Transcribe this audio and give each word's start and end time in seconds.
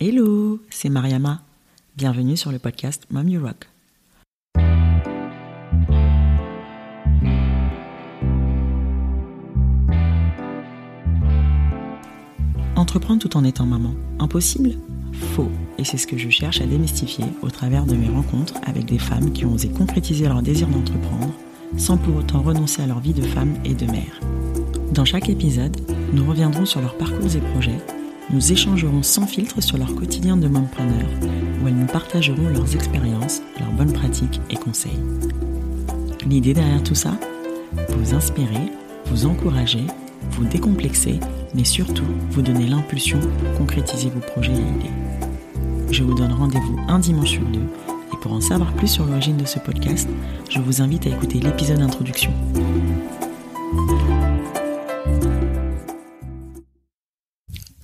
Hello, 0.00 0.60
c'est 0.70 0.90
Mariama. 0.90 1.40
Bienvenue 1.96 2.36
sur 2.36 2.52
le 2.52 2.60
podcast 2.60 3.02
Mom 3.10 3.28
You 3.28 3.42
Rock. 3.44 3.68
Entreprendre 12.76 13.20
tout 13.20 13.36
en 13.36 13.42
étant 13.42 13.66
maman, 13.66 13.96
impossible? 14.20 14.76
Faux. 15.34 15.50
Et 15.78 15.84
c'est 15.84 15.96
ce 15.96 16.06
que 16.06 16.16
je 16.16 16.28
cherche 16.28 16.60
à 16.60 16.66
démystifier 16.66 17.24
au 17.42 17.50
travers 17.50 17.84
de 17.84 17.96
mes 17.96 18.08
rencontres 18.08 18.54
avec 18.64 18.84
des 18.84 19.00
femmes 19.00 19.32
qui 19.32 19.46
ont 19.46 19.54
osé 19.54 19.68
concrétiser 19.68 20.28
leur 20.28 20.42
désir 20.42 20.68
d'entreprendre 20.68 21.34
sans 21.76 21.96
pour 21.96 22.14
autant 22.14 22.42
renoncer 22.42 22.82
à 22.82 22.86
leur 22.86 23.00
vie 23.00 23.14
de 23.14 23.22
femme 23.22 23.54
et 23.64 23.74
de 23.74 23.86
mère. 23.86 24.20
Dans 24.92 25.04
chaque 25.04 25.28
épisode, 25.28 25.76
nous 26.12 26.24
reviendrons 26.24 26.66
sur 26.66 26.80
leurs 26.80 26.96
parcours 26.96 27.34
et 27.34 27.40
projets, 27.40 27.80
nous 28.30 28.52
échangerons 28.52 29.02
sans 29.02 29.26
filtre 29.26 29.60
sur 29.62 29.78
leur 29.78 29.94
quotidien 29.94 30.36
de 30.36 30.48
mompreneur, 30.48 31.06
où 31.62 31.68
elles 31.68 31.74
nous 31.74 31.86
partageront 31.86 32.48
leurs 32.50 32.74
expériences, 32.74 33.42
leurs 33.58 33.72
bonnes 33.72 33.92
pratiques 33.92 34.40
et 34.50 34.56
conseils. 34.56 34.98
L'idée 36.26 36.54
derrière 36.54 36.82
tout 36.82 36.94
ça? 36.94 37.12
Vous 37.88 38.14
inspirer, 38.14 38.72
vous 39.06 39.26
encourager, 39.26 39.84
vous 40.32 40.44
décomplexer, 40.44 41.20
mais 41.54 41.64
surtout 41.64 42.04
vous 42.30 42.42
donner 42.42 42.66
l'impulsion 42.66 43.18
pour 43.20 43.58
concrétiser 43.58 44.10
vos 44.10 44.20
projets 44.20 44.52
et 44.52 44.56
idées. 44.56 45.90
Je 45.90 46.02
vous 46.02 46.14
donne 46.14 46.32
rendez-vous 46.32 46.78
un 46.88 46.98
dimanche 46.98 47.30
sur 47.30 47.44
deux 47.44 47.66
et 48.12 48.16
pour 48.20 48.32
en 48.32 48.40
savoir 48.40 48.72
plus 48.74 48.88
sur 48.88 49.06
l'origine 49.06 49.36
de 49.36 49.46
ce 49.46 49.58
podcast, 49.58 50.08
je 50.50 50.60
vous 50.60 50.82
invite 50.82 51.06
à 51.06 51.10
écouter 51.10 51.40
l'épisode 51.40 51.78
d'introduction. 51.78 52.32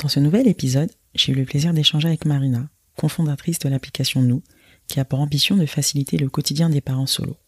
Dans 0.05 0.11
ce 0.11 0.21
nouvel 0.21 0.47
épisode, 0.49 0.91
j'ai 1.15 1.33
eu 1.33 1.35
le 1.35 1.47
plaisir 1.47 1.73
d'échanger 1.73 2.09
avec 2.09 2.27
Marina, 2.27 2.69
cofondatrice 2.95 3.59
de 3.61 3.71
l'application 3.71 4.21
Nous, 4.21 4.43
qui 4.87 5.01
a 5.01 5.05
pour 5.07 5.19
ambition 5.19 5.57
de 5.57 5.65
faciliter 5.65 6.19
le 6.19 6.29
quotidien 6.29 6.69
des 6.69 6.83
parents 6.83 7.07
solos. 7.07 7.39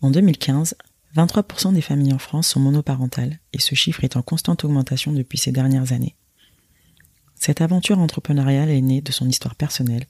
En 0.00 0.10
2015, 0.10 0.74
23% 1.14 1.72
des 1.72 1.80
familles 1.80 2.12
en 2.12 2.18
France 2.18 2.48
sont 2.48 2.58
monoparentales 2.58 3.38
et 3.52 3.60
ce 3.60 3.76
chiffre 3.76 4.02
est 4.02 4.16
en 4.16 4.22
constante 4.22 4.64
augmentation 4.64 5.12
depuis 5.12 5.38
ces 5.38 5.52
dernières 5.52 5.92
années. 5.92 6.16
Cette 7.36 7.60
aventure 7.60 8.00
entrepreneuriale 8.00 8.70
est 8.70 8.80
née 8.80 9.00
de 9.00 9.12
son 9.12 9.28
histoire 9.28 9.54
personnelle, 9.54 10.06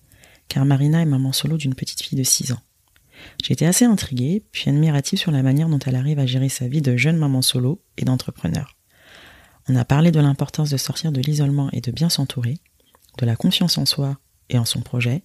car 0.49 0.65
Marina 0.65 1.03
est 1.03 1.05
maman 1.05 1.35
solo 1.35 1.59
d'une 1.59 1.75
petite 1.75 2.03
fille 2.03 2.19
de 2.19 2.25
6 2.25 2.53
ans. 2.53 2.63
J'étais 3.45 3.67
assez 3.67 3.85
intriguée, 3.85 4.43
puis 4.53 4.71
admirative 4.71 5.19
sur 5.19 5.33
la 5.33 5.43
manière 5.43 5.69
dont 5.69 5.81
elle 5.81 5.97
arrive 5.97 6.19
à 6.19 6.25
gérer 6.25 6.49
sa 6.49 6.67
vie 6.67 6.81
de 6.81 6.97
jeune 6.97 7.19
maman 7.19 7.43
solo 7.43 7.83
et 7.99 8.07
d'entrepreneur. 8.07 8.78
On 9.69 9.77
a 9.77 9.85
parlé 9.85 10.11
de 10.11 10.21
l'importance 10.21 10.71
de 10.71 10.77
sortir 10.77 11.13
de 11.13 11.21
l'isolement 11.21 11.71
et 11.73 11.81
de 11.81 11.91
bien 11.91 12.09
s'entourer, 12.09 12.59
de 13.19 13.27
la 13.27 13.37
confiance 13.37 13.77
en 13.77 13.85
soi 13.85 14.19
et 14.49 14.59
en 14.59 14.65
son 14.65 14.81
projet, 14.81 15.23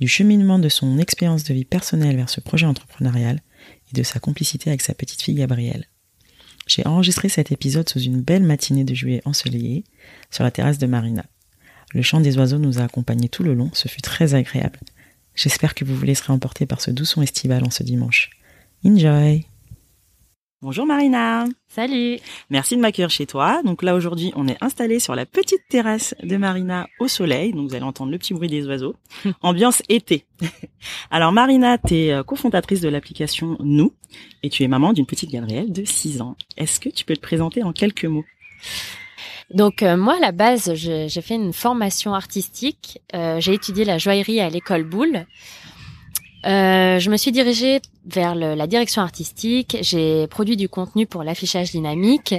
du 0.00 0.08
cheminement 0.08 0.58
de 0.58 0.68
son 0.68 0.98
expérience 0.98 1.44
de 1.44 1.54
vie 1.54 1.64
personnelle 1.64 2.16
vers 2.16 2.28
ce 2.28 2.40
projet 2.40 2.66
entrepreneurial 2.66 3.40
et 3.90 3.96
de 3.96 4.02
sa 4.02 4.20
complicité 4.20 4.70
avec 4.70 4.82
sa 4.82 4.94
petite 4.94 5.22
fille 5.22 5.34
Gabrielle. 5.34 5.86
J'ai 6.66 6.86
enregistré 6.86 7.28
cet 7.28 7.50
épisode 7.50 7.88
sous 7.88 8.00
une 8.00 8.20
belle 8.20 8.44
matinée 8.44 8.84
de 8.84 8.94
juillet 8.94 9.22
ensoleillée 9.24 9.84
sur 10.30 10.44
la 10.44 10.52
terrasse 10.52 10.78
de 10.78 10.86
Marina. 10.86 11.24
Le 11.92 12.02
chant 12.02 12.20
des 12.20 12.38
oiseaux 12.38 12.58
nous 12.58 12.78
a 12.78 12.84
accompagnés 12.84 13.28
tout 13.28 13.42
le 13.42 13.54
long, 13.54 13.70
ce 13.72 13.88
fut 13.88 14.00
très 14.00 14.34
agréable. 14.34 14.78
J'espère 15.34 15.74
que 15.74 15.84
vous 15.84 15.96
vous 15.96 16.04
laisserez 16.04 16.32
emporter 16.32 16.66
par 16.66 16.80
ce 16.80 16.90
doux 16.90 17.04
son 17.04 17.20
estival 17.20 17.64
en 17.64 17.70
ce 17.70 17.82
dimanche. 17.82 18.30
Enjoy! 18.84 19.46
Bonjour 20.62 20.86
Marina. 20.86 21.44
Salut. 21.66 22.20
Merci 22.48 22.76
de 22.76 22.80
m'accueillir 22.80 23.10
chez 23.10 23.26
toi. 23.26 23.62
Donc 23.64 23.82
là 23.82 23.96
aujourd'hui, 23.96 24.32
on 24.36 24.46
est 24.46 24.62
installé 24.62 25.00
sur 25.00 25.16
la 25.16 25.26
petite 25.26 25.66
terrasse 25.68 26.14
de 26.22 26.36
Marina 26.36 26.86
au 27.00 27.08
soleil. 27.08 27.52
Donc 27.52 27.68
vous 27.68 27.74
allez 27.74 27.84
entendre 27.84 28.12
le 28.12 28.18
petit 28.18 28.32
bruit 28.32 28.48
des 28.48 28.64
oiseaux. 28.68 28.94
Ambiance 29.42 29.82
été. 29.88 30.24
Alors 31.10 31.32
Marina, 31.32 31.78
tu 31.78 31.96
es 31.96 32.12
euh, 32.12 32.22
cofondatrice 32.22 32.80
de 32.80 32.88
l'application 32.88 33.56
Nous 33.58 33.92
et 34.44 34.50
tu 34.50 34.62
es 34.62 34.68
maman 34.68 34.92
d'une 34.92 35.04
petite 35.04 35.32
Gabrielle 35.32 35.72
de 35.72 35.84
6 35.84 36.20
ans. 36.20 36.36
Est-ce 36.56 36.78
que 36.78 36.90
tu 36.90 37.04
peux 37.04 37.16
te 37.16 37.20
présenter 37.20 37.64
en 37.64 37.72
quelques 37.72 38.04
mots? 38.04 38.24
Donc 39.52 39.82
euh, 39.82 39.96
moi 39.96 40.14
à 40.14 40.20
la 40.20 40.30
base 40.30 40.74
j'ai 40.74 41.08
fait 41.22 41.34
une 41.34 41.52
formation 41.52 42.14
artistique. 42.14 43.00
Euh, 43.16 43.40
j'ai 43.40 43.54
étudié 43.54 43.84
la 43.84 43.98
joaillerie 43.98 44.38
à 44.38 44.48
l'école 44.48 44.84
Boulle. 44.84 45.26
Euh, 46.44 46.98
je 46.98 47.10
me 47.10 47.16
suis 47.16 47.32
dirigée 47.32 47.80
vers 48.06 48.34
la 48.34 48.66
direction 48.66 49.02
artistique. 49.02 49.76
J'ai 49.80 50.26
produit 50.26 50.56
du 50.56 50.68
contenu 50.68 51.06
pour 51.06 51.22
l'affichage 51.22 51.70
dynamique, 51.70 52.34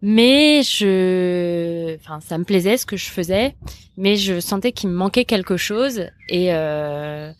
mais 0.00 0.62
je, 0.62 1.96
ça 2.20 2.38
me 2.38 2.44
plaisait 2.44 2.76
ce 2.76 2.86
que 2.86 2.96
je 2.96 3.06
faisais, 3.10 3.56
mais 3.96 4.16
je 4.16 4.38
sentais 4.38 4.72
qu'il 4.72 4.90
me 4.90 4.94
manquait 4.94 5.24
quelque 5.24 5.56
chose 5.56 6.06
et 6.28 6.54
euh, 6.54 7.32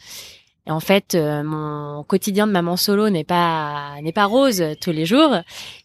et 0.68 0.70
en 0.70 0.80
fait, 0.80 1.14
euh, 1.14 1.42
mon 1.42 2.04
quotidien 2.04 2.46
de 2.46 2.52
maman 2.52 2.76
solo 2.76 3.08
n'est 3.08 3.24
pas 3.24 3.94
n'est 4.02 4.12
pas 4.12 4.26
rose 4.26 4.62
tous 4.82 4.92
les 4.92 5.06
jours. 5.06 5.34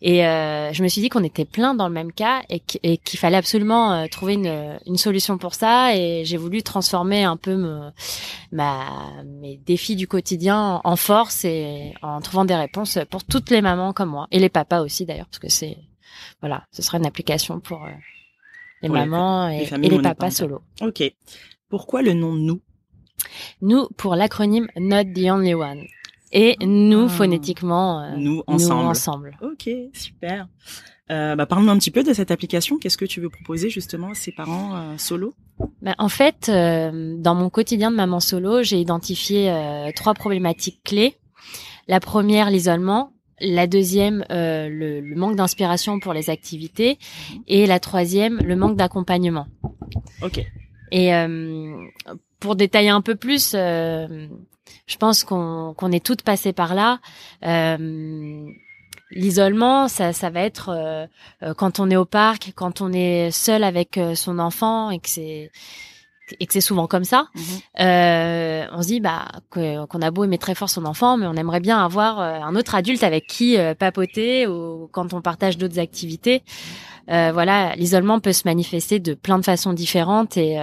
Et 0.01 0.27
euh, 0.27 0.73
je 0.73 0.83
me 0.83 0.89
suis 0.89 0.99
dit 0.99 1.07
qu'on 1.07 1.23
était 1.23 1.45
plein 1.45 1.73
dans 1.73 1.87
le 1.87 1.93
même 1.93 2.11
cas 2.11 2.41
et 2.49 2.59
qu'il 2.59 3.17
fallait 3.17 3.37
absolument 3.37 3.93
euh, 3.93 4.07
trouver 4.07 4.33
une, 4.33 4.77
une 4.85 4.97
solution 4.97 5.37
pour 5.37 5.53
ça. 5.53 5.95
Et 5.95 6.25
j'ai 6.25 6.35
voulu 6.35 6.63
transformer 6.63 7.23
un 7.23 7.37
peu 7.37 7.55
me, 7.55 7.91
ma 8.51 8.83
mes 9.23 9.55
défis 9.55 9.95
du 9.95 10.05
quotidien 10.05 10.81
en 10.83 10.95
force 10.97 11.45
et 11.45 11.93
en 12.01 12.19
trouvant 12.19 12.43
des 12.43 12.55
réponses 12.55 12.99
pour 13.09 13.23
toutes 13.23 13.51
les 13.51 13.61
mamans 13.61 13.93
comme 13.93 14.09
moi 14.09 14.27
et 14.31 14.39
les 14.39 14.49
papas 14.49 14.81
aussi 14.81 15.05
d'ailleurs 15.05 15.27
parce 15.27 15.39
que 15.39 15.49
c'est 15.49 15.77
voilà, 16.41 16.65
ce 16.73 16.81
sera 16.81 16.97
une 16.97 17.05
application 17.05 17.61
pour 17.61 17.87
les 18.81 18.89
mamans 18.89 19.47
et, 19.47 19.63
et 19.63 19.89
les 19.89 20.01
papas 20.01 20.31
solo. 20.31 20.61
Ok. 20.81 21.03
Pourquoi 21.69 22.01
le 22.01 22.13
nom 22.13 22.33
nous? 22.33 22.59
Nous 23.61 23.87
pour 23.97 24.15
l'acronyme 24.15 24.67
Not 24.77 25.05
the 25.15 25.29
Only 25.29 25.53
One. 25.53 25.83
Et 26.33 26.57
nous, 26.65 27.05
ah. 27.05 27.09
phonétiquement, 27.09 28.01
euh, 28.01 28.15
nous, 28.17 28.43
ensemble. 28.47 29.37
Ok, 29.41 29.69
super. 29.93 30.47
Euh, 31.11 31.35
bah, 31.35 31.45
Parle-nous 31.45 31.69
un 31.69 31.77
petit 31.77 31.91
peu 31.91 32.03
de 32.03 32.11
cette 32.11 32.31
application. 32.31 32.77
Qu'est-ce 32.77 32.97
que 32.97 33.05
tu 33.05 33.21
veux 33.21 33.29
proposer 33.29 33.69
justement 33.69 34.11
à 34.11 34.15
ces 34.15 34.31
parents 34.31 34.75
euh, 34.75 34.97
solo? 34.97 35.35
Bah, 35.81 35.93
En 35.99 36.09
fait, 36.09 36.49
euh, 36.49 37.15
dans 37.17 37.35
mon 37.35 37.49
quotidien 37.49 37.91
de 37.91 37.95
maman 37.95 38.19
solo, 38.19 38.63
j'ai 38.63 38.79
identifié 38.79 39.53
trois 39.95 40.13
problématiques 40.15 40.81
clés. 40.83 41.15
La 41.87 41.99
première, 41.99 42.49
l'isolement. 42.49 43.11
La 43.39 43.67
deuxième, 43.67 44.23
le, 44.29 45.01
le, 45.01 45.15
manque 45.15 45.35
d'inspiration 45.35 45.99
pour 45.99 46.13
les 46.13 46.29
activités. 46.29 46.97
Et 47.47 47.67
la 47.67 47.79
troisième, 47.79 48.39
le 48.39 48.55
manque 48.55 48.77
d'accompagnement. 48.77 49.47
Ok. 50.21 50.39
Et 50.91 51.11
pour 52.43 52.55
détailler 52.57 52.89
un 52.89 53.01
peu 53.01 53.15
plus, 53.15 53.53
euh, 53.55 54.27
je 54.85 54.97
pense 54.97 55.23
qu'on 55.23 55.73
qu'on 55.77 55.91
est 55.93 56.05
toutes 56.05 56.23
passées 56.23 56.53
par 56.53 56.75
là. 56.75 56.99
Euh, 57.45 58.47
L'isolement, 59.15 59.87
ça, 59.87 60.11
ça 60.11 60.29
va 60.29 60.41
être 60.41 60.69
euh, 60.69 61.05
euh, 61.43 61.53
quand 61.53 61.79
on 61.79 61.89
est 61.91 61.95
au 61.95 62.05
parc, 62.05 62.51
quand 62.55 62.81
on 62.81 62.91
est 62.91 63.29
seul 63.31 63.63
avec 63.63 63.97
euh, 63.97 64.15
son 64.15 64.39
enfant 64.39 64.89
et 64.89 64.99
que 64.99 65.09
c'est 65.09 65.51
et 66.39 66.47
que 66.47 66.53
c'est 66.53 66.61
souvent 66.61 66.87
comme 66.87 67.03
ça. 67.03 67.27
Mhm. 67.35 67.43
Euh, 67.81 68.65
on 68.71 68.81
se 68.81 68.87
dit 68.87 68.99
bah 69.01 69.25
qu'on 69.51 70.01
a 70.01 70.11
beau 70.11 70.23
aimer 70.23 70.39
très 70.39 70.55
fort 70.55 70.69
son 70.69 70.85
enfant, 70.85 71.17
mais 71.17 71.27
on 71.27 71.35
aimerait 71.35 71.59
bien 71.59 71.83
avoir 71.83 72.19
un 72.19 72.55
autre 72.55 72.75
adulte 72.75 73.03
avec 73.03 73.27
qui 73.27 73.57
papoter 73.77 74.47
ou 74.47 74.89
quand 74.91 75.13
on 75.13 75.21
partage 75.21 75.57
d'autres 75.57 75.79
activités. 75.79 76.41
voilà, 77.07 77.75
l'isolement 77.75 78.19
peut 78.19 78.33
se 78.33 78.47
manifester 78.47 78.99
de 78.99 79.13
plein 79.13 79.37
de 79.37 79.45
façons 79.45 79.73
différentes 79.73 80.37
et 80.37 80.57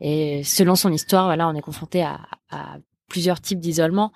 et 0.00 0.42
selon 0.44 0.74
son 0.74 0.92
histoire, 0.92 1.26
voilà, 1.26 1.48
on 1.48 1.54
est 1.54 1.62
confronté 1.62 2.02
à, 2.02 2.20
à 2.50 2.76
plusieurs 3.08 3.40
types 3.40 3.60
d'isolement. 3.60 4.12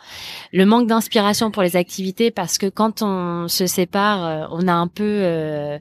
Le 0.53 0.65
manque 0.67 0.89
d'inspiration 0.89 1.51
pour 1.51 1.63
les 1.63 1.77
activités 1.77 2.33
parce 2.33 2.59
que 2.59 2.67
quand 2.67 3.03
on 3.03 3.47
se 3.47 3.67
sépare, 3.67 4.25
euh, 4.25 4.47
on 4.51 4.67
a 4.67 4.73
un 4.73 4.89
peu, 4.89 5.05
euh, 5.05 5.79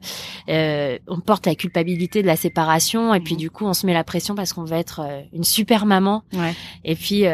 euh, 0.48 0.98
on 1.08 1.18
porte 1.18 1.46
la 1.46 1.54
culpabilité 1.54 2.22
de 2.22 2.28
la 2.28 2.36
séparation 2.36 3.14
et 3.14 3.20
puis 3.20 3.34
mhm. 3.34 3.40
du 3.40 3.50
coup 3.50 3.66
on 3.66 3.74
se 3.74 3.86
met 3.86 3.94
la 3.94 4.04
pression 4.04 4.36
parce 4.36 4.52
qu'on 4.52 4.64
veut 4.64 4.76
être 4.76 5.00
euh, 5.00 5.22
une 5.32 5.42
super 5.42 5.84
maman. 5.84 6.22
Ouais. 6.32 6.54
Et 6.84 6.94
puis 6.94 7.24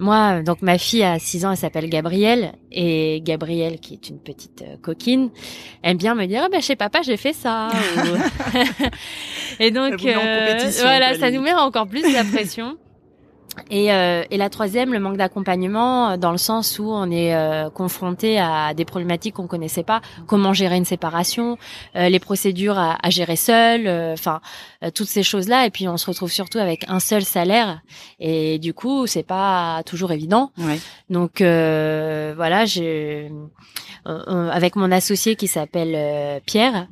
moi, 0.00 0.42
donc 0.42 0.62
ma 0.62 0.78
fille 0.78 1.04
a 1.04 1.18
6 1.18 1.44
ans, 1.44 1.50
elle 1.52 1.56
s'appelle 1.56 1.88
Gabrielle 1.88 2.52
et 2.72 3.20
Gabrielle, 3.22 3.78
qui 3.78 3.94
est 3.94 4.08
une 4.08 4.18
petite 4.18 4.62
euh, 4.62 4.76
coquine, 4.80 5.30
aime 5.82 5.98
bien 5.98 6.14
me 6.14 6.26
dire 6.26 6.42
ah 6.46 6.48
ben 6.50 6.62
chez 6.62 6.74
papa 6.74 7.02
j'ai 7.02 7.18
fait 7.18 7.34
ça. 7.34 7.68
et 9.60 9.70
donc 9.70 10.04
euh, 10.04 10.70
voilà, 10.80 11.14
ça 11.18 11.30
nous 11.30 11.42
met 11.42 11.52
encore 11.52 11.86
plus 11.86 12.10
la 12.12 12.24
pression. 12.24 12.78
Et, 13.68 13.92
euh, 13.92 14.24
et, 14.30 14.36
la 14.36 14.48
troisième, 14.48 14.92
le 14.92 15.00
manque 15.00 15.16
d'accompagnement, 15.16 16.10
euh, 16.10 16.16
dans 16.16 16.30
le 16.30 16.38
sens 16.38 16.78
où 16.78 16.84
on 16.84 17.10
est 17.10 17.34
euh, 17.34 17.68
confronté 17.68 18.38
à 18.38 18.74
des 18.74 18.84
problématiques 18.84 19.34
qu'on 19.34 19.48
connaissait 19.48 19.82
pas, 19.82 20.00
comment 20.26 20.52
gérer 20.52 20.76
une 20.76 20.84
séparation, 20.84 21.58
euh, 21.96 22.08
les 22.08 22.20
procédures 22.20 22.78
à, 22.78 22.96
à 23.02 23.10
gérer 23.10 23.36
seul, 23.36 23.88
enfin 24.12 24.40
toutes 24.94 25.08
ces 25.08 25.22
choses-là. 25.22 25.66
Et 25.66 25.70
puis 25.70 25.88
on 25.88 25.96
se 25.96 26.06
retrouve 26.06 26.30
surtout 26.30 26.58
avec 26.58 26.84
un 26.88 27.00
seul 27.00 27.22
salaire, 27.22 27.80
et 28.18 28.58
du 28.58 28.72
coup 28.72 29.06
c'est 29.06 29.26
pas 29.26 29.82
toujours 29.84 30.12
évident. 30.12 30.52
Ouais. 30.58 30.78
Donc 31.10 31.40
voilà, 31.40 32.64
j'ai 32.64 33.30
avec 34.04 34.76
mon 34.76 34.90
associé 34.90 35.36
qui 35.36 35.48
s'appelle 35.48 36.40
Pierre 36.46 36.86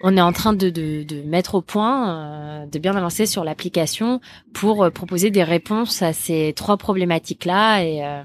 on 0.00 0.16
est 0.16 0.20
en 0.20 0.32
train 0.32 0.52
de, 0.52 0.70
de, 0.70 1.02
de 1.02 1.22
mettre 1.22 1.56
au 1.56 1.60
point, 1.60 2.62
euh, 2.62 2.66
de 2.66 2.78
bien 2.78 2.94
avancer 2.94 3.26
sur 3.26 3.42
l'application 3.42 4.20
pour 4.52 4.84
euh, 4.84 4.90
proposer 4.90 5.30
des 5.30 5.42
réponses 5.42 6.02
à 6.02 6.12
ces 6.12 6.52
trois 6.54 6.76
problématiques-là. 6.76 7.82
Et 7.82 8.04
euh, 8.04 8.22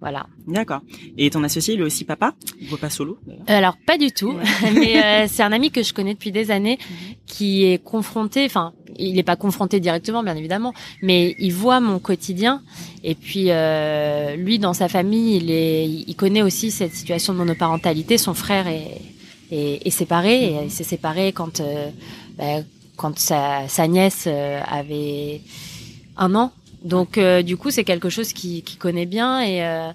voilà. 0.00 0.26
D'accord. 0.46 0.80
Et 1.16 1.28
ton 1.30 1.42
associé, 1.42 1.74
il 1.74 1.80
est 1.80 1.84
aussi 1.84 2.04
papa? 2.04 2.34
Il 2.60 2.68
voit 2.68 2.78
pas 2.78 2.90
solo 2.90 3.18
Alors 3.48 3.76
pas 3.84 3.98
du 3.98 4.12
tout, 4.12 4.34
mais 4.74 5.26
c'est 5.26 5.42
un 5.42 5.50
ami 5.50 5.72
que 5.72 5.82
je 5.82 5.92
connais 5.92 6.14
depuis 6.14 6.30
des 6.30 6.52
années 6.52 6.78
mhm. 6.80 7.14
qui 7.26 7.64
est 7.64 7.82
confronté. 7.82 8.44
Enfin, 8.44 8.72
il 8.96 9.14
n'est 9.14 9.24
pas 9.24 9.36
confronté 9.36 9.80
directement, 9.80 10.22
bien 10.22 10.36
évidemment, 10.36 10.72
mais 11.02 11.34
il 11.40 11.52
voit 11.52 11.80
mon 11.80 11.98
quotidien. 11.98 12.62
Et 13.02 13.16
puis 13.16 13.50
lui, 14.36 14.58
dans 14.60 14.72
sa 14.72 14.88
famille, 14.88 15.36
il 15.36 15.50
est, 15.50 15.84
il 15.84 16.14
connaît 16.14 16.42
aussi 16.42 16.70
cette 16.70 16.94
situation 16.94 17.32
de 17.32 17.38
monoparentalité. 17.38 18.18
Son 18.18 18.34
frère 18.34 18.68
est 18.68 19.17
et, 19.50 19.90
séparé. 19.90 20.44
Et 20.44 20.64
il 20.64 20.70
s'est 20.70 20.84
séparé 20.84 21.32
quand, 21.32 21.60
euh, 21.60 21.90
bah, 22.36 22.62
quand 22.96 23.18
sa, 23.18 23.68
sa 23.68 23.86
nièce 23.86 24.24
euh, 24.26 24.60
avait 24.66 25.40
un 26.16 26.34
an. 26.34 26.52
Donc 26.82 27.18
euh, 27.18 27.42
du 27.42 27.56
coup, 27.56 27.70
c'est 27.70 27.84
quelque 27.84 28.08
chose 28.08 28.32
qu'il 28.32 28.62
connaît 28.78 29.06
bien 29.06 29.42
et 29.42 29.92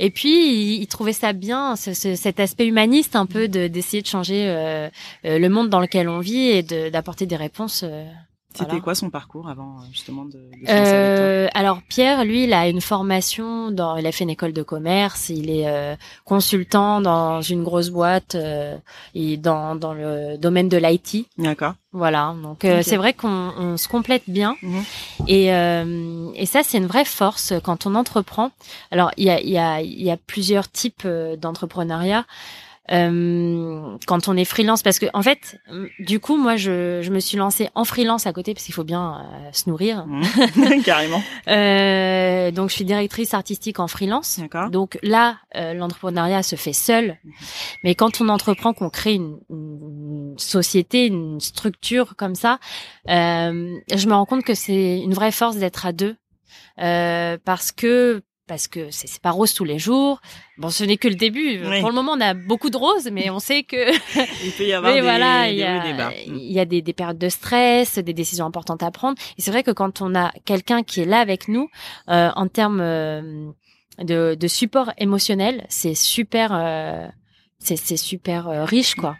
et 0.00 0.10
puis 0.10 0.80
il, 0.80 0.86
trouvait 0.88 1.12
ça 1.12 1.32
bien, 1.32 1.76
ce, 1.76 1.92
cet 1.94 2.40
aspect 2.40 2.66
humaniste 2.66 3.14
un 3.14 3.26
peu 3.26 3.46
d'essayer 3.46 4.02
de, 4.02 4.08
changer 4.08 4.44
le 5.22 5.48
monde 5.48 5.70
dans 5.70 5.78
lequel 5.78 6.08
on 6.08 6.18
vit 6.18 6.48
et 6.48 6.64
d'apporter 6.64 7.26
des 7.26 7.36
réponses 7.36 7.84
c'était 8.54 8.80
quoi 8.80 8.94
son 8.94 9.10
parcours 9.10 9.48
avant 9.48 9.78
euh, 9.78 9.84
justement 9.90 10.24
de, 10.24 10.32
de 10.32 10.68
euh, 10.68 11.48
Alors 11.54 11.80
Pierre, 11.88 12.24
lui, 12.24 12.44
il 12.44 12.52
a 12.52 12.68
une 12.68 12.80
formation 12.80 13.70
dans, 13.70 13.96
il 13.96 14.06
a 14.06 14.12
fait 14.12 14.24
une 14.24 14.30
école 14.30 14.52
de 14.52 14.62
commerce, 14.62 15.28
il 15.28 15.50
est 15.50 15.68
euh, 15.68 15.96
consultant 16.24 17.00
dans 17.00 17.42
une 17.42 17.64
grosse 17.64 17.90
boîte, 17.90 18.36
euh, 18.36 18.76
et 19.14 19.36
dans 19.36 19.74
dans 19.74 19.92
le 19.92 20.38
domaine 20.38 20.68
de 20.68 20.76
l'IT. 20.76 21.26
D'accord. 21.36 21.74
Voilà, 21.92 22.34
donc 22.42 22.64
euh, 22.64 22.82
c'est 22.82 22.96
vrai 22.96 23.12
qu'on 23.12 23.52
on 23.56 23.76
se 23.76 23.86
complète 23.88 24.24
bien 24.26 24.56
mhm. 24.62 24.82
et 25.28 25.46
et 25.46 26.46
ça 26.46 26.62
c'est 26.62 26.78
une 26.78 26.86
vraie 26.86 27.04
force 27.04 27.52
quand 27.62 27.86
on 27.86 27.94
entreprend. 27.94 28.50
Alors 28.90 29.10
il 29.16 29.24
y 29.24 29.30
a 29.30 29.40
il 29.40 29.50
y 29.50 29.58
a 29.58 29.80
il 29.80 30.02
y 30.02 30.10
a 30.10 30.16
plusieurs 30.16 30.70
types 30.70 31.06
d'entrepreneuriat. 31.06 32.24
Euh, 32.90 33.96
quand 34.06 34.28
on 34.28 34.36
est 34.36 34.44
freelance 34.44 34.82
parce 34.82 34.98
que 34.98 35.06
en 35.14 35.22
fait 35.22 35.58
du 35.98 36.20
coup 36.20 36.36
moi 36.36 36.56
je, 36.56 37.00
je 37.00 37.10
me 37.10 37.18
suis 37.18 37.38
lancée 37.38 37.70
en 37.74 37.84
freelance 37.84 38.26
à 38.26 38.34
côté 38.34 38.52
parce 38.52 38.66
qu'il 38.66 38.74
faut 38.74 38.84
bien 38.84 39.22
euh, 39.22 39.48
se 39.52 39.70
nourrir. 39.70 40.06
Mmh. 40.06 40.82
carrément. 40.84 41.22
Euh, 41.48 42.50
donc 42.50 42.68
je 42.68 42.74
suis 42.74 42.84
directrice 42.84 43.32
artistique 43.32 43.80
en 43.80 43.88
freelance. 43.88 44.38
Donc 44.70 44.98
là 45.02 45.38
euh, 45.56 45.72
l'entrepreneuriat 45.72 46.42
se 46.42 46.56
fait 46.56 46.74
seul. 46.74 47.16
Mmh. 47.24 47.30
mais 47.84 47.94
quand 47.94 48.20
on 48.20 48.28
entreprend 48.28 48.74
qu'on 48.74 48.90
crée 48.90 49.14
une, 49.14 49.38
une, 49.48 50.34
société 50.36 51.06
une 51.06 51.40
structure 51.40 52.16
comme 52.16 52.34
ça 52.34 52.58
je 53.06 54.08
me 54.08 54.12
rends 54.12 54.26
compte 54.26 54.44
que 54.44 54.54
c'est 54.54 54.98
une 54.98 55.14
vraie 55.14 55.32
force 55.32 55.56
d'être 55.56 55.86
à 55.86 55.92
deux. 55.92 56.16
Parce 56.76 57.72
que 57.72 58.22
parce 58.46 58.68
que 58.68 58.90
c'est 58.90 59.20
pas 59.20 59.30
rose 59.30 59.54
tous 59.54 59.64
les 59.64 59.78
jours. 59.78 60.20
Bon, 60.58 60.68
ce 60.68 60.84
n'est 60.84 60.96
que 60.96 61.08
le 61.08 61.14
début. 61.14 61.60
Pour 61.80 61.88
le 61.88 61.94
moment, 61.94 62.12
on 62.12 62.20
a 62.20 62.34
beaucoup 62.34 62.70
de 62.70 62.76
roses, 62.76 63.08
mais 63.10 63.30
on 63.30 63.38
sait 63.38 63.62
que 63.62 63.90
il 64.44 64.52
peut 64.52 64.64
y 64.64 64.72
avoir 64.72 64.92
des, 64.92 65.00
voilà, 65.00 65.48
il 65.48 65.56
y 65.56 65.62
a, 65.62 66.12
il 66.26 66.52
y 66.52 66.60
a 66.60 66.64
des, 66.64 66.82
des, 66.82 66.92
périodes 66.92 67.18
de 67.18 67.28
stress, 67.28 67.98
des 67.98 68.12
décisions 68.12 68.46
importantes 68.46 68.82
à 68.82 68.90
prendre. 68.90 69.16
Et 69.38 69.42
c'est 69.42 69.50
vrai 69.50 69.62
que 69.62 69.70
quand 69.70 70.02
on 70.02 70.14
a 70.14 70.32
quelqu'un 70.44 70.82
qui 70.82 71.00
est 71.00 71.06
là 71.06 71.20
avec 71.20 71.48
nous, 71.48 71.68
euh, 72.08 72.30
en 72.34 72.48
termes 72.48 72.80
euh, 72.80 73.50
de, 73.98 74.36
de, 74.38 74.48
support 74.48 74.92
émotionnel, 74.98 75.64
c'est 75.68 75.94
super, 75.94 76.50
euh, 76.52 77.06
c'est 77.58 77.96
super 77.96 78.48
euh, 78.48 78.64
riche, 78.64 78.94
quoi. 78.94 79.16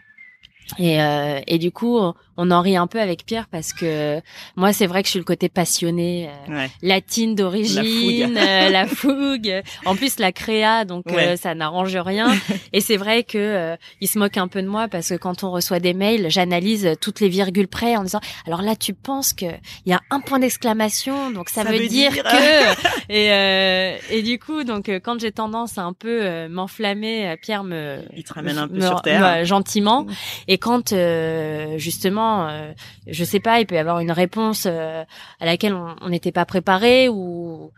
Et, 0.79 1.01
euh, 1.01 1.41
et 1.47 1.59
du 1.59 1.71
coup, 1.71 1.99
on 2.37 2.51
en 2.51 2.61
rit 2.61 2.75
un 2.75 2.87
peu 2.87 2.99
avec 2.99 3.25
Pierre 3.25 3.47
parce 3.47 3.71
que 3.71 4.19
moi, 4.55 4.73
c'est 4.73 4.87
vrai 4.87 5.03
que 5.03 5.07
je 5.07 5.11
suis 5.11 5.19
le 5.19 5.25
côté 5.25 5.47
passionné, 5.47 6.29
euh, 6.49 6.67
latine 6.81 7.35
d'origine, 7.35 8.33
la, 8.33 8.87
fougue. 8.87 9.61
En 9.85 9.95
plus, 9.95 10.19
la 10.19 10.31
créa, 10.31 10.85
donc 10.85 11.05
euh, 11.11 11.35
ça 11.35 11.55
n'arrange 11.55 11.95
rien. 11.95 12.33
et 12.73 12.81
c'est 12.81 12.97
vrai 12.97 13.23
que 13.23 13.77
il 14.01 14.07
se 14.07 14.17
moque 14.17 14.37
un 14.37 14.47
peu 14.47 14.61
de 14.61 14.67
moi 14.67 14.87
parce 14.87 15.09
que 15.09 15.15
quand 15.15 15.43
on 15.43 15.51
reçoit 15.51 15.79
des 15.79 15.93
mails, 15.93 16.29
j'analyse 16.29 16.95
toutes 16.99 17.19
les 17.19 17.29
virgules 17.29 17.67
près 17.67 17.95
en 17.95 18.03
disant 18.03 18.21
alors 18.47 18.61
là, 18.61 18.75
tu 18.75 18.93
penses 18.93 19.33
que 19.33 19.45
il 19.85 19.91
y 19.91 19.93
a 19.93 20.01
un 20.09 20.19
point 20.19 20.39
d'exclamation, 20.39 21.31
donc 21.31 21.49
ça, 21.49 21.63
veut, 21.63 21.87
dire, 21.87 22.11
que. 22.11 23.09
et, 23.09 23.99
et 24.09 24.23
du 24.23 24.39
coup, 24.39 24.63
donc 24.63 24.89
quand 25.03 25.19
j'ai 25.19 25.31
tendance 25.31 25.77
à 25.77 25.83
un 25.83 25.93
peu 25.93 26.47
m'enflammer, 26.47 27.35
Pierre 27.41 27.63
me. 27.63 27.99
Il 28.15 28.23
te 28.23 28.33
ramène 28.33 28.57
un 28.57 28.67
peu 28.67 28.81
sur 28.81 29.01
terre. 29.01 29.45
gentiment. 29.45 30.07
Et 30.47 30.55
et 30.55 30.57
quand 30.57 30.93
euh, 30.93 31.77
justement, 32.25 32.47
euh, 32.49 32.73
je 33.07 33.23
sais 33.23 33.39
pas, 33.39 33.59
il 33.59 33.65
peut 33.65 33.75
y 33.75 33.79
avoir 33.79 33.99
une 33.99 34.11
réponse 34.11 34.65
euh, 34.67 35.03
à 35.39 35.45
laquelle 35.45 35.73
on 35.73 36.09
n'était 36.09 36.31
pas 36.31 36.45
préparé 36.45 37.09
ou 37.09 37.71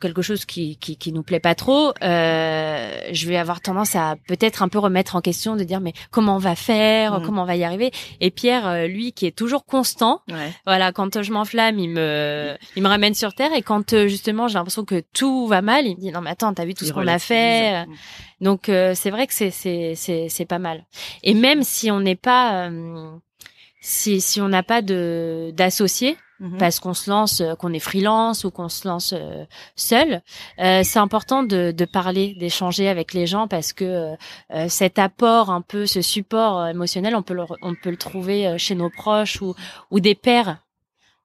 quelque 0.00 0.22
chose 0.22 0.44
qui, 0.44 0.76
qui 0.76 0.96
qui 0.96 1.12
nous 1.12 1.24
plaît 1.24 1.40
pas 1.40 1.56
trop, 1.56 1.92
euh, 2.04 3.00
je 3.10 3.28
vais 3.28 3.36
avoir 3.36 3.60
tendance 3.60 3.96
à 3.96 4.14
peut-être 4.28 4.62
un 4.62 4.68
peu 4.68 4.78
remettre 4.78 5.16
en 5.16 5.20
question, 5.20 5.56
de 5.56 5.64
dire 5.64 5.80
mais 5.80 5.92
comment 6.12 6.36
on 6.36 6.38
va 6.38 6.54
faire, 6.54 7.18
mmh. 7.18 7.22
comment 7.24 7.42
on 7.42 7.46
va 7.46 7.56
y 7.56 7.64
arriver? 7.64 7.90
Et 8.20 8.30
Pierre, 8.30 8.86
lui, 8.86 9.12
qui 9.12 9.26
est 9.26 9.36
toujours 9.36 9.64
constant, 9.64 10.22
voilà, 10.64 10.92
quand 10.92 11.20
je 11.20 11.32
m'enflamme, 11.32 11.80
il 11.80 11.90
me 11.90 12.56
il 12.76 12.82
me 12.84 12.88
ramène 12.88 13.14
sur 13.14 13.34
terre. 13.34 13.52
Et 13.54 13.62
quand 13.62 14.06
justement 14.06 14.46
j'ai 14.46 14.54
l'impression 14.54 14.84
que 14.84 15.02
tout 15.12 15.48
va 15.48 15.62
mal, 15.62 15.84
il 15.84 15.96
me 15.96 16.00
dit 16.00 16.12
non 16.12 16.20
mais 16.20 16.30
attends, 16.30 16.54
t'as 16.54 16.64
vu 16.64 16.74
tout 16.74 16.84
ce 16.84 16.92
qu'on 16.92 17.08
a 17.08 17.18
fait. 17.18 17.84
Donc 18.40 18.68
euh, 18.68 18.94
c'est 18.94 19.10
vrai 19.10 19.26
que 19.26 19.34
c'est 19.34 19.50
c'est 19.50 19.94
c'est 19.96 20.28
c'est 20.28 20.44
pas 20.44 20.58
mal. 20.58 20.86
Et 21.24 21.34
même 21.34 21.62
si 21.62 21.90
on 21.90 22.00
n'est 22.00 22.16
pas 22.16 22.68
euh, 22.68 23.10
si 23.80 24.20
si 24.20 24.40
on 24.40 24.48
n'a 24.48 24.62
pas 24.62 24.82
de 24.82 25.52
d'associés 25.54 26.16
mhm. 26.40 26.58
parce 26.58 26.80
qu'on 26.80 26.94
se 26.94 27.10
lance 27.10 27.40
euh, 27.40 27.54
qu'on 27.54 27.72
est 27.72 27.78
freelance 27.78 28.44
ou 28.44 28.50
qu'on 28.50 28.68
se 28.68 28.86
lance 28.86 29.14
seul, 29.76 30.22
c'est 30.58 30.98
important 30.98 31.42
de 31.42 31.72
de 31.72 31.84
parler, 31.84 32.34
d'échanger 32.38 32.88
avec 32.88 33.14
les 33.14 33.26
gens 33.26 33.48
parce 33.48 33.72
que 33.72 34.14
cet 34.68 34.98
apport 34.98 35.50
un 35.50 35.62
peu 35.62 35.86
ce 35.86 36.02
support 36.02 36.66
émotionnel, 36.66 37.14
on 37.14 37.22
peut 37.22 37.34
le 37.34 37.44
on 37.62 37.74
peut 37.74 37.90
le 37.90 37.96
trouver 37.96 38.58
chez 38.58 38.74
nos 38.74 38.90
proches 38.90 39.40
ou 39.42 39.54
ou 39.90 40.00
des 40.00 40.14
pères 40.14 40.58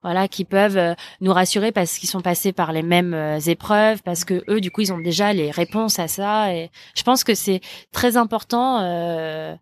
voilà, 0.03 0.27
qui 0.27 0.43
peuvent 0.43 0.77
euh, 0.77 0.93
nous 1.21 1.33
rassurer 1.33 1.71
parce 1.71 1.97
qu'ils 1.97 2.09
sont 2.09 2.21
passés 2.21 2.51
par 2.51 2.73
les 2.73 2.83
mêmes 2.83 3.13
euh, 3.13 3.39
épreuves, 3.39 4.03
parce 4.03 4.25
que 4.25 4.43
eux, 4.49 4.59
du 4.59 4.69
coup, 4.69 4.81
ils 4.81 4.93
ont 4.93 4.99
déjà 4.99 5.33
les 5.33 5.49
réponses 5.49 5.97
à 5.97 6.07
ça. 6.07 6.53
Et 6.53 6.69
je 6.93 7.03
pense 7.03 7.23
que 7.23 7.33
c'est 7.33 7.61
très 7.91 8.17
important. 8.17 8.79
Euh, 8.81 9.55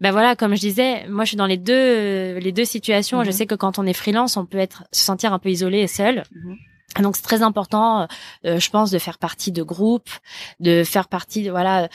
ben 0.00 0.12
voilà, 0.12 0.36
comme 0.36 0.54
je 0.54 0.60
disais, 0.60 1.06
moi, 1.08 1.24
je 1.24 1.28
suis 1.28 1.36
dans 1.36 1.46
les 1.46 1.56
deux 1.56 2.38
les 2.38 2.52
deux 2.52 2.64
situations. 2.64 3.22
Je 3.22 3.28
mhm. 3.28 3.32
sais 3.32 3.46
que 3.46 3.54
quand 3.54 3.78
on 3.78 3.86
est 3.86 3.92
freelance, 3.92 4.36
on 4.36 4.44
peut 4.44 4.58
être 4.58 4.84
se 4.92 5.02
sentir 5.02 5.32
un 5.32 5.38
peu 5.38 5.50
isolé 5.50 5.78
et 5.78 5.86
seul. 5.86 6.24
Mhm. 6.32 6.56
Donc 7.02 7.16
c'est 7.16 7.22
très 7.22 7.42
important, 7.42 8.06
je 8.44 8.70
pense, 8.70 8.92
de 8.92 9.00
faire 9.00 9.18
partie 9.18 9.50
de 9.50 9.64
groupes, 9.64 10.10
de 10.60 10.84
faire 10.84 11.08
partie, 11.08 11.42
de, 11.42 11.50
voilà, 11.50 11.88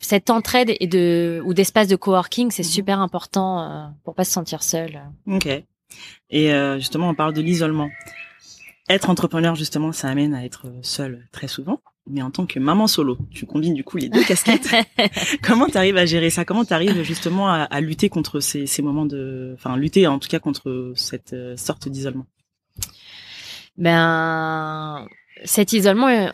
cette 0.00 0.28
entraide 0.28 0.74
et 0.80 0.86
de 0.86 1.40
ou 1.46 1.54
d'espace 1.54 1.88
de 1.88 1.96
coworking, 1.96 2.50
c'est 2.50 2.62
mhm. 2.62 2.68
super 2.68 3.00
important 3.00 3.94
pour 4.04 4.14
pas 4.14 4.24
se 4.24 4.32
sentir 4.32 4.62
seul. 4.62 5.00
Ok. 5.26 5.48
Et 6.30 6.52
euh, 6.52 6.78
justement, 6.78 7.08
on 7.08 7.14
parle 7.14 7.32
de 7.32 7.40
l'isolement. 7.40 7.90
Être 8.88 9.10
entrepreneur, 9.10 9.54
justement, 9.54 9.92
ça 9.92 10.08
amène 10.08 10.34
à 10.34 10.44
être 10.44 10.66
seul 10.82 11.26
très 11.32 11.48
souvent. 11.48 11.80
Mais 12.10 12.22
en 12.22 12.30
tant 12.30 12.46
que 12.46 12.58
maman 12.58 12.86
solo, 12.86 13.18
tu 13.30 13.46
combines 13.46 13.74
du 13.74 13.84
coup 13.84 13.98
les 13.98 14.08
deux 14.08 14.24
casquettes. 14.24 14.68
Comment 15.42 15.66
tu 15.66 15.76
arrives 15.76 15.96
à 15.96 16.06
gérer 16.06 16.30
ça? 16.30 16.44
Comment 16.44 16.64
tu 16.64 16.72
arrives 16.72 17.02
justement 17.02 17.48
à, 17.48 17.62
à, 17.62 17.80
lutter 17.80 18.08
contre 18.08 18.40
ces, 18.40 18.66
ces 18.66 18.82
moments 18.82 19.06
de... 19.06 19.52
Enfin, 19.54 19.76
lutter 19.76 20.06
en 20.06 20.18
tout 20.18 20.28
cas 20.28 20.38
contre 20.38 20.92
cette 20.96 21.34
euh, 21.34 21.56
sorte 21.56 21.88
d'isolement? 21.88 22.26
Ben, 23.76 25.06
cet 25.44 25.72
isolement, 25.72 26.08
euh, 26.08 26.28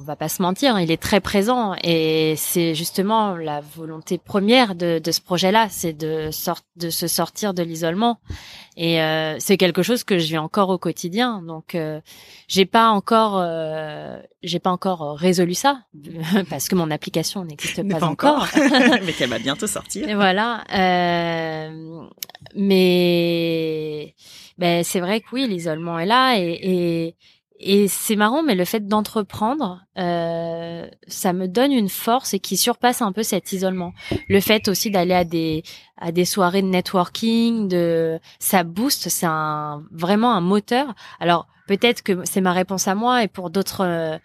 on 0.00 0.02
va 0.04 0.16
pas 0.16 0.28
se 0.28 0.42
mentir, 0.42 0.78
il 0.80 0.90
est 0.90 1.00
très 1.00 1.20
présent 1.20 1.74
et 1.82 2.34
c'est 2.36 2.74
justement 2.74 3.36
la 3.36 3.60
volonté 3.60 4.18
première 4.18 4.74
de, 4.74 4.98
de 4.98 5.12
ce 5.12 5.20
projet-là, 5.20 5.68
c'est 5.70 5.92
de, 5.92 6.30
sort, 6.30 6.60
de 6.76 6.90
se 6.90 7.06
sortir 7.06 7.54
de 7.54 7.62
l'isolement. 7.62 8.18
Et 8.80 9.02
euh, 9.02 9.36
c'est 9.40 9.56
quelque 9.56 9.82
chose 9.82 10.04
que 10.04 10.18
je 10.18 10.28
vis 10.28 10.38
encore 10.38 10.68
au 10.68 10.78
quotidien. 10.78 11.42
Donc, 11.42 11.74
euh, 11.74 12.00
j'ai 12.46 12.64
pas 12.64 12.90
encore, 12.90 13.36
euh, 13.38 14.18
j'ai 14.42 14.60
pas 14.60 14.70
encore 14.70 15.18
résolu 15.18 15.54
ça 15.54 15.80
parce 16.48 16.68
que 16.68 16.76
mon 16.76 16.90
application 16.92 17.44
n'existe 17.44 17.86
pas, 17.88 18.04
encore, 18.04 18.46
mais 19.04 19.12
qu'elle 19.12 19.30
va 19.30 19.40
bientôt 19.40 19.66
sortir. 19.66 20.08
Et 20.08 20.14
voilà. 20.14 20.62
Euh, 20.72 22.06
mais 22.54 24.14
ben 24.58 24.84
c'est 24.84 25.00
vrai 25.00 25.20
que 25.20 25.26
oui, 25.32 25.46
l'isolement 25.48 25.98
est 25.98 26.06
là 26.06 26.36
et, 26.38 26.58
et 26.62 27.16
et 27.60 27.88
c'est 27.88 28.14
marrant, 28.14 28.44
mais 28.44 28.54
le 28.54 28.64
fait 28.64 28.86
d'entreprendre, 28.86 29.84
euh, 29.98 30.86
ça 31.08 31.32
me 31.32 31.48
donne 31.48 31.72
une 31.72 31.88
force 31.88 32.32
et 32.32 32.38
qui 32.38 32.56
surpasse 32.56 33.02
un 33.02 33.10
peu 33.10 33.24
cet 33.24 33.52
isolement. 33.52 33.92
Le 34.28 34.40
fait 34.40 34.68
aussi 34.68 34.90
d'aller 34.90 35.14
à 35.14 35.24
des 35.24 35.64
à 35.96 36.12
des 36.12 36.24
soirées 36.24 36.62
de 36.62 36.68
networking, 36.68 37.66
de 37.66 38.20
ça 38.38 38.62
booste, 38.62 39.08
c'est 39.08 39.26
un 39.26 39.82
vraiment 39.90 40.32
un 40.32 40.40
moteur. 40.40 40.94
Alors 41.18 41.48
peut-être 41.66 42.02
que 42.02 42.24
c'est 42.24 42.40
ma 42.40 42.52
réponse 42.52 42.86
à 42.86 42.94
moi 42.94 43.24
et 43.24 43.28
pour 43.28 43.50
d'autres 43.50 43.84
euh, 43.84 44.18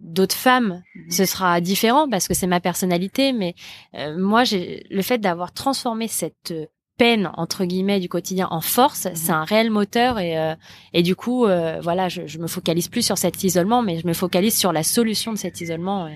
d'autres 0.00 0.36
femmes, 0.36 0.82
mhm. 0.94 1.10
ce 1.10 1.26
sera 1.26 1.60
différent 1.60 2.08
parce 2.08 2.26
que 2.26 2.34
c'est 2.34 2.46
ma 2.46 2.60
personnalité. 2.60 3.32
Mais 3.34 3.54
euh, 3.94 4.16
moi, 4.18 4.44
j'ai 4.44 4.86
le 4.90 5.02
fait 5.02 5.18
d'avoir 5.18 5.52
transformé 5.52 6.08
cette 6.08 6.54
peine 6.98 7.30
entre 7.34 7.64
guillemets 7.64 8.00
du 8.00 8.08
quotidien 8.08 8.48
en 8.50 8.60
force, 8.60 9.06
Mhm. 9.06 9.16
c'est 9.16 9.32
un 9.32 9.44
réel 9.44 9.70
moteur 9.70 10.18
et 10.18 10.36
euh, 10.38 10.54
et 10.92 11.02
du 11.02 11.14
coup 11.16 11.46
euh, 11.46 11.80
voilà, 11.80 12.08
je, 12.08 12.26
je 12.26 12.38
me 12.38 12.46
focalise 12.48 12.88
plus 12.88 13.02
sur 13.02 13.16
cet 13.16 13.42
isolement, 13.44 13.80
mais 13.82 13.98
je 14.00 14.06
me 14.06 14.12
focalise 14.12 14.56
sur 14.56 14.72
la 14.72 14.82
solution 14.82 15.32
de 15.32 15.38
cet 15.38 15.60
isolement, 15.62 16.06
euh, 16.06 16.10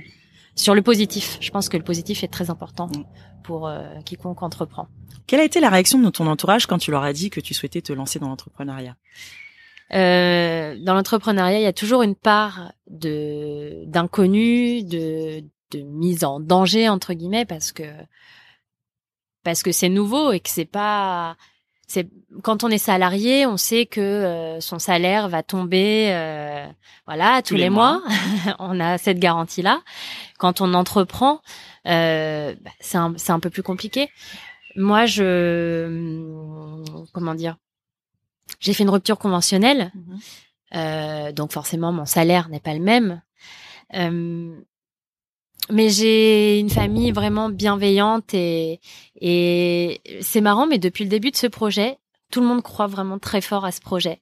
sur 0.57 0.75
le 0.75 0.83
positif. 0.83 1.39
Je 1.41 1.51
pense 1.51 1.69
que 1.71 1.77
le 1.79 1.85
positif 1.85 2.23
est 2.25 2.29
très 2.37 2.51
important 2.51 2.89
Mhm. 2.89 3.05
pour 3.45 3.67
euh, 3.69 3.83
quiconque 4.05 4.43
entreprend. 4.43 4.89
Quelle 5.27 5.41
a 5.41 5.45
été 5.45 5.61
la 5.61 5.71
réaction 5.71 5.99
de 6.01 6.11
ton 6.11 6.27
entourage 6.27 6.67
quand 6.67 6.79
tu 6.79 6.91
leur 6.91 7.03
as 7.05 7.13
dit 7.13 7.31
que 7.31 7.41
tu 7.41 7.55
souhaitais 7.55 7.81
te 7.81 7.93
lancer 7.93 8.19
dans 8.19 8.29
l'entrepreneuriat? 8.29 8.97
Euh, 9.95 10.77
dans 10.85 10.95
l'entrepreneuriat, 10.95 11.59
il 11.61 11.63
y 11.63 11.67
a 11.67 11.73
toujours 11.73 12.03
une 12.03 12.15
part 12.15 12.73
de 12.91 13.85
d'inconnu, 13.87 14.83
de 14.85 15.45
de 15.73 15.81
mise 15.83 16.25
en 16.25 16.39
danger 16.41 16.89
entre 16.89 17.15
guillemets 17.15 17.45
parce 17.47 17.73
que 17.73 17.85
parce 19.43 19.63
que 19.63 19.73
c'est 19.73 19.89
nouveau 19.89 20.33
et 20.33 20.41
que 20.41 20.49
c'est 20.49 20.65
pas 20.65 21.37
c'est 21.93 22.09
quand 22.43 22.65
on 22.65 22.69
est 22.69 22.79
salarié, 22.79 23.45
on 23.45 23.59
sait 23.59 23.85
que 23.85 24.01
euh, 24.01 24.61
son 24.61 24.79
salaire 24.79 25.29
va 25.29 25.43
tomber 25.43 26.09
euh, 26.11 26.67
voilà 27.07 27.43
tous, 27.43 27.55
les, 27.55 27.69
mois. 27.69 28.03
on 28.59 28.81
a 28.81 28.97
cette 28.97 29.19
garantie 29.19 29.61
là. 29.61 29.83
Quand 30.39 30.63
on 30.63 30.73
entreprend, 30.73 31.43
euh, 31.87 32.55
bah, 32.63 32.71
c'est 32.81 32.97
un 32.97 33.13
c'est 33.19 33.33
un 33.33 33.41
peu 33.41 33.51
plus 33.51 33.63
compliqué. 33.63 34.09
Moi, 34.75 35.05
je 35.05 36.25
comment 37.13 37.35
dire 37.35 37.57
j'ai 38.59 38.73
fait 38.73 38.85
une 38.85 38.91
rupture 38.91 39.19
conventionnelle, 39.19 39.93
euh, 40.75 41.33
donc 41.33 41.53
forcément 41.53 41.93
mon 41.93 42.07
salaire 42.07 42.49
n'est 42.49 42.61
pas 42.61 42.75
le 42.75 42.81
même. 42.81 43.21
Mais 45.71 45.89
j'ai 45.91 46.59
une 46.59 46.71
famille 46.71 47.13
vraiment 47.13 47.49
bienveillante 47.49 48.35
et, 48.35 48.81
c'est 50.21 50.41
marrant, 50.41 50.67
mais 50.67 50.79
depuis 50.79 51.05
le 51.05 51.11
début 51.11 51.31
de 51.31 51.37
ce 51.37 51.47
projet, 51.47 51.99
tout 52.31 52.41
le 52.41 52.47
monde 52.47 52.63
croit 52.63 52.87
vraiment 52.87 53.19
très 53.19 53.41
fort 53.41 53.65
à 53.65 53.73
ce 53.73 53.81
projet. 53.81 54.21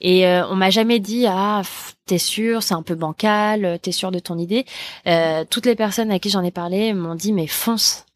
Et 0.00 0.26
euh, 0.26 0.46
on 0.48 0.54
m'a 0.54 0.70
jamais 0.70 1.00
dit 1.00 1.26
ah 1.26 1.62
t'es 2.06 2.18
sûr, 2.18 2.62
c'est 2.62 2.74
un 2.74 2.82
peu 2.82 2.94
bancal, 2.94 3.78
t'es 3.82 3.92
sûr 3.92 4.10
de 4.10 4.18
ton 4.20 4.38
idée. 4.38 4.64
Euh, 5.06 5.44
toutes 5.48 5.66
les 5.66 5.74
personnes 5.74 6.10
à 6.10 6.18
qui 6.18 6.30
j'en 6.30 6.42
ai 6.42 6.52
parlé 6.52 6.94
m'ont 6.94 7.16
dit 7.16 7.32
mais 7.32 7.46
fonce. 7.48 8.06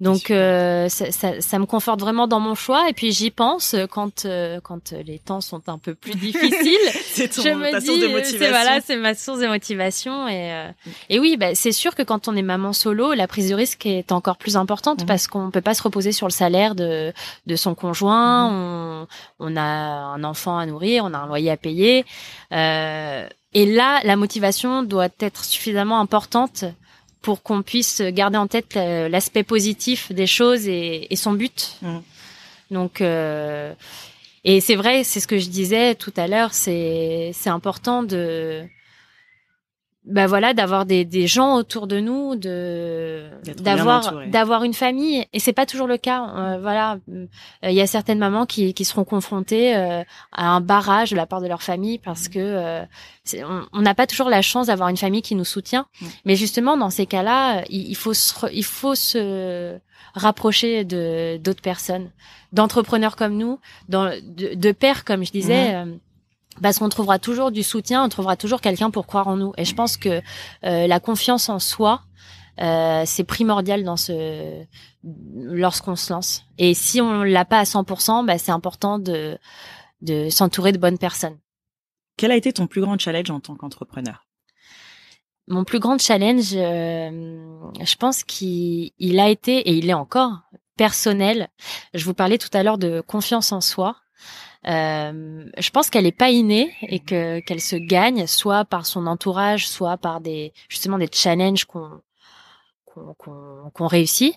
Donc 0.00 0.30
euh, 0.30 0.88
ça, 0.88 1.12
ça, 1.12 1.40
ça 1.42 1.58
me 1.58 1.66
conforte 1.66 2.00
vraiment 2.00 2.26
dans 2.26 2.40
mon 2.40 2.54
choix 2.54 2.88
et 2.88 2.94
puis 2.94 3.12
j'y 3.12 3.30
pense 3.30 3.76
quand 3.90 4.24
euh, 4.24 4.58
quand 4.62 4.92
les 4.92 5.18
temps 5.18 5.42
sont 5.42 5.68
un 5.68 5.76
peu 5.76 5.94
plus 5.94 6.14
difficiles. 6.14 6.78
C'est 7.12 7.28
ton, 7.28 7.42
je 7.42 7.48
me 7.50 7.70
ta 7.70 7.80
dis 7.80 7.86
source 7.86 7.98
de 8.00 8.04
euh, 8.06 8.08
motivation. 8.10 8.38
c'est 8.38 8.48
voilà 8.50 8.80
c'est 8.80 8.96
ma 8.96 9.14
source 9.14 9.40
de 9.40 9.46
motivation 9.46 10.26
et 10.26 10.52
euh, 10.54 10.70
et 11.10 11.18
oui 11.20 11.36
bah, 11.36 11.54
c'est 11.54 11.72
sûr 11.72 11.94
que 11.94 12.02
quand 12.02 12.28
on 12.28 12.36
est 12.36 12.40
maman 12.42 12.72
solo 12.72 13.12
la 13.12 13.26
prise 13.28 13.50
de 13.50 13.54
risque 13.54 13.84
est 13.84 14.10
encore 14.10 14.36
plus 14.38 14.56
importante 14.56 15.00
Mhm. 15.00 15.06
parce 15.06 15.26
qu'on 15.26 15.50
peut 15.50 15.60
pas 15.60 15.74
se 15.74 15.82
reposer 15.82 16.12
sur 16.12 16.26
le 16.26 16.32
salaire 16.32 16.74
de 16.74 17.12
de 17.46 17.56
son 17.56 17.74
conjoint 17.74 18.48
on 18.50 19.06
on 19.38 19.56
a 19.56 19.60
un 19.60 20.24
enfant 20.24 20.56
à 20.56 20.64
nourrir 20.64 21.04
on 21.04 21.12
a 21.12 21.18
un 21.18 21.26
loyer 21.26 21.50
à 21.50 21.56
payer 21.58 22.06
euh, 22.52 23.28
et 23.52 23.66
là 23.66 24.00
la 24.04 24.16
motivation 24.16 24.82
doit 24.82 25.08
être 25.20 25.44
suffisamment 25.44 26.00
importante 26.00 26.64
pour 27.22 27.42
qu'on 27.42 27.62
puisse 27.62 28.00
garder 28.00 28.38
en 28.38 28.46
tête 28.46 28.74
l'aspect 28.74 29.42
positif 29.42 30.12
des 30.12 30.26
choses 30.26 30.66
et, 30.68 31.06
et 31.12 31.16
son 31.16 31.32
but. 31.32 31.76
Mhm. 31.82 32.02
Donc, 32.70 33.00
euh, 33.00 33.74
et 34.44 34.60
c'est 34.60 34.76
vrai, 34.76 35.04
c'est 35.04 35.20
ce 35.20 35.26
que 35.26 35.38
je 35.38 35.48
disais 35.48 35.94
tout 35.94 36.12
à 36.16 36.26
l'heure, 36.26 36.54
c'est 36.54 37.32
c'est 37.34 37.50
important 37.50 38.02
de 38.02 38.64
bah 40.06 40.26
voilà 40.26 40.54
d'avoir 40.54 40.86
des, 40.86 41.04
des 41.04 41.26
gens 41.26 41.56
autour 41.56 41.86
de 41.86 42.00
nous 42.00 42.34
de 42.34 43.28
d'avoir 43.58 44.26
d'avoir 44.28 44.64
une 44.64 44.72
famille. 44.72 45.26
Et 45.34 45.38
c'est 45.40 45.52
pas 45.52 45.66
toujours 45.66 45.86
le 45.86 45.98
cas 45.98 46.24
Euh, 46.36 46.58
voilà. 46.60 46.98
Euh, 47.10 47.26
il 47.64 47.74
y 47.74 47.82
a 47.82 47.86
certaines 47.86 48.18
mamans 48.18 48.46
qui 48.46 48.72
qui 48.72 48.84
seront 48.86 49.04
confrontées 49.04 49.76
euh, 49.76 50.02
à 50.32 50.48
un 50.48 50.60
barrage 50.62 51.10
de 51.10 51.16
la 51.16 51.26
part 51.26 51.42
de 51.42 51.48
leur 51.48 51.62
famille 51.62 51.98
parce 51.98 52.28
que 52.28 52.38
euh, 52.38 52.84
on 53.72 53.82
n'a 53.82 53.94
pas 53.94 54.06
toujours 54.06 54.30
la 54.30 54.42
chance 54.42 54.68
d'avoir 54.68 54.88
une 54.88 54.96
famille 54.96 55.22
qui 55.22 55.34
nous 55.34 55.44
soutient. 55.44 55.86
Mm. 56.00 56.06
mais 56.24 56.34
justement 56.36 56.76
dans 56.78 56.90
ces 56.90 57.06
cas-là 57.06 57.62
il, 57.68 57.88
il 57.88 57.96
faut 57.96 58.14
se 58.14 58.32
il 58.52 58.64
faut 58.64 58.94
se 58.94 59.78
rapprocher 60.14 60.84
de 60.84 61.36
d'autres 61.36 61.62
personnes 61.62 62.10
d'entrepreneurs 62.52 63.16
comme 63.16 63.36
nous 63.36 63.58
dans 63.88 64.06
de, 64.06 64.54
de 64.54 64.72
pères 64.72 65.04
comme 65.04 65.24
je 65.24 65.30
disais 65.32 65.74
euh, 65.74 65.84
parce 66.62 66.78
qu'on 66.78 66.88
trouvera 66.88 67.18
toujours 67.18 67.50
du 67.50 67.62
soutien, 67.62 68.04
on 68.04 68.08
trouvera 68.08 68.36
toujours 68.36 68.60
quelqu'un 68.60 68.90
pour 68.90 69.06
croire 69.06 69.28
en 69.28 69.36
nous. 69.36 69.52
Et 69.56 69.64
je 69.64 69.74
pense 69.74 69.96
que 69.96 70.20
euh, 70.64 70.86
la 70.86 71.00
confiance 71.00 71.48
en 71.48 71.58
soi, 71.58 72.02
euh, 72.60 73.02
c'est 73.06 73.24
primordial 73.24 73.84
dans 73.84 73.96
ce 73.96 74.64
lorsqu'on 75.34 75.96
se 75.96 76.12
lance. 76.12 76.44
Et 76.58 76.74
si 76.74 77.00
on 77.00 77.22
l'a 77.22 77.44
pas 77.44 77.58
à 77.58 77.64
100%, 77.64 78.26
bah, 78.26 78.38
c'est 78.38 78.52
important 78.52 78.98
de 78.98 79.38
de 80.02 80.30
s'entourer 80.30 80.72
de 80.72 80.78
bonnes 80.78 80.98
personnes. 80.98 81.38
Quel 82.16 82.32
a 82.32 82.36
été 82.36 82.52
ton 82.52 82.66
plus 82.66 82.80
grand 82.80 82.98
challenge 82.98 83.30
en 83.30 83.40
tant 83.40 83.54
qu'entrepreneur? 83.54 84.26
Mon 85.48 85.64
plus 85.64 85.78
grand 85.78 85.98
challenge, 85.98 86.52
euh, 86.54 87.50
je 87.80 87.94
pense 87.96 88.24
qu'il 88.24 88.92
il 88.98 89.18
a 89.18 89.28
été 89.28 89.58
et 89.58 89.72
il 89.72 89.90
est 89.90 89.94
encore 89.94 90.42
personnel. 90.76 91.48
Je 91.92 92.04
vous 92.04 92.14
parlais 92.14 92.38
tout 92.38 92.48
à 92.52 92.62
l'heure 92.62 92.78
de 92.78 93.00
confiance 93.00 93.52
en 93.52 93.60
soi. 93.60 93.96
Euh, 94.66 95.46
je 95.56 95.70
pense 95.70 95.88
qu'elle 95.88 96.06
est 96.06 96.12
pas 96.12 96.30
innée 96.30 96.74
et 96.82 97.00
que 97.00 97.40
qu'elle 97.40 97.60
se 97.62 97.76
gagne 97.76 98.26
soit 98.26 98.64
par 98.64 98.84
son 98.86 99.06
entourage, 99.06 99.66
soit 99.68 99.96
par 99.96 100.20
des 100.20 100.52
justement 100.68 100.98
des 100.98 101.08
challenges 101.12 101.64
qu'on 101.64 102.00
qu'on 102.84 103.14
qu'on 103.72 103.86
réussit. 103.86 104.34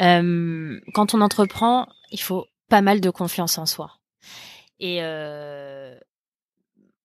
Euh, 0.00 0.78
quand 0.94 1.14
on 1.14 1.20
entreprend, 1.20 1.88
il 2.10 2.20
faut 2.20 2.46
pas 2.68 2.82
mal 2.82 3.00
de 3.00 3.10
confiance 3.10 3.56
en 3.58 3.66
soi. 3.66 3.98
Et 4.80 4.98
euh, 5.02 5.96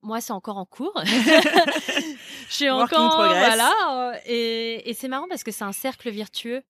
moi, 0.01 0.19
c'est 0.21 0.33
encore 0.33 0.57
en 0.57 0.65
cours. 0.65 0.93
je 1.05 2.53
suis 2.53 2.69
encore 2.69 3.15
voilà. 3.17 3.71
euh, 3.91 4.19
Et, 4.25 4.89
et 4.89 4.93
c'est 4.93 5.07
marrant 5.07 5.27
parce 5.29 5.43
que 5.43 5.51
c'est 5.51 5.63
un 5.63 5.71
cercle 5.71 6.09
vertueux. 6.09 6.61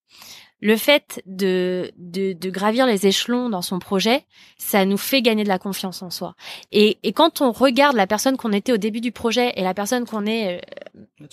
Le 0.61 0.75
fait 0.75 1.21
de, 1.25 1.91
de 1.97 2.33
de 2.33 2.49
gravir 2.49 2.85
les 2.85 3.07
échelons 3.07 3.49
dans 3.49 3.61
son 3.61 3.79
projet, 3.79 4.25
ça 4.57 4.83
nous 4.85 4.97
fait 4.97 5.21
gagner 5.21 5.43
de 5.43 5.47
la 5.49 5.59
confiance 5.59 6.01
en 6.01 6.09
soi. 6.09 6.35
Et, 6.71 6.97
et 7.03 7.13
quand 7.13 7.41
on 7.41 7.51
regarde 7.51 7.95
la 7.95 8.07
personne 8.07 8.35
qu'on 8.35 8.51
était 8.51 8.73
au 8.73 8.77
début 8.77 8.99
du 9.01 9.11
projet 9.13 9.53
et 9.55 9.63
la 9.63 9.73
personne 9.73 10.05
qu'on 10.05 10.25
est 10.25 10.61
euh, 11.21 11.27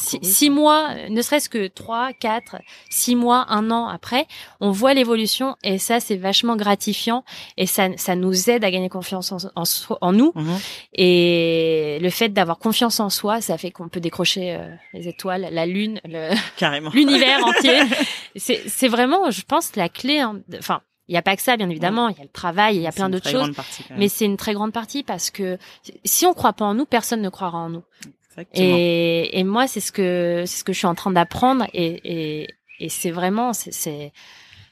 six, 0.00 0.18
six 0.22 0.50
mois, 0.50 0.94
ne 1.08 1.20
serait-ce 1.22 1.48
que 1.48 1.66
trois, 1.66 2.12
quatre, 2.12 2.56
six 2.88 3.16
mois, 3.16 3.46
un 3.48 3.70
an 3.72 3.88
après, 3.88 4.26
on 4.60 4.70
voit 4.70 4.94
l'évolution 4.94 5.56
et 5.64 5.78
ça 5.78 5.98
c'est 5.98 6.16
vachement 6.16 6.54
gratifiant 6.56 7.24
et 7.56 7.66
ça, 7.66 7.88
ça 7.96 8.14
nous 8.14 8.48
aide 8.48 8.62
à 8.64 8.70
gagner 8.70 8.88
confiance 8.88 9.32
en, 9.32 9.38
en, 9.56 9.64
en 10.00 10.12
nous 10.12 10.32
Mhm. 10.36 10.58
et 10.94 11.98
le 12.00 12.10
fait 12.10 12.28
d'avoir 12.28 12.58
confiance 12.58 13.00
en 13.00 13.10
soi, 13.10 13.40
ça 13.40 13.56
fait 13.58 13.70
qu'on 13.70 13.88
peut 13.88 14.00
décrocher 14.00 14.54
euh, 14.54 14.68
les 14.92 15.08
étoiles, 15.08 15.48
la 15.50 15.66
lune, 15.66 16.00
le- 16.04 16.30
Carrément. 16.56 16.90
l'univers 16.94 17.44
entier. 17.44 17.78
C'est 18.36 18.67
c'est 18.68 18.88
vraiment, 18.88 19.30
je 19.30 19.42
pense, 19.42 19.74
la 19.76 19.88
clé. 19.88 20.18
hein, 20.20 20.40
Enfin, 20.58 20.80
il 21.08 21.12
n'y 21.12 21.18
a 21.18 21.22
pas 21.22 21.34
que 21.36 21.42
ça, 21.42 21.56
bien 21.56 21.68
évidemment. 21.70 22.08
Il 22.08 22.16
y 22.16 22.20
a 22.20 22.24
le 22.24 22.28
travail, 22.28 22.76
il 22.76 22.82
y 22.82 22.86
a 22.86 22.92
plein 22.92 23.08
d'autres 23.08 23.30
choses. 23.30 23.54
partie. 23.54 23.82
Mais 23.96 24.08
c'est 24.08 24.26
une 24.26 24.36
très 24.36 24.52
grande 24.54 24.72
partie 24.72 25.02
parce 25.02 25.30
que 25.30 25.58
si 26.04 26.26
on 26.26 26.34
croit 26.34 26.52
pas 26.52 26.66
en 26.66 26.74
nous, 26.74 26.84
personne 26.84 27.22
ne 27.22 27.28
croira 27.30 27.58
en 27.58 27.70
nous. 27.70 27.82
Exactement. 28.30 28.76
Et, 28.76 29.38
et 29.40 29.44
moi, 29.44 29.66
c'est 29.66 29.80
ce 29.80 29.90
que 29.90 30.44
c'est 30.46 30.58
ce 30.58 30.64
que 30.64 30.72
je 30.74 30.78
suis 30.78 30.86
en 30.86 30.94
train 30.94 31.10
d'apprendre 31.10 31.66
et, 31.72 32.42
et, 32.42 32.48
et 32.78 32.88
c'est 32.90 33.10
vraiment 33.10 33.52
c'est 33.54 34.12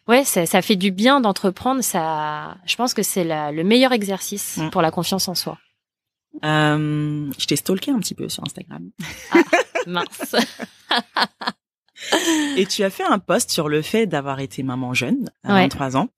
ouais 0.08 0.24
ça, 0.24 0.44
ça 0.46 0.60
fait 0.62 0.76
du 0.76 0.90
bien 0.90 1.20
d'entreprendre. 1.20 1.82
Ça, 1.82 2.56
je 2.66 2.76
pense 2.76 2.92
que 2.94 3.02
c'est 3.02 3.24
le 3.24 3.62
meilleur 3.64 3.92
exercice 3.92 4.58
Mm. 4.58 4.70
pour 4.70 4.82
la 4.82 4.90
confiance 4.90 5.26
en 5.28 5.34
soi. 5.34 5.58
Euh, 6.44 7.30
je 7.38 7.46
t'ai 7.46 7.56
stalké 7.56 7.90
un 7.92 7.98
petit 7.98 8.14
peu 8.14 8.28
sur 8.28 8.44
Instagram. 8.44 8.90
Mince. 9.86 10.36
Et 12.56 12.66
tu 12.66 12.82
as 12.82 12.90
fait 12.90 13.04
un 13.04 13.18
post 13.18 13.50
sur 13.50 13.68
le 13.68 13.82
fait 13.82 14.06
d'avoir 14.06 14.40
été 14.40 14.62
maman 14.62 14.94
jeune, 14.94 15.30
à 15.44 15.54
Ouais. 15.54 15.62
23 15.62 15.96
ans, 15.96 16.08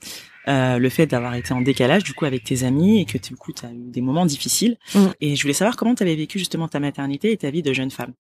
euh, 0.47 0.79
le 0.79 0.89
fait 0.89 1.07
d'avoir 1.07 1.35
été 1.35 1.53
en 1.53 1.61
décalage 1.61 2.05
du 2.05 2.15
coup 2.15 2.25
avec 2.25 2.45
tes 2.45 2.65
amis 2.65 3.01
et 3.01 3.05
que 3.05 3.19
du 3.19 3.37
coup 3.37 3.53
tu 3.53 3.67
as 3.67 3.71
eu 3.71 3.91
des 3.91 4.01
moments 4.01 4.25
difficiles. 4.27 4.77
Mm. 4.95 5.07
Et 5.21 5.37
je 5.37 5.43
voulais 5.43 5.53
savoir 5.55 5.77
comment 5.77 5.95
tu 5.95 6.03
avais 6.03 6.15
vécu 6.17 6.39
justement 6.39 6.69
ta 6.69 6.81
maternité 6.81 7.33
et 7.33 7.37
ta 7.37 7.51
vie 7.51 7.63
de 7.63 7.73
jeune 7.73 7.91
femme. 7.91 8.13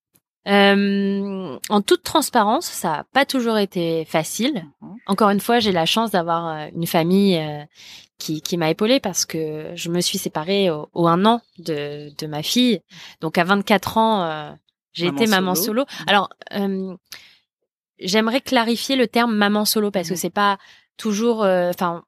Euh, 0.46 1.58
en 1.68 1.80
toute 1.82 2.02
transparence, 2.02 2.66
ça 2.66 2.88
n'a 2.88 3.04
pas 3.12 3.24
toujours 3.26 3.58
été 3.58 4.04
facile. 4.06 4.64
Mhm. 4.80 4.96
Encore 5.06 5.30
une 5.30 5.40
fois, 5.40 5.58
j'ai 5.58 5.72
la 5.72 5.84
chance 5.84 6.10
d'avoir 6.10 6.46
euh, 6.48 6.66
une 6.74 6.86
famille 6.86 7.38
qui, 8.18 8.40
qui 8.42 8.56
m'a 8.56 8.70
épaulée 8.70 9.00
parce 9.00 9.24
que 9.26 9.72
je 9.74 9.90
me 9.90 10.00
suis 10.00 10.18
séparée 10.18 10.70
au, 10.70 10.88
au 10.92 11.06
un 11.06 11.24
an 11.24 11.40
de, 11.58 12.10
de 12.16 12.26
ma 12.26 12.42
fille. 12.42 12.80
Donc 13.20 13.38
à 13.38 13.44
24 13.44 13.98
ans, 13.98 14.22
euh, 14.24 14.50
j'ai 14.92 15.06
été 15.06 15.26
maman 15.26 15.54
solo. 15.54 15.84
solo. 15.84 16.04
Alors, 16.08 16.30
euh, 16.54 16.94
j'aimerais 18.00 18.40
clarifier 18.40 18.96
le 18.96 19.06
terme 19.06 19.34
maman 19.34 19.64
solo 19.64 19.90
parce 19.90 20.08
que 20.08 20.14
Mhm. 20.14 20.18
c'est 20.18 20.30
pas 20.30 20.58
toujours. 20.96 21.42
euh, 21.42 21.70
Enfin, 21.70 22.02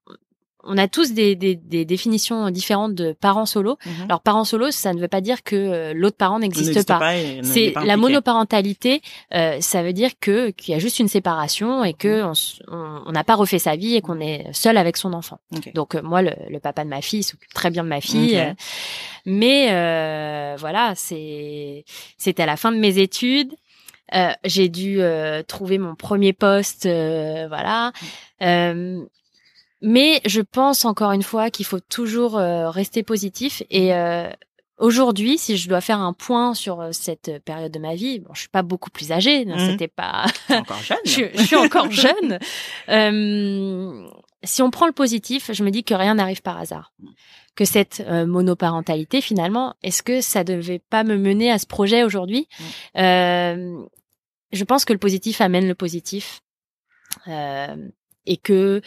on 0.62 0.76
a 0.76 0.88
tous 0.88 1.12
des, 1.14 1.36
des, 1.36 1.54
des, 1.56 1.86
définitions 1.86 2.50
différentes 2.50 2.94
de 2.94 3.12
parents 3.18 3.46
solo. 3.46 3.78
Mhm. 3.86 4.04
Alors 4.04 4.20
parents 4.20 4.44
solo, 4.44 4.70
ça 4.70 4.92
ne 4.92 5.00
veut 5.00 5.08
pas 5.08 5.22
dire 5.22 5.42
que 5.42 5.56
euh, 5.56 5.92
l'autre 5.94 6.18
parent 6.18 6.38
n'existe 6.38 6.86
pas. 6.86 6.98
ne- 7.14 7.42
C'est 7.42 7.70
pas 7.70 7.82
la 7.86 7.96
monoparentalité, 7.96 9.00
euh, 9.34 9.58
ça 9.62 9.82
veut 9.82 9.94
dire 9.94 10.10
que 10.20 10.50
qu'il 10.50 10.72
y 10.72 10.76
a 10.76 10.78
juste 10.78 10.98
une 10.98 11.08
séparation 11.08 11.82
et 11.82 11.94
que 11.94 12.22
on 12.24 12.32
s- 12.32 12.60
on 12.70 13.10
n'a 13.10 13.24
pas 13.24 13.36
refait 13.36 13.58
sa 13.58 13.74
vie 13.74 13.94
et 13.96 14.02
qu'on 14.02 14.20
est 14.20 14.52
seul 14.52 14.76
avec 14.76 14.98
son 14.98 15.14
enfant. 15.14 15.38
Donc 15.74 15.94
euh, 15.94 16.02
moi, 16.02 16.20
le, 16.20 16.32
le 16.50 16.60
papa 16.60 16.84
de 16.84 16.90
ma 16.90 17.00
fille 17.00 17.20
il 17.20 17.24
s'occupe 17.24 17.54
très 17.54 17.70
bien 17.70 17.82
de 17.82 17.88
ma 17.88 18.02
fille, 18.02 18.34
Ok. 18.36 18.42
euh, 18.44 18.52
mais 19.24 19.68
euh, 19.70 20.56
voilà, 20.58 20.92
c'est 20.94 21.84
c'était 22.18 22.42
à 22.42 22.46
la 22.46 22.56
fin 22.58 22.70
de 22.70 22.76
mes 22.78 22.98
études. 22.98 23.54
Euh, 24.14 24.32
j'ai 24.44 24.68
dû 24.68 25.00
euh, 25.00 25.42
trouver 25.42 25.78
mon 25.78 25.94
premier 25.94 26.32
poste, 26.32 26.86
euh, 26.86 27.46
voilà. 27.48 27.92
Euh, 28.42 29.00
mais 29.82 30.20
je 30.26 30.40
pense 30.40 30.84
encore 30.84 31.12
une 31.12 31.22
fois 31.22 31.50
qu'il 31.50 31.64
faut 31.64 31.80
toujours 31.80 32.36
euh, 32.38 32.70
rester 32.70 33.02
positif 33.02 33.62
et 33.70 33.94
euh, 33.94 34.28
Aujourd'hui, 34.78 35.36
si 35.36 35.58
je 35.58 35.68
dois 35.68 35.82
faire 35.82 35.98
un 36.00 36.14
point 36.14 36.54
sur 36.54 36.88
cette 36.92 37.44
période 37.44 37.70
de 37.70 37.78
ma 37.78 37.94
vie, 37.94 38.20
bon, 38.20 38.32
je 38.32 38.40
suis 38.40 38.48
pas 38.48 38.62
beaucoup 38.62 38.88
plus 38.88 39.12
âgée, 39.12 39.44
Mhm. 39.44 39.58
c'était 39.72 39.88
pas, 39.88 40.24
encore 40.48 40.82
jeune. 40.82 40.96
je, 41.04 41.24
je 41.34 41.42
suis 41.42 41.56
encore 41.56 41.90
jeune. 41.90 42.38
Euh, 42.88 44.08
si 44.42 44.62
on 44.62 44.70
prend 44.70 44.86
le 44.86 44.92
positif, 44.94 45.50
je 45.52 45.64
me 45.64 45.70
dis 45.70 45.84
que 45.84 45.92
rien 45.92 46.14
n'arrive 46.14 46.40
par 46.40 46.58
hasard. 46.58 46.92
Que 47.56 47.66
cette 47.66 48.02
euh, 48.08 48.24
monoparentalité, 48.24 49.20
finalement, 49.20 49.74
est-ce 49.82 50.02
que 50.02 50.22
ça 50.22 50.44
devait 50.44 50.78
pas 50.78 51.04
me 51.04 51.18
mener 51.18 51.50
à 51.50 51.58
ce 51.58 51.66
projet 51.66 52.02
aujourd'hui? 52.02 52.48
Euh, 52.96 53.82
Je 54.52 54.64
pense 54.64 54.84
que 54.84 54.92
le 54.92 54.98
positif 54.98 55.40
amène 55.40 55.66
le 55.66 55.74
positif. 55.74 56.42
Euh, 57.28 57.76
et 58.26 58.36
que 58.36 58.82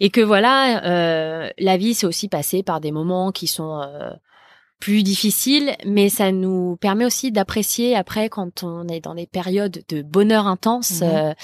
et 0.00 0.10
que 0.10 0.20
voilà, 0.20 0.84
euh, 0.84 1.50
la 1.58 1.76
vie 1.76 1.94
c'est 1.94 2.06
aussi 2.06 2.28
passé 2.28 2.62
par 2.62 2.80
des 2.80 2.92
moments 2.92 3.32
qui 3.32 3.46
sont 3.46 3.80
euh, 3.80 4.10
plus 4.78 5.02
difficiles, 5.02 5.74
mais 5.84 6.08
ça 6.08 6.32
nous 6.32 6.76
permet 6.76 7.06
aussi 7.06 7.32
d'apprécier 7.32 7.96
après 7.96 8.28
quand 8.28 8.62
on 8.62 8.86
est 8.88 9.00
dans 9.00 9.14
des 9.14 9.26
périodes 9.26 9.82
de 9.88 10.02
bonheur 10.02 10.46
intense. 10.46 11.00
Mhm. 11.00 11.08
euh, 11.08 11.34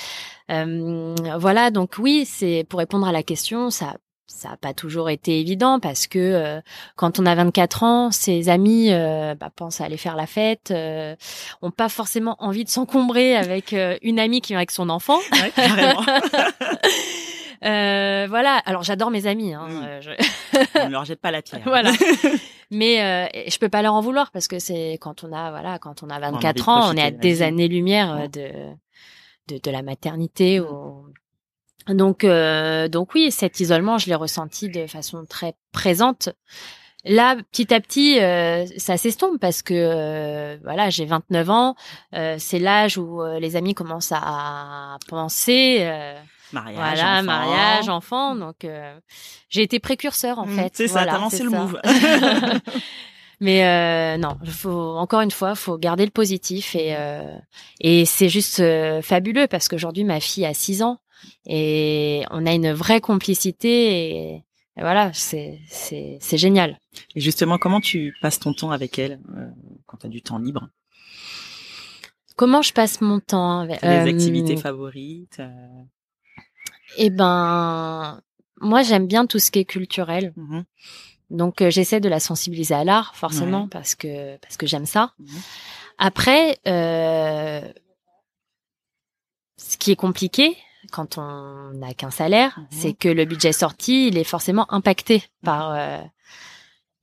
euh, 0.50 1.38
voilà, 1.38 1.70
donc 1.70 1.94
oui, 1.98 2.26
c'est 2.26 2.66
pour 2.68 2.78
répondre 2.78 3.06
à 3.06 3.12
la 3.12 3.22
question, 3.22 3.70
ça 3.70 3.96
ça 4.26 4.50
n'a 4.50 4.56
pas 4.56 4.72
toujours 4.72 5.10
été 5.10 5.38
évident 5.40 5.78
parce 5.80 6.06
que 6.06 6.18
euh, 6.18 6.60
quand 6.96 7.18
on 7.18 7.26
a 7.26 7.34
24 7.34 7.82
ans, 7.82 8.10
ses 8.10 8.48
amis 8.48 8.88
euh, 8.90 9.34
bah, 9.34 9.50
pensent 9.54 9.80
à 9.80 9.84
aller 9.84 9.96
faire 9.98 10.16
la 10.16 10.26
fête, 10.26 10.70
euh, 10.70 11.14
ont 11.60 11.70
pas 11.70 11.88
forcément 11.88 12.36
envie 12.38 12.64
de 12.64 12.70
s'encombrer 12.70 13.36
avec 13.36 13.72
euh, 13.72 13.98
une 14.02 14.18
amie 14.18 14.40
qui 14.40 14.52
vient 14.52 14.58
avec 14.58 14.70
son 14.70 14.88
enfant. 14.88 15.18
Ouais, 15.32 15.52
carrément. 15.54 16.02
Euh, 17.64 18.26
voilà. 18.28 18.56
Alors 18.66 18.82
j'adore 18.82 19.12
mes 19.12 19.26
amis. 19.28 19.54
Hein, 19.54 19.68
Mm. 19.68 19.82
euh, 19.84 20.00
je- 20.00 20.70
On 20.80 20.86
ne 20.86 20.90
leur 20.92 21.04
jette 21.04 21.20
pas 21.20 21.30
la 21.30 21.42
pierre. 21.42 21.60
voilà. 21.64 21.92
Mais 22.72 23.00
euh, 23.00 23.28
je 23.46 23.56
peux 23.58 23.68
pas 23.68 23.82
leur 23.82 23.94
en 23.94 24.00
vouloir 24.00 24.32
parce 24.32 24.48
que 24.48 24.58
c'est 24.58 24.98
quand 25.00 25.22
on 25.22 25.32
a 25.32 25.50
voilà 25.52 25.78
quand 25.78 26.02
on 26.02 26.10
a 26.10 26.14
a 26.16 26.18
envie 26.30 26.32
24 26.42 26.56
de 26.56 26.62
ans, 26.68 26.90
on 26.92 26.96
est 26.96 27.02
à 27.02 27.10
des 27.12 27.42
euh, 27.42 27.46
Ouais. 28.16 28.28
de, 28.28 28.50
de 29.54 29.60
de 29.62 29.70
la 29.70 29.82
maternité. 29.82 30.58
Mm. 30.58 30.66
Donc 31.88 32.24
euh, 32.24 32.88
donc 32.88 33.14
oui, 33.14 33.30
cet 33.30 33.60
isolement, 33.60 33.98
je 33.98 34.06
l'ai 34.08 34.14
ressenti 34.14 34.68
de 34.68 34.86
façon 34.86 35.24
très 35.28 35.54
présente. 35.72 36.28
Là, 37.04 37.34
petit 37.50 37.74
à 37.74 37.80
petit, 37.80 38.20
euh, 38.20 38.64
ça 38.76 38.96
s'estompe 38.96 39.40
parce 39.40 39.62
que 39.62 39.74
euh, 39.74 40.56
voilà, 40.62 40.88
j'ai 40.90 41.04
29 41.04 41.50
ans. 41.50 41.74
euh, 42.14 42.36
c'est 42.38 42.60
l'âge 42.60 42.96
où 42.98 43.20
euh, 43.20 43.40
les 43.40 43.56
amis 43.56 43.74
commencent 43.74 44.12
à 44.14 44.98
penser. 45.08 45.78
euh, 45.80 46.14
Mariage, 46.52 46.76
voilà, 46.76 47.12
enfant. 47.14 47.22
mariage, 47.24 47.88
enfant. 47.88 48.34
Donc, 48.36 48.64
euh, 48.64 48.94
j'ai 49.48 49.62
été 49.62 49.80
précurseur 49.80 50.38
en 50.38 50.46
Mm, 50.46 50.56
fait. 50.56 50.70
c'est 50.74 50.86
ça, 50.86 51.04
t'as 51.06 51.18
lancé 51.18 51.42
le 51.42 51.50
ça. 51.50 51.58
move. 51.58 51.80
Mais 53.40 53.66
euh, 53.66 54.18
non, 54.18 54.36
faut 54.46 54.96
encore 54.96 55.20
une 55.22 55.30
fois, 55.32 55.56
faut 55.56 55.76
garder 55.76 56.04
le 56.04 56.12
positif 56.12 56.76
et 56.76 56.94
euh, 56.96 57.24
et 57.80 58.04
c'est 58.04 58.28
juste 58.28 58.60
euh, 58.60 59.02
fabuleux 59.02 59.48
parce 59.48 59.66
qu'aujourd'hui 59.68 60.04
ma 60.04 60.20
fille 60.20 60.46
a 60.46 60.54
6 60.54 60.82
ans 60.84 60.98
et 61.46 62.24
on 62.30 62.46
a 62.46 62.52
une 62.52 62.72
vraie 62.72 63.00
complicité 63.00 64.08
et, 64.08 64.34
et 64.76 64.80
voilà, 64.80 65.12
c'est 65.12 65.60
c'est 65.68 66.36
génial. 66.38 66.78
Et 67.14 67.20
justement, 67.20 67.58
comment 67.58 67.80
tu 67.80 68.14
passes 68.22 68.38
ton 68.38 68.52
temps 68.54 68.70
avec 68.70 68.98
elle 68.98 69.20
euh, 69.36 69.48
quand 69.86 69.98
tu 69.98 70.06
as 70.06 70.10
du 70.10 70.22
temps 70.22 70.38
libre? 70.38 70.68
Comment 72.36 72.62
je 72.62 72.72
passe 72.72 73.00
mon 73.00 73.20
temps 73.20 73.60
avec 73.60 73.84
euh, 73.84 74.06
activités 74.06 74.56
favorites 74.56 75.38
euh, 75.40 75.82
Eh 76.96 77.10
ben, 77.10 78.20
moi 78.60 78.82
j'aime 78.82 79.06
bien 79.06 79.26
tout 79.26 79.38
ce 79.38 79.50
qui 79.50 79.58
est 79.60 79.64
culturel. 79.66 80.32
mhm, 80.36 80.64
Donc 81.30 81.60
euh, 81.60 81.70
j'essaie 81.70 82.00
de 82.00 82.08
la 82.08 82.20
sensibiliser 82.20 82.74
à 82.74 82.84
l'art 82.84 83.14
forcément 83.16 83.64
Ouais. 83.64 83.68
parce 83.70 83.94
que 83.94 84.36
parce 84.38 84.56
que 84.56 84.66
j'aime 84.66 84.86
ça. 84.86 85.12
mhm. 85.18 85.28
Après, 85.98 86.58
euh, 86.66 87.60
ce 89.58 89.76
qui 89.76 89.92
est 89.92 89.96
compliqué 89.96 90.56
quand 90.92 91.18
on 91.18 91.72
n'a 91.74 91.92
qu'un 91.94 92.10
salaire, 92.12 92.52
Mhm. 92.58 92.66
c'est 92.70 92.92
que 92.92 93.08
le 93.08 93.24
budget 93.24 93.52
sorti, 93.52 94.06
il 94.08 94.16
est 94.18 94.24
forcément 94.24 94.66
impacté 94.72 95.24
par 95.42 95.72
euh, 95.72 95.98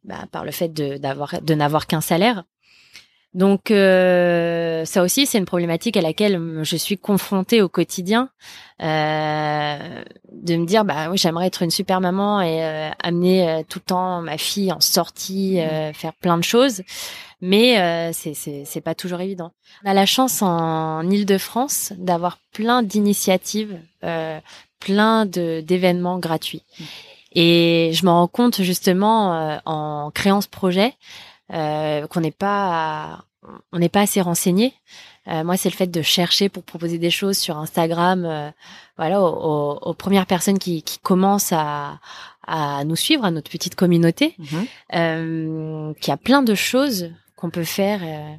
bah, 0.06 0.25
par 0.32 0.45
le 0.45 0.52
fait 0.52 0.69
de 0.69 0.97
d'avoir 0.97 1.41
de 1.41 1.54
n'avoir 1.54 1.86
qu'un 1.88 2.02
salaire. 2.02 2.43
Donc 3.35 3.69
euh, 3.69 4.85
ça 4.85 5.03
aussi, 5.03 5.27
c'est 5.27 5.37
une 5.37 5.45
problématique 5.45 5.95
à 5.97 6.01
laquelle 6.01 6.61
je 6.63 6.75
suis 6.75 6.97
confrontée 6.97 7.61
au 7.61 7.69
quotidien, 7.69 8.29
euh, 8.81 10.03
de 10.31 10.55
me 10.55 10.65
dire 10.65 10.83
bah 10.83 11.11
oui, 11.11 11.17
j'aimerais 11.17 11.45
être 11.45 11.61
une 11.61 11.69
super 11.69 12.01
maman 12.01 12.41
et 12.41 12.63
euh, 12.63 12.89
amener 13.03 13.47
euh, 13.47 13.61
tout 13.67 13.79
le 13.79 13.85
temps 13.85 14.21
ma 14.21 14.39
fille 14.39 14.71
en 14.73 14.79
sortie, 14.79 15.59
euh, 15.59 15.93
faire 15.93 16.13
plein 16.13 16.39
de 16.39 16.43
choses, 16.43 16.81
mais 17.39 17.79
euh, 17.79 18.11
c'est 18.13 18.33
c'est 18.33 18.81
pas 18.81 18.95
toujours 18.95 19.21
évident. 19.21 19.51
On 19.85 19.89
a 19.91 19.93
la 19.93 20.07
chance 20.07 20.41
en 20.41 21.07
Île-de-France 21.07 21.93
d'avoir 21.97 22.39
plein 22.51 22.81
d'initiatives, 22.81 23.79
euh, 24.03 24.39
plein 24.79 25.27
de 25.27 25.61
d'événements 25.61 26.17
gratuits. 26.17 26.63
Et 27.33 27.91
je 27.93 28.05
me 28.05 28.09
rends 28.09 28.27
compte 28.27 28.63
justement 28.63 29.35
euh, 29.35 29.57
en 29.65 30.09
créant 30.11 30.41
ce 30.41 30.47
projet 30.47 30.95
euh, 31.51 32.07
qu'on 32.07 32.21
n'est 32.21 32.31
pas 32.31 33.25
on 33.71 33.79
n'est 33.79 33.89
pas 33.89 34.01
assez 34.01 34.19
renseigné. 34.21 34.73
Euh, 35.29 35.43
moi, 35.45 35.55
c'est 35.55 35.69
le 35.69 35.75
fait 35.75 35.88
de 35.88 36.01
chercher 36.01 36.49
pour 36.49 36.63
proposer 36.63 36.97
des 36.97 37.09
choses 37.09 37.38
sur 37.38 37.57
Instagram, 37.57 38.25
euh, 38.25 38.49
voilà, 38.97 39.21
aux, 39.21 39.27
aux- 39.27 39.79
aux 39.89 39.93
premières 39.93 40.25
personnes 40.25 40.59
qui, 40.59 40.83
qui 40.83 40.99
commencent 40.99 41.53
à, 41.53 41.99
à 42.45 42.83
nous 42.83 42.97
suivre, 42.97 43.23
à 43.23 43.31
notre 43.31 43.49
petite 43.49 43.75
communauté, 43.75 44.35
Mhm. 44.39 44.65
euh, 44.95 45.93
qui 46.01 46.12
a 46.12 46.17
plein 46.17 46.41
de 46.41 46.53
choses 46.53 47.12
qu'on 47.38 47.49
peut 47.49 47.63
faire. 47.63 48.01
euh, 48.03 48.35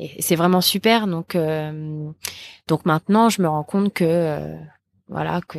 et 0.00 0.20
c'est 0.20 0.36
vraiment 0.36 0.60
super. 0.60 1.06
Donc, 1.06 1.36
euh, 1.36 2.10
donc 2.66 2.84
maintenant, 2.84 3.28
je 3.28 3.42
me 3.42 3.48
rends 3.48 3.62
compte 3.64 3.92
que, 3.92 4.04
euh, 4.04 4.56
voilà, 5.08 5.40
que 5.46 5.58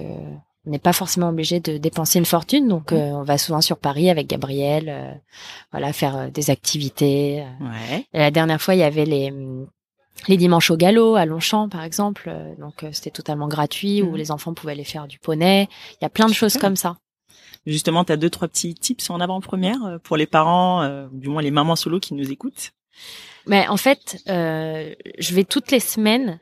on 0.66 0.72
n'est 0.72 0.80
pas 0.80 0.94
forcément 0.94 1.30
obligé 1.30 1.60
de 1.60 1.78
dépenser 1.78 2.20
une 2.20 2.26
fortune. 2.26 2.68
Donc, 2.68 2.92
euh, 2.92 3.12
on 3.12 3.24
va 3.24 3.38
souvent 3.38 3.62
sur 3.62 3.78
Paris 3.78 4.10
avec 4.10 4.28
Gabriel, 4.28 4.86
euh, 4.90 5.12
voilà, 5.72 5.92
faire 5.94 6.16
euh, 6.18 6.28
des 6.30 6.50
activités. 6.50 7.42
euh. 7.42 7.66
Ouais. 7.66 8.08
Et 8.14 8.20
la 8.20 8.32
dernière 8.32 8.62
fois, 8.62 8.76
il 8.76 8.80
y 8.80 8.84
avait 8.84 9.06
les 9.06 9.34
les 10.30 10.38
dimanches 10.38 10.72
au 10.72 10.78
galop 10.78 11.16
à 11.16 11.26
Longchamp, 11.26 11.68
par 11.70 11.84
exemple. 11.84 12.26
Euh, 12.28 12.54
Donc, 12.60 12.84
euh, 12.84 12.90
c'était 12.94 13.10
totalement 13.12 13.48
gratuit 13.48 14.02
où 14.02 14.12
Mhm. 14.12 14.16
les 14.16 14.32
enfants 14.32 14.54
pouvaient 14.54 14.72
aller 14.74 14.84
faire 14.86 15.08
du 15.08 15.20
poney. 15.20 15.68
Il 15.94 16.04
y 16.04 16.06
a 16.06 16.10
plein 16.10 16.28
de 16.28 16.34
choses 16.34 16.58
comme 16.58 16.76
ça. 16.78 16.98
Justement, 17.66 18.04
tu 18.06 18.12
as 18.14 18.18
deux, 18.18 18.30
trois 18.30 18.48
petits 18.48 18.74
tips 18.74 19.10
en 19.10 19.20
avant-première 19.20 20.00
pour 20.04 20.16
les 20.18 20.26
parents, 20.28 20.82
euh, 20.84 21.08
du 21.12 21.30
moins 21.30 21.42
les 21.42 21.52
mamans 21.52 21.76
solo 21.76 22.00
qui 22.00 22.14
nous 22.14 22.32
écoutent? 22.32 22.72
Mais 23.48 23.68
en 23.68 23.76
fait, 23.78 24.22
euh, 24.30 24.94
je 25.18 25.34
vais 25.36 25.44
toutes 25.44 25.72
les 25.72 25.80
semaines 25.80 26.40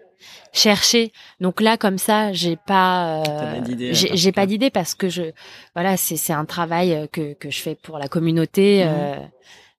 chercher. 0.53 1.11
Donc 1.39 1.61
là, 1.61 1.77
comme 1.77 1.97
ça, 1.97 2.33
j'ai 2.33 2.55
pas, 2.55 3.21
euh, 3.21 3.23
pas 3.23 3.59
d'idée, 3.59 3.93
j'ai 3.93 4.31
pas 4.31 4.45
d'idée 4.45 4.69
parce 4.69 4.95
que 4.95 5.09
je, 5.09 5.31
voilà, 5.75 5.97
c'est 5.97 6.17
c'est 6.17 6.33
un 6.33 6.45
travail 6.45 6.93
euh, 6.93 7.07
que 7.11 7.33
que 7.33 7.49
je 7.49 7.61
fais 7.61 7.75
pour 7.75 7.97
la 7.97 8.07
communauté. 8.07 8.85
Mhm. 8.85 8.91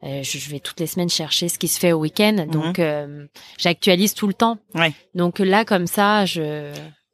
euh, 0.05 0.23
je, 0.23 0.39
je 0.39 0.51
vais 0.51 0.59
toutes 0.59 0.81
les 0.81 0.87
semaines 0.89 1.09
chercher 1.09 1.49
ce 1.49 1.59
qui 1.59 1.69
se 1.69 1.79
fait 1.79 1.93
au 1.93 2.01
week-end. 2.01 2.47
Donc, 2.51 2.79
euh, 2.81 3.27
j'actualise 3.57 4.15
tout 4.15 4.27
le 4.27 4.35
temps. 4.35 4.59
Ouais. 4.75 4.93
Donc 5.15 5.39
là, 5.39 5.65
comme 5.65 5.87
ça, 5.87 6.25
je, 6.27 6.73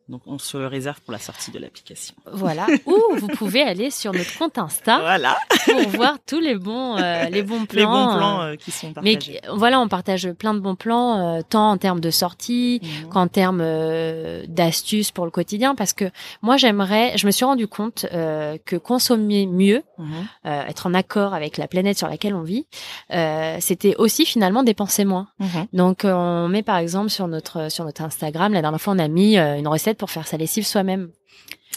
Donc, 0.09 0.23
on 0.27 0.39
se 0.39 0.57
réserve 0.57 1.01
pour 1.03 1.13
la 1.13 1.19
sortie 1.19 1.51
de 1.51 1.59
l'application. 1.59 2.15
voilà. 2.33 2.67
Ou 2.87 3.17
vous 3.17 3.27
pouvez 3.29 3.63
aller 3.63 3.91
sur 3.91 4.13
notre 4.13 4.39
compte 4.39 4.57
Insta 4.57 5.01
Voilà, 5.01 5.37
pour 5.67 5.89
voir 5.91 6.17
tous 6.27 6.41
les 6.41 6.55
bons, 6.55 6.97
euh, 6.97 7.25
les 7.29 7.43
bons 7.43 7.67
plans. 7.67 7.79
les 7.81 7.87
bons 7.87 8.09
euh, 8.15 8.17
plans 8.17 8.41
euh, 8.43 8.55
qui 8.57 8.71
sont 8.71 8.87
mais 9.03 9.15
partagés. 9.17 9.41
qui- 9.41 9.49
voilà, 9.55 9.81
on 9.81 9.89
partage 9.89 10.31
plein 10.33 10.55
de 10.55 10.61
bons 10.61 10.77
plans, 10.77 11.37
euh, 11.37 11.41
tant 11.49 11.71
en 11.73 11.77
termes 11.77 12.01
de 12.01 12.11
sortie 12.11 12.81
Mhm. 12.83 13.09
qu'en 13.11 13.29
termes 13.29 13.61
euh, 13.63 14.45
d'astuces 14.49 15.11
pour 15.11 15.25
le 15.27 15.31
quotidien, 15.31 15.75
parce 15.75 15.93
que 15.93 16.07
moi 16.43 16.57
j'aimerais, 16.57 17.17
je 17.19 17.27
me 17.27 17.31
suis 17.31 17.45
rendu 17.45 17.69
compte 17.69 18.07
euh, 18.13 18.57
que 18.65 18.77
consommer 18.77 19.47
mieux, 19.47 19.83
Mhm. 19.99 20.07
euh, 20.47 20.63
être 20.69 20.87
en 20.87 20.95
accord 20.95 21.35
avec 21.35 21.57
la 21.59 21.69
planète 21.69 21.99
sur 21.99 22.09
laquelle 22.09 22.35
on 22.35 22.43
vit, 22.43 22.67
euh, 23.13 23.57
c'était 23.61 23.95
aussi 23.97 24.25
finalement 24.25 24.63
dépenser 24.63 25.05
moins. 25.05 25.29
Mhm. 25.39 25.67
Donc 25.75 26.05
euh, 26.05 26.13
on 26.15 26.49
met 26.49 26.63
par 26.63 26.79
exemple 26.79 27.11
sur 27.11 27.29
notre 27.29 27.71
sur 27.71 27.85
notre 27.85 28.03
Instagram, 28.03 28.53
la 28.55 28.63
dernière 28.63 28.81
fois 28.81 28.95
on 28.95 28.99
a 28.99 29.09
mis 29.09 29.37
euh, 29.39 29.57
une 29.59 29.69
recette 29.69 29.98
pour 29.99 30.11
faire 30.11 30.27
sa 30.27 30.37
lessive 30.37 30.67
soi-même. 30.67 31.11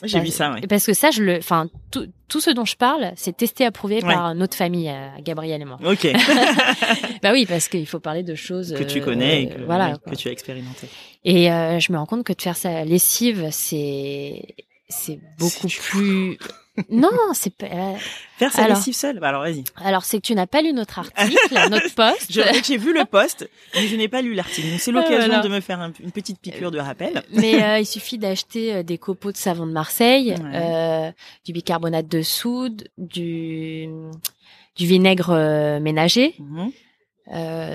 J'ai 0.04 0.20
vu 0.20 0.28
ça, 0.28 0.52
ouais. 0.54 0.62
Parce 0.68 0.86
que 0.86 0.94
ça, 0.94 1.12
je 1.12 1.22
le, 1.22 1.38
enfin, 1.38 1.68
tout, 1.92 2.08
tout 2.28 2.42
ce 2.42 2.50
dont 2.50 2.66
je 2.66 2.76
parle, 2.76 3.12
c'est 3.16 3.36
testé, 3.38 3.66
approuvé 3.66 4.02
par 4.02 4.34
notre 4.34 4.56
famille, 4.56 4.90
euh, 4.90 5.10
Gabriel 5.22 5.62
et 5.62 5.66
moi. 5.66 5.78
Ok. 5.86 6.08
bah 7.22 7.32
oui, 7.34 7.46
parce 7.46 7.68
qu'il 7.68 7.86
faut 7.86 8.00
parler 8.00 8.24
de 8.24 8.34
choses 8.34 8.74
que 8.76 8.84
tu 8.84 9.02
connais, 9.02 9.44
et 9.44 9.50
que, 9.50 9.62
voilà, 9.62 9.98
que 9.98 10.16
tu 10.16 10.28
as 10.28 10.32
expérimenté. 10.32 10.88
Et 11.24 11.52
euh, 11.52 11.80
je 11.80 11.92
me 11.92 11.98
rends 11.98 12.08
compte 12.08 12.24
que 12.24 12.34
de 12.34 12.42
faire 12.42 12.58
sa 12.58 12.84
lessive, 12.84 13.50
c'est 13.52 14.56
c'est 14.90 15.20
beaucoup 15.38 15.68
plus 15.68 16.38
non, 16.90 17.10
c'est 17.34 17.54
pas. 17.54 17.66
Euh, 17.66 17.96
Faire 18.38 18.52
sa 18.52 18.68
lessive 18.68 18.96
seule. 18.96 19.20
Bah 19.20 19.30
alors 19.30 19.42
vas-y. 19.42 19.64
Alors 19.76 20.04
c'est 20.04 20.18
que 20.18 20.26
tu 20.26 20.36
n'as 20.36 20.48
pas 20.48 20.62
lu 20.62 20.74
notre 20.74 21.00
article, 21.00 21.38
notre 21.70 21.94
post. 21.94 22.32
J'ai 22.64 22.78
vu 22.78 22.94
le 22.94 23.06
post, 23.06 23.50
mais 23.76 23.88
je 23.88 23.96
n'ai 23.96 24.08
pas 24.08 24.22
lu 24.22 24.34
l'article. 24.34 24.70
Donc 24.70 24.80
c'est 24.80 24.92
l'occasion 24.92 25.42
de 25.42 25.48
me 25.50 25.60
faire 25.60 25.82
une 26.00 26.12
petite 26.12 26.40
piqûre 26.40 26.72
de 26.72 26.80
rappel. 26.80 27.24
Mais 27.32 27.62
euh, 27.62 27.80
il 27.80 27.86
suffit 27.86 28.18
d'acheter 28.18 28.74
euh, 28.74 28.84
des 28.84 28.98
copeaux 28.98 29.32
de 29.32 29.38
savon 29.38 29.68
de 29.68 29.72
Marseille, 29.72 30.36
du 31.46 31.54
bicarbonate 31.54 32.08
de 32.08 32.22
soude, 32.22 32.88
du 32.98 33.90
du 34.78 34.86
vinaigre 34.86 35.80
ménager, 35.82 36.36
mhm. 36.40 36.72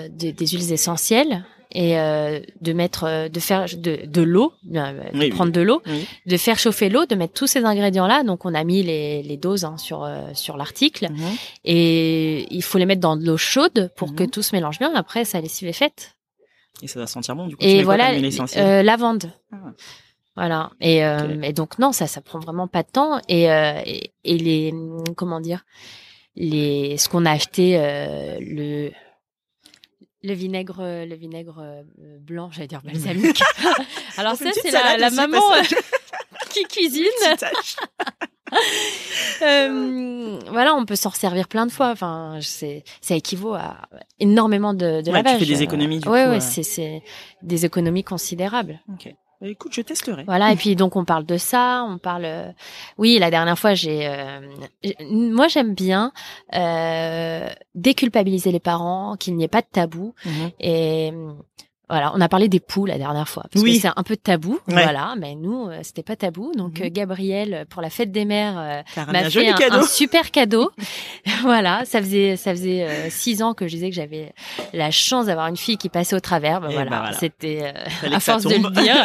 des, 0.09 0.33
des 0.33 0.47
huiles 0.47 0.73
essentielles 0.73 1.45
et 1.77 1.99
euh, 1.99 2.41
de 2.63 2.73
mettre 2.73 3.05
euh, 3.05 3.29
de 3.29 3.39
faire 3.39 3.67
de, 3.67 4.07
de 4.07 4.23
l'eau 4.23 4.55
de 4.65 5.29
prendre 5.29 5.53
de 5.53 5.61
l'eau 5.61 5.83
de 6.25 6.37
faire 6.39 6.59
chauffer 6.59 6.89
l'eau 6.89 7.05
de 7.05 7.15
mettre 7.15 7.35
tous 7.35 7.47
ces 7.47 7.65
ingrédients 7.67 8.07
là 8.07 8.23
donc 8.23 8.47
on 8.47 8.55
a 8.55 8.65
mis 8.65 8.83
les, 8.83 9.23
les 9.23 9.37
doses 9.37 9.65
hein, 9.67 9.77
sur 9.77 10.03
euh, 10.03 10.31
sur 10.33 10.57
l'article. 10.57 11.09
Mhm. 11.11 11.37
et 11.65 12.47
il 12.51 12.63
faut 12.63 12.79
les 12.79 12.87
mettre 12.87 13.03
dans 13.03 13.17
de 13.17 13.27
l'eau 13.27 13.37
chaude 13.37 13.91
pour 13.95 14.15
que 14.15 14.23
mhm. 14.23 14.31
tout 14.31 14.43
se 14.43 14.57
mélange 14.57 14.79
bien. 14.79 14.93
Après 14.95 15.27
ça 15.27 15.39
lessive 15.41 15.69
est 15.69 15.75
faite 15.75 16.17
et 16.83 16.89
ça 16.89 16.99
va 16.99 17.07
sentir 17.07 17.37
bon 17.37 17.47
du 17.47 17.57
coup. 17.57 17.63
Et 17.63 17.83
voilà 17.83 18.13
euh, 18.15 18.83
lavande. 18.83 19.31
Ah. 19.53 19.57
voilà. 20.35 20.71
Et, 20.81 21.01
et 21.43 21.53
donc 21.53 21.79
non 21.79 21.93
ça 21.93 22.07
ça 22.07 22.23
prend 22.23 22.39
vraiment 22.39 22.69
pas 22.69 22.85
de 22.85 22.91
temps. 22.91 23.21
Et 23.29 23.45
et, 23.45 24.13
et 24.25 24.39
les 24.39 24.75
comment 25.15 25.41
dire 25.41 25.67
les 26.37 26.97
ce 26.97 27.11
qu'on 27.11 27.27
a 27.27 27.33
acheté 27.33 27.79
le 28.41 28.91
le 30.23 30.35
vinaigre, 30.35 30.79
le 30.81 31.15
vinaigre 31.15 31.59
euh, 31.61 31.83
blanc, 32.21 32.51
j'allais 32.51 32.67
dire 32.69 32.83
balsamique. 32.83 33.43
Alors 34.17 34.35
ça, 34.35 34.51
c'est 34.53 34.71
la, 34.71 34.97
la 34.97 35.11
maman 35.11 35.43
euh, 35.53 35.63
qui 36.51 36.65
cuisine. 36.69 37.05
euh, 39.43 40.39
voilà, 40.49 40.75
on 40.75 40.85
peut 40.85 40.97
s'en 40.97 41.11
servir 41.11 41.49
plein 41.49 41.67
de 41.67 41.73
fois. 41.73 41.91
Enfin, 41.91 42.39
c'est, 42.41 42.85
ça 43.01 43.15
équivaut 43.15 43.55
à 43.55 43.89
énormément 44.19 44.75
de, 44.75 45.03
de 45.03 45.11
ouais, 45.11 45.23
Tu 45.23 45.39
fais 45.39 45.45
des 45.47 45.63
économies. 45.63 46.01
Du 46.01 46.09
ouais, 46.09 46.25
coup, 46.25 46.31
ouais, 46.31 46.41
c'est, 46.41 46.63
c'est 46.63 47.03
des 47.43 47.65
économies 47.65 48.05
considérables. 48.05 48.81
Ok. 48.93 49.15
Bah, 49.41 49.49
écoute, 49.49 49.73
je 49.75 49.83
testerai. 49.83 50.25
Voilà, 50.25 50.53
et 50.53 50.57
puis 50.57 50.77
donc 50.77 50.97
on 50.97 51.05
parle 51.05 51.27
de 51.27 51.37
ça, 51.37 51.87
on 51.89 51.99
parle. 51.99 52.25
Euh, 52.25 52.51
oui, 52.97 53.19
la 53.19 53.31
dernière 53.31 53.59
fois, 53.59 53.75
j'ai. 53.75 54.07
Euh, 54.07 54.41
moi, 55.11 55.49
j'aime 55.49 55.75
bien 55.75 56.13
euh, 56.55 57.49
déculpabiliser 57.75 58.51
les 58.51 58.61
parents, 58.61 59.17
qu'il 59.19 59.37
n'y 59.37 59.45
ait 59.45 59.49
pas 59.49 59.61
de 59.61 59.67
tabou. 59.71 60.15
Mhm. 60.25 60.51
Et 60.61 61.13
voilà, 61.89 62.11
on 62.17 62.21
a 62.21 62.29
parlé 62.29 62.49
des 62.49 62.59
poux 62.59 62.85
la 62.85 62.99
dernière 62.99 63.29
fois 63.29 63.45
parce 63.53 63.63
oui. 63.63 63.77
que 63.77 63.83
c'est 63.83 63.93
un 63.95 64.03
peu 64.03 64.17
tabou, 64.17 64.59
voilà. 64.67 65.15
Mais 65.19 65.37
nous, 65.37 65.69
euh, 65.69 65.79
c'était 65.83 66.03
pas 66.03 66.17
tabou. 66.17 66.51
Donc 66.57 66.81
mhm. 66.81 66.87
euh, 66.87 66.91
Gabriel, 66.91 67.67
pour 67.71 67.81
la 67.81 67.91
fête 67.91 68.11
des 68.11 68.25
mères, 68.25 68.59
euh, 68.59 69.05
m'a 69.13 69.31
fait 69.31 69.49
un, 69.49 69.83
super 69.83 70.33
cadeau. 70.33 70.73
voilà, 71.43 71.85
ça 71.85 72.01
faisait 72.01 72.37
ça 72.37 72.51
faisait 72.51 73.09
six 73.11 73.41
ans 73.41 73.55
que 73.55 73.69
je 73.69 73.75
disais 73.75 73.91
que 73.91 73.95
j'avais 73.95 74.33
la 74.73 74.91
chance 74.91 75.27
d'avoir 75.27 75.47
une 75.47 75.57
fille 75.57 75.77
qui 75.77 75.89
passait 75.89 76.17
au 76.17 76.21
travers. 76.21 76.61
Ben, 76.61 76.71
voilà, 76.71 76.99
voilà. 76.99 77.13
c'était 77.13 77.73
à 78.13 78.19
force 78.19 78.43
de 78.43 78.57
le 78.57 78.71
dire. 78.71 78.97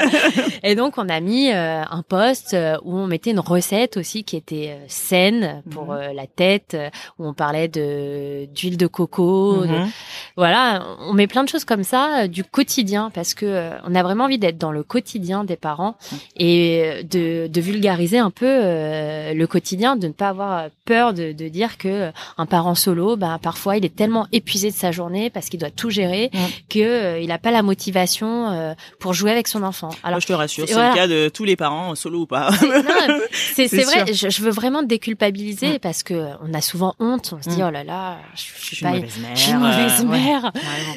Et 0.63 0.73
donc 0.73 0.97
on 0.97 1.07
a 1.07 1.19
mis 1.19 1.51
un 1.51 2.03
poste 2.07 2.57
où 2.83 2.97
on 2.97 3.05
mettait 3.05 3.31
une 3.31 3.39
recette 3.39 3.97
aussi 3.97 4.23
qui 4.23 4.37
était 4.37 4.79
saine 4.87 5.61
pour 5.69 5.93
mhm. 5.93 6.15
la 6.15 6.25
tête, 6.25 6.75
où 7.19 7.27
on 7.27 7.35
parlait 7.35 7.67
de 7.67 8.47
d'huile 8.55 8.77
de 8.77 8.87
coco. 8.87 9.65
Mhm. 9.65 9.91
voilà, 10.35 10.83
on 11.01 11.13
met 11.13 11.27
plein 11.27 11.43
de 11.43 11.49
choses 11.49 11.65
comme 11.65 11.83
ça 11.83 12.27
du 12.27 12.43
quotidien 12.43 12.70
quotidien 12.71 13.11
parce 13.13 13.33
que 13.33 13.45
euh, 13.45 13.71
on 13.85 13.95
a 13.95 14.03
vraiment 14.03 14.25
envie 14.25 14.37
d'être 14.37 14.57
dans 14.57 14.71
le 14.71 14.81
quotidien 14.81 15.43
des 15.43 15.57
parents 15.57 15.97
et 16.37 16.83
euh, 16.85 17.03
de, 17.03 17.47
de 17.47 17.61
vulgariser 17.61 18.17
un 18.17 18.31
peu 18.31 18.47
euh, 18.47 19.33
le 19.33 19.47
quotidien, 19.47 19.97
de 19.97 20.07
ne 20.07 20.13
pas 20.13 20.29
avoir 20.29 20.69
peur 20.85 21.13
de, 21.13 21.33
de 21.33 21.49
dire 21.49 21.77
que 21.77 22.11
un 22.37 22.45
parent 22.45 22.73
solo, 22.75 23.17
ben 23.17 23.39
parfois 23.41 23.75
il 23.75 23.83
est 23.83 23.93
tellement 23.93 24.27
épuisé 24.31 24.71
de 24.71 24.75
sa 24.75 24.93
journée 24.93 25.29
parce 25.29 25.49
qu'il 25.49 25.59
doit 25.59 25.69
tout 25.69 25.89
gérer 25.89 26.31
que 26.69 27.21
il 27.21 27.27
n'a 27.27 27.39
pas 27.39 27.51
la 27.51 27.61
motivation 27.61 28.75
pour 28.99 29.13
jouer 29.13 29.31
avec 29.31 29.49
son 29.49 29.63
enfant. 29.63 29.89
Alors 30.03 30.21
je 30.21 30.27
te 30.27 30.33
rassure, 30.33 30.65
c'est 30.67 30.75
le 30.75 30.95
cas 30.95 31.07
de 31.07 31.29
tous 31.29 31.43
les 31.43 31.57
parents 31.57 31.95
solo 31.95 32.21
ou 32.21 32.25
pas. 32.25 32.51
C'est 33.31 33.67
vrai, 33.67 34.13
je, 34.13 34.29
je, 34.29 34.41
veux 34.41 34.51
vraiment 34.51 34.83
déculpabiliser 34.83 35.79
parce 35.79 36.03
que 36.03 36.13
on 36.41 36.53
a 36.53 36.61
souvent 36.61 36.95
honte, 36.99 37.33
on 37.37 37.41
se 37.41 37.49
dit 37.49 37.61
oh 37.61 37.69
là 37.69 37.83
là, 37.83 38.17
je, 38.35 38.43
je 38.59 38.75
suis, 38.75 38.85
pas, 38.85 38.95
une 38.95 39.59
mauvaise 39.59 40.05
mère. 40.05 40.51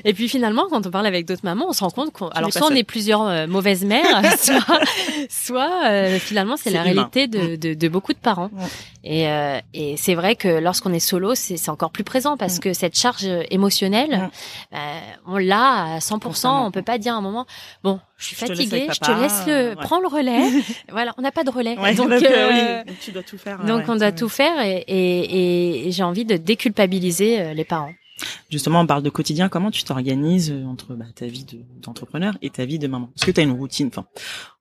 Et 0.05 0.15
puis 0.15 0.29
finalement, 0.29 0.67
quand 0.71 0.87
on 0.87 0.91
parle 0.91 1.07
avec 1.07 1.27
d'autres 1.27 1.45
mamans 1.45 1.64
on 1.69 1.73
se 1.73 1.83
rend 1.83 1.91
compte 1.91 2.13
qu'on, 2.13 2.29
alors 2.29 2.53
soit 2.53 2.69
on 2.71 2.75
est 2.75 2.85
plusieurs 2.85 3.23
euh, 3.23 3.47
mauvaises 3.47 3.85
mères, 3.85 4.23
soit, 4.39 4.81
soit 5.29 5.87
euh, 5.87 6.19
finalement 6.19 6.57
c'est 6.57 6.71
la 6.71 6.83
réalité 6.83 7.27
de, 7.27 7.55
mm. 7.55 7.57
de, 7.57 7.75
de, 7.75 7.89
beaucoup 7.89 8.13
de 8.13 8.19
parents. 8.19 8.51
Et, 9.03 9.29
euh, 9.29 9.59
et 9.75 9.97
c'est 9.97 10.15
vrai 10.15 10.37
que 10.37 10.49
lorsqu'on 10.49 10.93
est 10.93 10.99
solo, 10.99 11.35
c'est, 11.35 11.69
encore 11.69 11.91
plus 11.91 12.05
présent 12.05 12.37
parce 12.37 12.57
mm. 12.57 12.61
que 12.61 12.73
cette 12.73 12.97
charge 12.97 13.27
émotionnelle, 13.51 14.31
on 15.27 15.37
l'a 15.37 15.95
à 15.95 15.99
100%. 15.99 16.67
On 16.67 16.71
peut 16.71 16.83
pas 16.83 16.99
dire 16.99 17.15
à 17.15 17.19
un 17.19 17.21
moment, 17.21 17.47
bon, 17.83 18.01
je 18.17 18.27
suis 18.27 18.37
fatiguée, 18.37 18.89
je 18.93 19.01
te 19.01 19.11
laisse 19.11 19.45
le, 19.47 19.75
prends 19.75 20.01
le 20.01 20.09
relais. 20.09 20.43
voilà, 20.91 21.15
on 21.19 21.23
n'a 21.23 21.33
pas 21.33 21.45
de 21.45 21.51
relais. 21.51 21.77
donc, 21.95 22.11
euh, 22.11 22.83
tu 23.01 23.13
dois 23.13 23.23
tout 23.23 23.39
faire. 23.39 23.65
Donc 23.65 23.85
on 23.89 23.97
doit 23.97 24.13
tout 24.13 24.29
faire 24.29 24.61
et, 24.63 24.85
et, 24.87 25.89
et 25.89 25.93
j'ai 25.93 26.03
envie 26.03 26.25
de 26.25 26.37
déculpabiliser 26.37 27.55
les 27.55 27.65
parents. 27.65 27.93
Justement, 28.51 28.81
on 28.81 28.87
parle 28.87 29.03
de 29.03 29.11
quotidien. 29.11 29.49
Comment 29.49 29.71
tu 29.71 29.85
t'organises 29.85 30.51
euh, 30.51 30.65
entre 30.65 30.95
bah, 30.95 31.07
ta 31.15 31.27
vie 31.27 31.47
d'entrepreneur 31.83 32.37
et 32.43 32.51
ta 32.51 32.65
vie 32.65 32.79
de 32.79 32.87
maman? 32.87 33.11
Est-ce 33.17 33.27
que 33.27 33.31
tu 33.31 33.41
as 33.41 33.43
une 33.43 33.53
routine? 33.53 33.89
Enfin, 33.89 34.07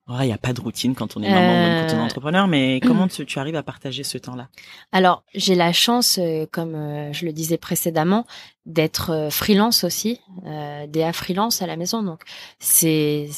il 0.08 0.26
n'y 0.26 0.32
a 0.32 0.38
pas 0.38 0.52
de 0.52 0.60
routine 0.60 0.94
quand 0.94 1.16
on 1.16 1.22
est 1.22 1.30
maman 1.30 1.40
ou 1.40 1.86
quand 1.86 1.94
on 1.94 1.98
est 1.98 2.00
euh, 2.00 2.04
entrepreneur, 2.04 2.46
mais 2.46 2.80
comment 2.86 3.08
tu, 3.08 3.24
tu 3.24 3.38
arrives 3.38 3.56
à 3.56 3.62
partager 3.62 4.04
ce 4.04 4.18
temps-là? 4.18 4.48
Alors, 4.92 5.24
j'ai 5.34 5.54
la 5.54 5.72
chance, 5.72 6.18
euh, 6.18 6.46
comme 6.50 6.74
je 7.12 7.24
le 7.24 7.32
disais 7.32 7.56
précédemment, 7.56 8.26
d'être 8.66 9.28
freelance 9.30 9.84
aussi, 9.84 10.20
euh, 10.46 10.86
DA 10.86 11.12
freelance 11.12 11.62
à 11.62 11.66
la 11.66 11.76
maison. 11.76 12.02
Donc, 12.02 12.22
c'est 12.58 13.28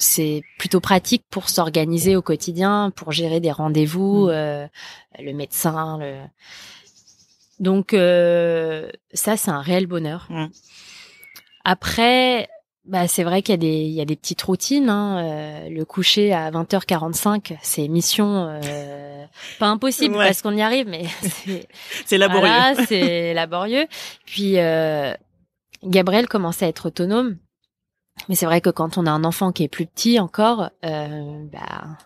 c'est 0.00 0.42
plutôt 0.58 0.78
pratique 0.78 1.24
pour 1.28 1.48
s'organiser 1.48 2.14
au 2.14 2.22
quotidien, 2.22 2.92
pour 2.94 3.10
gérer 3.10 3.40
des 3.40 3.50
rendez-vous, 3.50 4.28
mmh. 4.28 4.68
le 5.18 5.32
médecin, 5.32 5.98
le 5.98 6.20
donc 7.60 7.94
euh, 7.94 8.90
ça, 9.12 9.36
c'est 9.36 9.50
un 9.50 9.60
réel 9.60 9.86
bonheur. 9.86 10.26
Mmh. 10.30 10.46
Après, 11.64 12.48
bah, 12.84 13.08
c'est 13.08 13.24
vrai 13.24 13.42
qu'il 13.42 13.52
y 13.52 13.54
a 13.54 13.58
des 13.58 13.66
il 13.66 13.92
y 13.92 14.00
a 14.00 14.04
des 14.04 14.16
petites 14.16 14.42
routines. 14.42 14.88
Hein. 14.88 15.24
Euh, 15.24 15.68
le 15.68 15.84
coucher 15.84 16.32
à 16.32 16.50
20h45, 16.50 17.56
c'est 17.62 17.88
mission 17.88 18.58
euh, 18.62 19.24
pas 19.58 19.66
impossible 19.66 20.14
parce 20.14 20.42
qu'on 20.42 20.56
y 20.56 20.62
arrive, 20.62 20.88
mais 20.88 21.04
c'est 22.06 22.18
laborieux. 22.18 22.84
c'est 22.86 23.34
laborieux. 23.34 23.86
Puis 24.24 24.56
Gabriel 25.84 26.28
commence 26.28 26.62
à 26.62 26.66
être 26.66 26.86
autonome, 26.86 27.36
mais 28.28 28.34
c'est 28.34 28.46
vrai 28.46 28.60
que 28.60 28.70
quand 28.70 28.98
on 28.98 29.06
a 29.06 29.10
un 29.10 29.24
enfant 29.24 29.52
qui 29.52 29.64
est 29.64 29.68
plus 29.68 29.86
petit 29.86 30.18
encore, 30.18 30.70
bah 30.82 31.98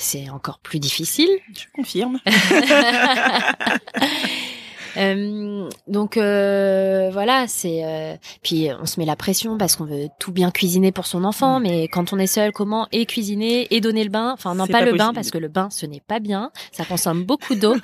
c'est 0.00 0.30
encore 0.30 0.60
plus 0.60 0.80
difficile. 0.80 1.28
Je 1.54 1.66
confirme. 1.74 2.18
Euh, 4.96 5.68
donc 5.86 6.16
euh, 6.16 7.10
voilà, 7.12 7.46
c'est 7.48 7.84
euh, 7.84 8.16
puis 8.42 8.68
on 8.80 8.86
se 8.86 8.98
met 8.98 9.06
la 9.06 9.16
pression 9.16 9.58
parce 9.58 9.76
qu'on 9.76 9.84
veut 9.84 10.08
tout 10.18 10.32
bien 10.32 10.50
cuisiner 10.50 10.92
pour 10.92 11.06
son 11.06 11.24
enfant, 11.24 11.60
mm. 11.60 11.62
mais 11.62 11.88
quand 11.88 12.12
on 12.12 12.18
est 12.18 12.26
seul, 12.26 12.52
comment 12.52 12.88
et 12.92 13.06
cuisiner 13.06 13.74
et 13.74 13.80
donner 13.80 14.04
le 14.04 14.10
bain? 14.10 14.32
Enfin 14.32 14.54
non 14.54 14.66
pas, 14.66 14.82
le 14.82 14.94
bain 14.94 15.12
parce 15.12 15.30
que 15.30 15.38
le 15.38 15.48
bain 15.48 15.68
ce 15.70 15.86
n'est 15.86 16.00
pas 16.00 16.20
bien, 16.20 16.50
ça 16.72 16.84
consomme 16.84 17.24
beaucoup 17.24 17.54
d'eau. 17.54 17.74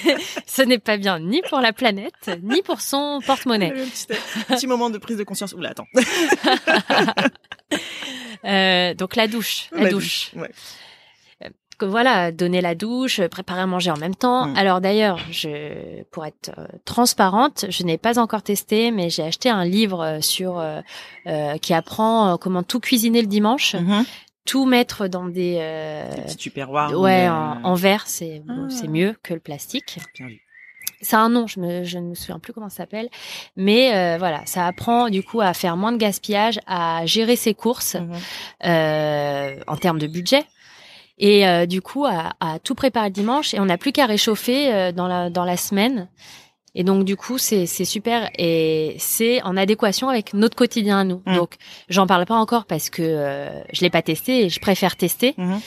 ce 0.46 0.62
n'est 0.62 0.78
pas 0.78 0.96
bien 0.96 1.20
ni 1.20 1.42
pour 1.48 1.60
la 1.60 1.72
planète 1.72 2.30
ni 2.42 2.62
pour 2.62 2.80
son 2.80 3.20
porte-monnaie. 3.26 3.72
Petit, 3.72 4.06
petit, 4.48 4.66
moment 4.66 4.90
de 4.90 4.98
prise 4.98 5.16
de 5.16 5.24
conscience. 5.24 5.52
Oula 5.52 5.70
attends. 5.70 5.86
donc 8.98 9.16
la 9.16 9.28
douche, 9.28 9.68
la, 9.72 9.90
douche. 9.90 10.30
Ouais 10.34 10.50
voilà, 11.86 12.32
donner 12.32 12.60
la 12.60 12.74
douche, 12.74 13.20
préparer 13.28 13.60
à 13.60 13.66
manger 13.66 13.90
en 13.90 13.96
même 13.96 14.14
temps. 14.14 14.46
Mm. 14.46 14.56
Alors 14.56 14.80
d'ailleurs, 14.80 15.18
je, 15.30 16.02
pour 16.10 16.26
être 16.26 16.52
euh, 16.58 16.66
transparente, 16.84 17.66
je 17.68 17.82
n'ai 17.84 17.98
pas 17.98 18.18
encore 18.18 18.42
testé, 18.42 18.90
mais 18.90 19.10
j'ai 19.10 19.22
acheté 19.22 19.48
un 19.48 19.64
livre 19.64 20.02
euh, 20.02 20.20
sur 20.20 20.58
euh, 20.58 20.80
euh, 21.26 21.56
qui 21.58 21.74
apprend 21.74 22.36
comment 22.38 22.62
tout 22.62 22.80
cuisiner 22.80 23.20
le 23.20 23.28
dimanche. 23.28 23.74
Mm-hmm. 23.74 24.04
Tout 24.46 24.64
mettre 24.64 25.06
dans 25.06 25.26
des, 25.26 25.56
des 26.14 26.22
petits 26.22 26.36
tupperwares. 26.36 26.98
Ouais, 26.98 27.28
en, 27.28 27.62
en, 27.62 27.74
verre, 27.74 28.04
c'est 28.06 28.42
ah. 28.48 28.52
c'est 28.68 28.88
mieux 28.88 29.14
que 29.22 29.34
le 29.34 29.38
plastique. 29.38 29.98
Bien 30.16 30.28
vu. 30.28 30.40
Ça 31.02 31.18
a 31.18 31.20
un 31.22 31.30
nom, 31.30 31.46
je, 31.46 31.60
me, 31.60 31.84
je 31.84 31.98
ne 31.98 32.08
me 32.08 32.14
souviens 32.14 32.38
plus 32.38 32.52
comment 32.52 32.68
ça 32.68 32.78
s'appelle, 32.78 33.08
mais 33.56 33.94
euh, 33.94 34.18
voilà, 34.18 34.42
ça 34.44 34.66
apprend 34.66 35.08
du 35.08 35.22
coup 35.22 35.40
à 35.40 35.54
faire 35.54 35.76
moins 35.76 35.92
de 35.92 35.96
gaspillage, 35.96 36.60
à 36.66 37.06
gérer 37.06 37.36
ses 37.36 37.54
courses 37.54 37.94
mm-hmm. 37.94 38.66
euh, 38.66 39.60
en 39.66 39.76
termes 39.76 39.98
de 39.98 40.06
budget, 40.06 40.44
et 41.20 41.46
euh, 41.46 41.66
du 41.66 41.80
coup 41.82 42.04
à, 42.06 42.32
à, 42.40 42.58
tout 42.58 42.74
préparer 42.74 43.06
le 43.10 43.12
dimanche 43.12 43.54
et 43.54 43.60
on 43.60 43.66
n'a 43.66 43.78
plus 43.78 43.92
qu'à 43.92 44.06
réchauffer 44.06 44.72
euh, 44.74 44.90
dans 44.90 45.06
la 45.06 45.30
dans 45.30 45.44
la 45.44 45.56
semaine. 45.56 46.08
Et 46.74 46.82
donc 46.84 47.04
du 47.04 47.16
coup 47.16 47.36
c'est 47.38 47.66
c'est 47.66 47.84
super 47.84 48.30
et 48.38 48.94
c'est 48.98 49.42
en 49.42 49.56
adéquation 49.56 50.08
avec 50.08 50.34
notre 50.34 50.56
quotidien 50.56 50.98
à 51.00 51.04
nous. 51.04 51.20
Mm. 51.26 51.34
Donc 51.36 51.54
j'en 51.88 52.06
parle 52.06 52.26
pas 52.26 52.36
encore 52.36 52.64
parce 52.64 52.90
que 52.90 53.02
euh, 53.02 53.62
je 53.72 53.80
l'ai 53.82 53.90
pas 53.90 54.02
testé 54.02 54.44
et 54.44 54.48
je 54.48 54.60
préfère 54.60 54.96
tester. 54.96 55.34
Mhm. 55.36 55.60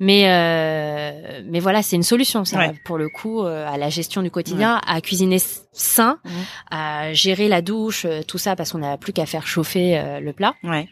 Mais 0.00 0.24
euh, 0.28 1.40
mais 1.46 1.60
voilà, 1.60 1.80
c'est 1.82 1.94
une 1.94 2.02
solution 2.02 2.44
ça 2.44 2.58
Ouais. 2.58 2.72
pour 2.84 2.98
le 2.98 3.08
coup 3.08 3.44
euh, 3.44 3.64
à 3.72 3.76
la 3.78 3.90
gestion 3.90 4.22
du 4.22 4.30
quotidien, 4.30 4.80
à 4.86 5.00
cuisiner 5.00 5.38
sain, 5.72 6.18
Mhm. 6.24 6.30
à 6.70 7.12
gérer 7.12 7.48
la 7.48 7.62
douche, 7.62 8.04
euh, 8.04 8.22
tout 8.26 8.38
ça 8.38 8.56
parce 8.56 8.72
qu'on 8.72 8.78
n'a 8.78 8.96
plus 8.98 9.12
qu'à 9.12 9.24
faire 9.26 9.46
chauffer 9.46 9.96
euh, 9.98 10.18
le 10.18 10.32
plat. 10.32 10.54
Ouais. 10.64 10.88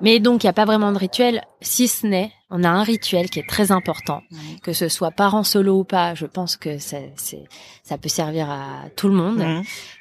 Mais 0.00 0.20
donc 0.20 0.44
il 0.44 0.46
y 0.46 0.50
a 0.50 0.52
pas 0.52 0.64
vraiment 0.64 0.92
de 0.92 0.98
rituel, 0.98 1.42
si 1.60 1.88
ce 1.88 2.06
n'est 2.06 2.32
on 2.50 2.62
a 2.62 2.68
un 2.68 2.82
rituel 2.84 3.28
qui 3.28 3.40
est 3.40 3.48
très 3.48 3.72
important, 3.72 4.22
que 4.62 4.72
ce 4.72 4.88
soit 4.88 5.10
parent 5.10 5.42
solo 5.42 5.80
ou 5.80 5.84
pas. 5.84 6.14
Je 6.14 6.26
pense 6.26 6.56
que 6.56 6.78
ça, 6.78 6.98
c'est 7.16 7.42
ça 7.82 7.98
peut 7.98 8.08
servir 8.08 8.48
à 8.50 8.84
tout 8.94 9.08
le 9.08 9.14
monde. 9.14 9.44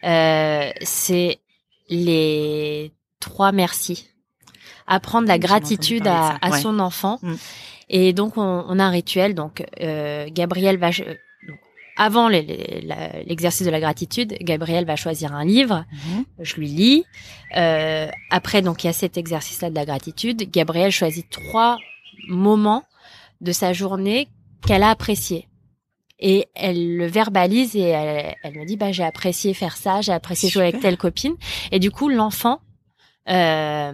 Euh, 0.03 0.69
c'est 0.81 1.39
les 1.89 2.91
trois 3.19 3.51
merci. 3.51 4.07
Apprendre 4.87 5.27
la 5.27 5.39
gratitude 5.39 6.05
à, 6.07 6.37
à 6.41 6.51
Ouais. 6.51 6.61
son 6.61 6.77
enfant. 6.79 7.17
Mm. 7.23 7.33
Et 7.89 8.13
donc 8.13 8.37
on, 8.37 8.65
on 8.67 8.79
a 8.79 8.83
un 8.83 8.89
rituel. 8.91 9.33
Donc 9.33 9.63
euh, 9.81 10.27
Gabriel 10.31 10.77
va 10.77 10.89
avant 11.97 12.27
l'exercice 12.27 13.65
de 13.65 13.71
la 13.71 13.79
gratitude, 13.79 14.35
Gabriel 14.41 14.85
va 14.85 14.95
choisir 14.95 15.33
un 15.33 15.45
livre. 15.45 15.85
Mhm. 15.91 16.25
Je 16.39 16.55
lui 16.55 16.67
lis. 16.67 17.05
Euh, 17.55 18.09
après 18.29 18.61
donc 18.61 18.83
il 18.83 18.87
y 18.87 18.89
a 18.89 18.93
cet 18.93 19.17
exercice-là 19.17 19.69
de 19.69 19.75
la 19.75 19.85
gratitude. 19.85 20.49
Gabriel 20.51 20.91
choisit 20.91 21.29
trois 21.29 21.77
moments 22.27 22.83
de 23.41 23.51
sa 23.51 23.73
journée 23.73 24.27
qu'elle 24.65 24.83
a 24.83 24.89
apprécié. 24.89 25.47
Et 26.19 26.47
elle 26.55 26.95
le 26.95 27.07
verbalise 27.07 27.75
et 27.75 27.89
elle, 27.89 28.35
elle 28.43 28.57
me 28.57 28.65
dit 28.65 28.77
bah 28.77 28.91
j'ai 28.91 29.03
apprécié 29.03 29.53
faire 29.53 29.75
ça, 29.75 30.01
j'ai 30.01 30.13
apprécié 30.13 30.49
jouer 30.49 30.63
avec 30.63 30.79
telle 30.79 30.97
copine. 30.97 31.35
Et 31.71 31.79
du 31.79 31.91
coup 31.91 32.09
l'enfant 32.09 32.59
euh, 33.27 33.91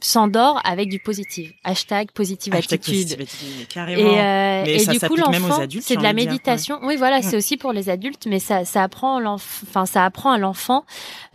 s'endort 0.00 0.60
avec 0.64 0.88
du 0.88 0.98
positif. 0.98 1.52
Hashtag 1.64 2.10
positive 2.12 2.54
Hashtag 2.54 2.80
attitude. 2.80 3.16
positive 3.18 3.66
carrément. 3.68 4.00
Et, 4.00 4.18
euh, 4.20 4.62
Mais 4.66 4.74
et 4.74 4.78
ça 4.80 4.92
du 4.92 4.98
coup, 5.00 5.16
l'enfant, 5.16 5.60
c'est 5.80 5.96
de 5.96 6.02
la 6.02 6.12
dire, 6.12 6.24
méditation. 6.26 6.78
Oui, 6.82 6.96
voilà, 6.96 7.18
Mm. 7.18 7.22
c'est 7.22 7.36
aussi 7.36 7.56
pour 7.56 7.72
les 7.72 7.88
adultes, 7.88 8.26
mais 8.26 8.38
ça, 8.40 8.64
ça 8.64 8.82
apprend 8.82 9.20
l'enfant, 9.20 9.66
enfin, 9.68 9.86
ça 9.86 10.04
apprend 10.04 10.32
à 10.32 10.38
l'enfant 10.38 10.84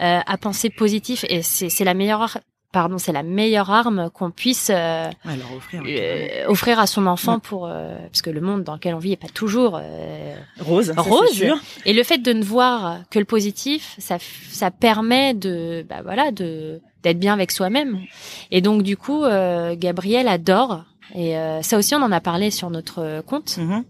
euh, 0.01 0.19
à 0.25 0.37
penser 0.37 0.69
positif. 0.69 1.25
Et 1.29 1.41
c'est, 1.41 1.83
la 1.83 1.93
meilleure, 1.93 2.39
pardon, 2.71 2.97
c'est 2.97 3.11
la 3.11 3.23
meilleure 3.23 3.69
arme 3.71 4.09
qu'on 4.13 4.31
puisse 4.31 4.69
euh, 4.73 5.09
offrir. 5.55 5.81
euh, 5.85 6.45
offrir 6.47 6.79
à 6.79 6.87
son 6.87 7.07
enfant 7.07 7.39
pour, 7.39 7.65
euh, 7.67 7.97
parce 8.07 8.21
que 8.21 8.29
le 8.29 8.41
monde 8.41 8.63
dans 8.63 8.73
lequel 8.73 8.93
on 8.93 8.99
vit 8.99 9.13
est 9.13 9.17
pas 9.21 9.27
toujours 9.27 9.79
euh, 9.81 10.35
Rose. 10.59 10.93
rose. 10.97 11.29
sûr. 11.31 11.57
et 11.85 11.93
le 11.93 12.03
fait 12.03 12.19
de 12.19 12.31
ne 12.33 12.43
voir 12.43 12.99
que 13.09 13.19
le 13.19 13.25
positif, 13.25 13.95
ça, 13.97 14.17
ça 14.51 14.69
permet 14.71 15.33
de, 15.33 15.85
bah 15.89 16.01
voilà, 16.03 16.31
de 16.31 16.81
d'être 17.03 17.17
bien 17.19 17.33
avec 17.33 17.51
soi-même. 17.51 17.97
Et 18.51 18.59
donc 18.61 18.83
du 18.83 18.97
coup, 18.97 19.23
euh, 19.23 19.73
Gabriel 19.77 20.27
adore. 20.27 20.83
Et 21.15 21.37
euh, 21.37 21.61
ça 21.61 21.77
aussi, 21.77 21.95
on 21.95 22.01
en 22.03 22.11
a 22.11 22.19
parlé 22.21 22.51
sur 22.51 22.69
notre 22.69 23.21
compte. 23.25 23.57
Mhm. 23.57 23.83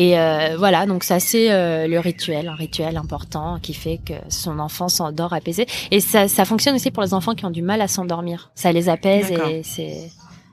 Et 0.00 0.16
euh, 0.16 0.54
voilà, 0.56 0.86
donc 0.86 1.02
ça 1.02 1.18
c'est 1.18 1.50
euh, 1.50 1.88
le 1.88 1.98
rituel, 1.98 2.46
un 2.46 2.54
rituel 2.54 2.96
important 2.96 3.58
qui 3.58 3.74
fait 3.74 3.98
que 3.98 4.12
son 4.28 4.60
enfant 4.60 4.88
s'endort 4.88 5.32
apaisé. 5.32 5.66
Et 5.90 5.98
ça, 5.98 6.28
ça 6.28 6.44
fonctionne 6.44 6.76
aussi 6.76 6.92
pour 6.92 7.02
les 7.02 7.14
enfants 7.14 7.34
qui 7.34 7.44
ont 7.44 7.50
du 7.50 7.62
mal 7.62 7.80
à 7.80 7.88
s'endormir. 7.88 8.52
Ça 8.54 8.70
les 8.70 8.88
apaise 8.88 9.32
et 9.32 9.64
c'est 9.64 10.12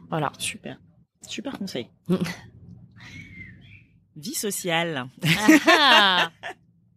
voilà. 0.10 0.32
Super. 0.40 0.78
Super 1.28 1.60
conseil. 1.60 1.90
Vie 4.16 4.34
sociale. 4.34 5.06
Ah, 5.68 6.32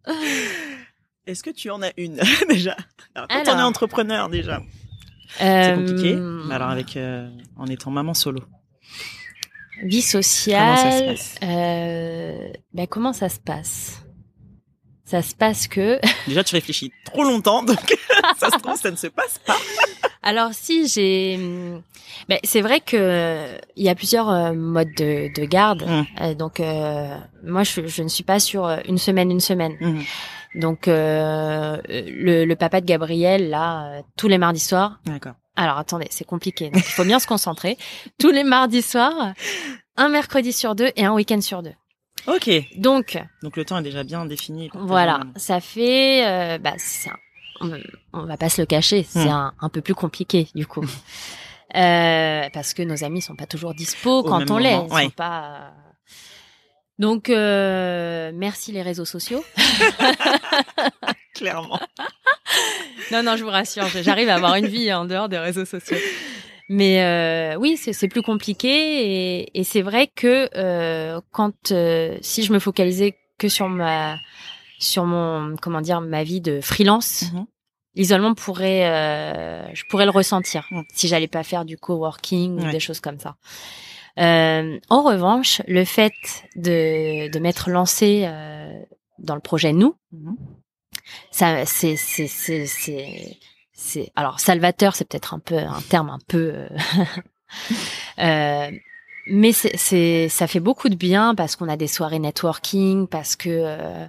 Est-ce 1.27 1.43
que 1.43 1.51
tu 1.51 1.69
en 1.69 1.83
as 1.83 1.91
une 1.97 2.19
déjà? 2.49 2.75
Alors, 3.13 3.27
quand 3.27 3.43
on 3.45 3.59
est 3.59 3.61
entrepreneur 3.61 4.27
déjà, 4.27 4.63
c'est 5.37 5.71
euh, 5.71 5.75
compliqué. 5.75 6.15
Mais 6.15 6.55
alors 6.55 6.69
avec 6.69 6.97
euh, 6.97 7.29
en 7.57 7.67
étant 7.67 7.91
maman 7.91 8.15
solo, 8.15 8.41
vie 9.83 10.01
comment 10.01 10.11
ça 10.13 10.21
se 10.21 10.29
sociale. 10.29 11.05
passe? 11.15 11.35
Euh, 11.43 12.49
ben 12.73 12.87
comment 12.87 13.13
ça 13.13 13.29
se 13.29 13.39
passe? 13.39 14.03
Ça 15.05 15.21
se 15.23 15.33
passe 15.33 15.67
que 15.67 15.99
Déjà, 16.27 16.43
tu 16.43 16.53
réfléchis 16.55 16.91
trop 17.05 17.23
longtemps, 17.23 17.63
donc 17.63 17.79
ça 18.37 18.49
se 18.51 18.57
trouve, 18.59 18.75
ça 18.79 18.91
ne 18.91 18.95
se 18.95 19.07
passe 19.07 19.39
pas. 19.39 19.57
alors 20.21 20.53
si 20.53 20.87
j'ai 20.87 21.37
ben 22.27 22.37
c'est 22.43 22.61
vrai 22.61 22.79
que 22.81 23.47
il 23.75 23.83
y 23.83 23.89
a 23.89 23.95
plusieurs 23.95 24.29
euh, 24.29 24.53
modes 24.53 24.93
de, 24.97 25.33
de 25.33 25.45
garde. 25.45 25.83
Mm. 25.87 26.03
Euh, 26.21 26.33
donc 26.35 26.59
euh, 26.59 27.15
moi 27.43 27.63
je, 27.63 27.87
je 27.87 28.03
ne 28.03 28.07
suis 28.07 28.23
pas 28.23 28.39
sur 28.39 28.65
euh, 28.65 28.77
une 28.87 28.97
semaine 28.99 29.31
une 29.31 29.39
semaine. 29.39 29.75
Mhm. 29.79 30.03
Donc 30.55 30.87
euh, 30.87 31.77
le, 31.87 32.45
le 32.45 32.55
papa 32.55 32.81
de 32.81 32.85
Gabriel 32.85 33.49
là 33.49 33.85
euh, 33.85 34.01
tous 34.17 34.27
les 34.27 34.37
mardis 34.37 34.59
soirs. 34.59 34.99
D'accord. 35.05 35.33
Alors 35.61 35.77
attendez, 35.77 36.07
c'est 36.09 36.23
compliqué. 36.25 36.69
Donc 36.69 36.83
il 36.85 36.91
faut 36.91 37.03
bien 37.03 37.19
se 37.19 37.27
concentrer. 37.27 37.77
Tous 38.17 38.31
les 38.31 38.45
mardis 38.45 38.81
soirs, 38.81 39.33
un 39.97 40.07
mercredi 40.07 40.53
sur 40.53 40.73
deux 40.73 40.89
et 40.95 41.03
un 41.03 41.11
week-end 41.11 41.41
sur 41.41 41.61
deux. 41.63 41.73
Ok. 42.27 42.49
Donc 42.77 43.17
Donc 43.43 43.57
le 43.57 43.65
temps 43.65 43.77
est 43.79 43.83
déjà 43.83 44.03
bien 44.03 44.25
défini. 44.25 44.69
Voilà, 44.73 45.19
ça 45.35 45.59
fait, 45.59 46.25
euh, 46.25 46.57
bah, 46.59 46.73
un- 47.59 47.67
on, 47.67 47.77
on 48.13 48.25
va 48.25 48.37
pas 48.37 48.47
se 48.47 48.61
le 48.61 48.65
cacher, 48.67 49.03
c'est 49.03 49.25
Hmm. 49.25 49.29
un, 49.29 49.53
un 49.59 49.67
peu 49.69 49.81
plus 49.81 49.95
compliqué 49.95 50.47
du 50.55 50.65
coup, 50.65 50.85
Euh, 51.75 52.49
parce 52.53 52.73
que 52.73 52.81
nos 52.81 53.03
amis 53.03 53.21
sont 53.21 53.35
pas 53.35 53.45
toujours 53.45 53.73
dispo 53.73 54.23
quand 54.23 54.49
on 54.49 54.57
l'est, 54.57 54.87
sont 54.89 55.09
pas. 55.11 55.73
Donc 56.99 57.29
euh, 57.29 58.31
merci 58.33 58.71
les 58.71 58.81
réseaux 58.81 59.05
sociaux. 59.05 59.43
Clairement. 61.35 61.79
Non 63.11 63.23
non, 63.23 63.35
je 63.35 63.43
vous 63.43 63.49
rassure, 63.49 63.85
j'arrive 64.03 64.29
à 64.29 64.35
avoir 64.35 64.55
une 64.55 64.67
vie 64.67 64.91
en 64.93 65.05
dehors 65.05 65.29
des 65.29 65.37
réseaux 65.37 65.65
sociaux. 65.65 65.97
Mais 66.69 67.03
euh, 67.03 67.55
oui, 67.57 67.77
c'est 67.77 68.07
plus 68.07 68.21
compliqué 68.21 68.69
et, 68.69 69.59
et 69.59 69.63
c'est 69.63 69.81
vrai 69.81 70.07
que 70.07 70.49
euh, 70.55 71.19
quand 71.31 71.71
euh, 71.71 72.15
si 72.21 72.43
je 72.43 72.53
me 72.53 72.59
focalisais 72.59 73.15
que 73.39 73.47
sur 73.49 73.67
ma 73.69 74.17
sur 74.77 75.05
mon 75.05 75.55
comment 75.61 75.81
dire 75.81 75.99
ma 76.01 76.23
vie 76.23 76.41
de 76.41 76.61
freelance, 76.61 77.31
Mhm. 77.33 77.45
l'isolement 77.95 78.35
pourrait 78.35 78.87
euh, 78.87 79.65
je 79.73 79.83
pourrais 79.89 80.05
le 80.05 80.11
ressentir 80.11 80.67
Mm. 80.69 80.81
si 80.93 81.07
j'allais 81.07 81.27
pas 81.27 81.41
faire 81.43 81.65
du 81.65 81.75
coworking 81.77 82.59
ou 82.59 82.63
Ouais. 82.65 82.71
des 82.71 82.79
choses 82.79 82.99
comme 82.99 83.17
ça. 83.19 83.35
Euh, 84.19 84.77
en 84.89 85.01
revanche, 85.01 85.61
le 85.67 85.85
fait 85.85 86.13
de 86.55 87.31
de 87.31 87.39
m'être 87.39 87.69
lancée 87.71 88.25
euh, 88.25 88.71
dans 89.17 89.33
le 89.35 89.41
projet 89.41 89.73
nous, 89.73 89.95
Mhm. 90.11 90.35
Ça 91.31 91.65
c'est 91.65 91.95
c'est 91.95 92.27
c'est 92.27 92.65
c'est 92.65 93.37
c'est 93.73 94.11
alors 94.15 94.39
salvateur 94.39 94.95
c'est 94.95 95.07
peut-être 95.07 95.33
un 95.33 95.39
peu 95.39 95.57
un 95.57 95.81
terme 95.89 96.09
un 96.09 96.19
peu 96.27 96.53
euh, 96.53 96.67
euh, 98.19 98.71
mais 99.27 99.51
c'est 99.51 99.75
c'est 99.77 100.27
ça 100.29 100.47
fait 100.47 100.59
beaucoup 100.59 100.89
de 100.89 100.95
bien 100.95 101.35
parce 101.35 101.55
qu'on 101.55 101.69
a 101.69 101.77
des 101.77 101.87
soirées 101.87 102.19
networking 102.19 103.07
parce 103.07 103.35
que 103.35 103.49
euh, 103.49 104.05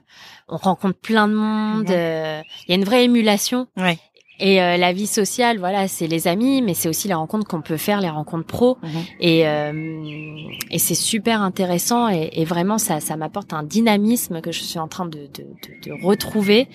on 0.49 0.57
rencontre 0.57 0.99
plein 0.99 1.29
de 1.29 1.35
monde 1.35 1.91
euh, 1.91 2.43
il 2.67 2.71
y 2.71 2.73
a 2.73 2.77
une 2.77 2.85
vraie 2.85 3.05
émulation 3.05 3.69
Ouais. 3.77 3.99
Et 4.41 4.63
euh, 4.63 4.77
la 4.77 4.93
vie 4.93 5.07
sociale 5.07 5.59
voilà 5.59 5.87
c'est 5.89 6.07
les 6.07 6.27
amis 6.27 6.63
mais 6.63 6.75
c'est 6.75 6.89
aussi 6.89 7.07
les 7.09 7.15
rencontres 7.15 7.47
qu'on 7.47 7.63
peut 7.63 7.77
faire 7.77 8.01
les 8.01 8.09
rencontres 8.09 8.47
pro. 8.47 8.79
Mhm. 8.83 8.89
et 9.21 9.47
euh, 9.47 10.35
et 10.71 10.79
c'est 10.79 10.95
super 10.95 11.43
intéressant 11.43 12.09
et, 12.09 12.31
et 12.33 12.45
vraiment 12.45 12.79
ça 12.79 13.01
ça 13.01 13.17
m'apporte 13.17 13.53
un 13.53 13.63
dynamisme 13.63 14.41
que 14.41 14.53
je 14.53 14.61
suis 14.61 14.79
en 14.79 14.89
train 14.89 15.07
de 15.07 15.21
de, 15.37 15.43
de, 15.43 15.91
de 15.91 16.05
retrouver. 16.05 16.69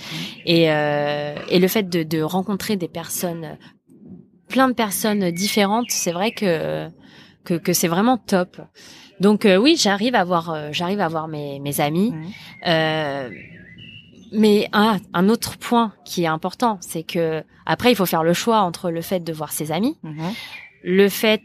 Et 0.45 0.71
euh, 0.71 1.35
et 1.49 1.59
le 1.59 1.67
fait 1.67 1.89
de 1.89 2.03
de 2.03 2.21
rencontrer 2.21 2.75
des 2.77 2.87
personnes 2.87 3.57
plein 4.47 4.67
de 4.67 4.73
personnes 4.73 5.31
différentes 5.31 5.87
c'est 5.89 6.11
vrai 6.11 6.31
que 6.31 6.87
que 7.43 7.55
que 7.55 7.73
c'est 7.73 7.87
vraiment 7.87 8.17
top. 8.17 8.61
Donc 9.19 9.45
euh, 9.45 9.57
oui 9.57 9.75
j'arrive 9.79 10.15
à 10.15 10.23
voir 10.23 10.49
euh, 10.51 10.69
j'arrive 10.71 10.99
à 10.99 11.07
voir 11.07 11.27
mes 11.27 11.59
mes 11.59 11.79
amis. 11.81 12.11
Mhm. 12.11 12.25
euh, 12.67 13.29
mais 14.35 14.67
un, 14.73 14.97
un 15.13 15.29
autre 15.29 15.57
point 15.57 15.93
qui 16.05 16.23
est 16.23 16.27
important, 16.27 16.77
c'est 16.81 17.03
que 17.03 17.43
après 17.65 17.91
il 17.91 17.95
faut 17.95 18.05
faire 18.05 18.23
le 18.23 18.33
choix 18.33 18.59
entre 18.61 18.91
le 18.91 19.01
fait 19.01 19.19
de 19.21 19.33
voir 19.33 19.51
ses 19.51 19.71
amis, 19.71 19.97
Mhm. 20.03 20.31
le 20.83 21.09
fait, 21.09 21.41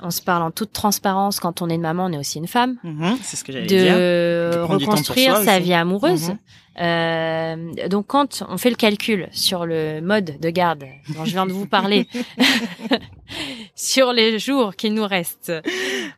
on 0.00 0.10
se 0.10 0.20
parle 0.22 0.42
en 0.42 0.50
toute 0.50 0.72
transparence, 0.72 1.40
quand 1.40 1.62
on 1.62 1.68
est 1.68 1.74
une 1.74 1.80
maman, 1.80 2.04
on 2.06 2.12
est 2.12 2.18
aussi 2.18 2.38
une 2.38 2.46
femme, 2.46 2.76
Mhm. 2.84 3.16
C'est 3.22 3.36
ce 3.36 3.44
que 3.44 3.52
j'allais 3.52 3.66
dire. 3.66 3.94
de 3.96 4.60
reconstruire 4.62 5.36
soi 5.36 5.44
sa 5.44 5.58
vie 5.58 5.74
amoureuse. 5.74 6.28
Mhm. 6.30 6.38
Euh, 6.80 7.88
donc 7.88 8.06
quand 8.06 8.42
on 8.48 8.56
fait 8.56 8.70
le 8.70 8.76
calcul 8.76 9.28
sur 9.32 9.66
le 9.66 10.00
mode 10.00 10.38
de 10.40 10.48
garde 10.48 10.84
dont 11.14 11.26
je 11.26 11.32
viens 11.32 11.44
de 11.44 11.52
vous 11.52 11.66
parler, 11.66 12.08
sur 13.74 14.12
les 14.12 14.38
jours 14.38 14.74
qu'il 14.76 14.94
nous 14.94 15.06
reste, 15.06 15.52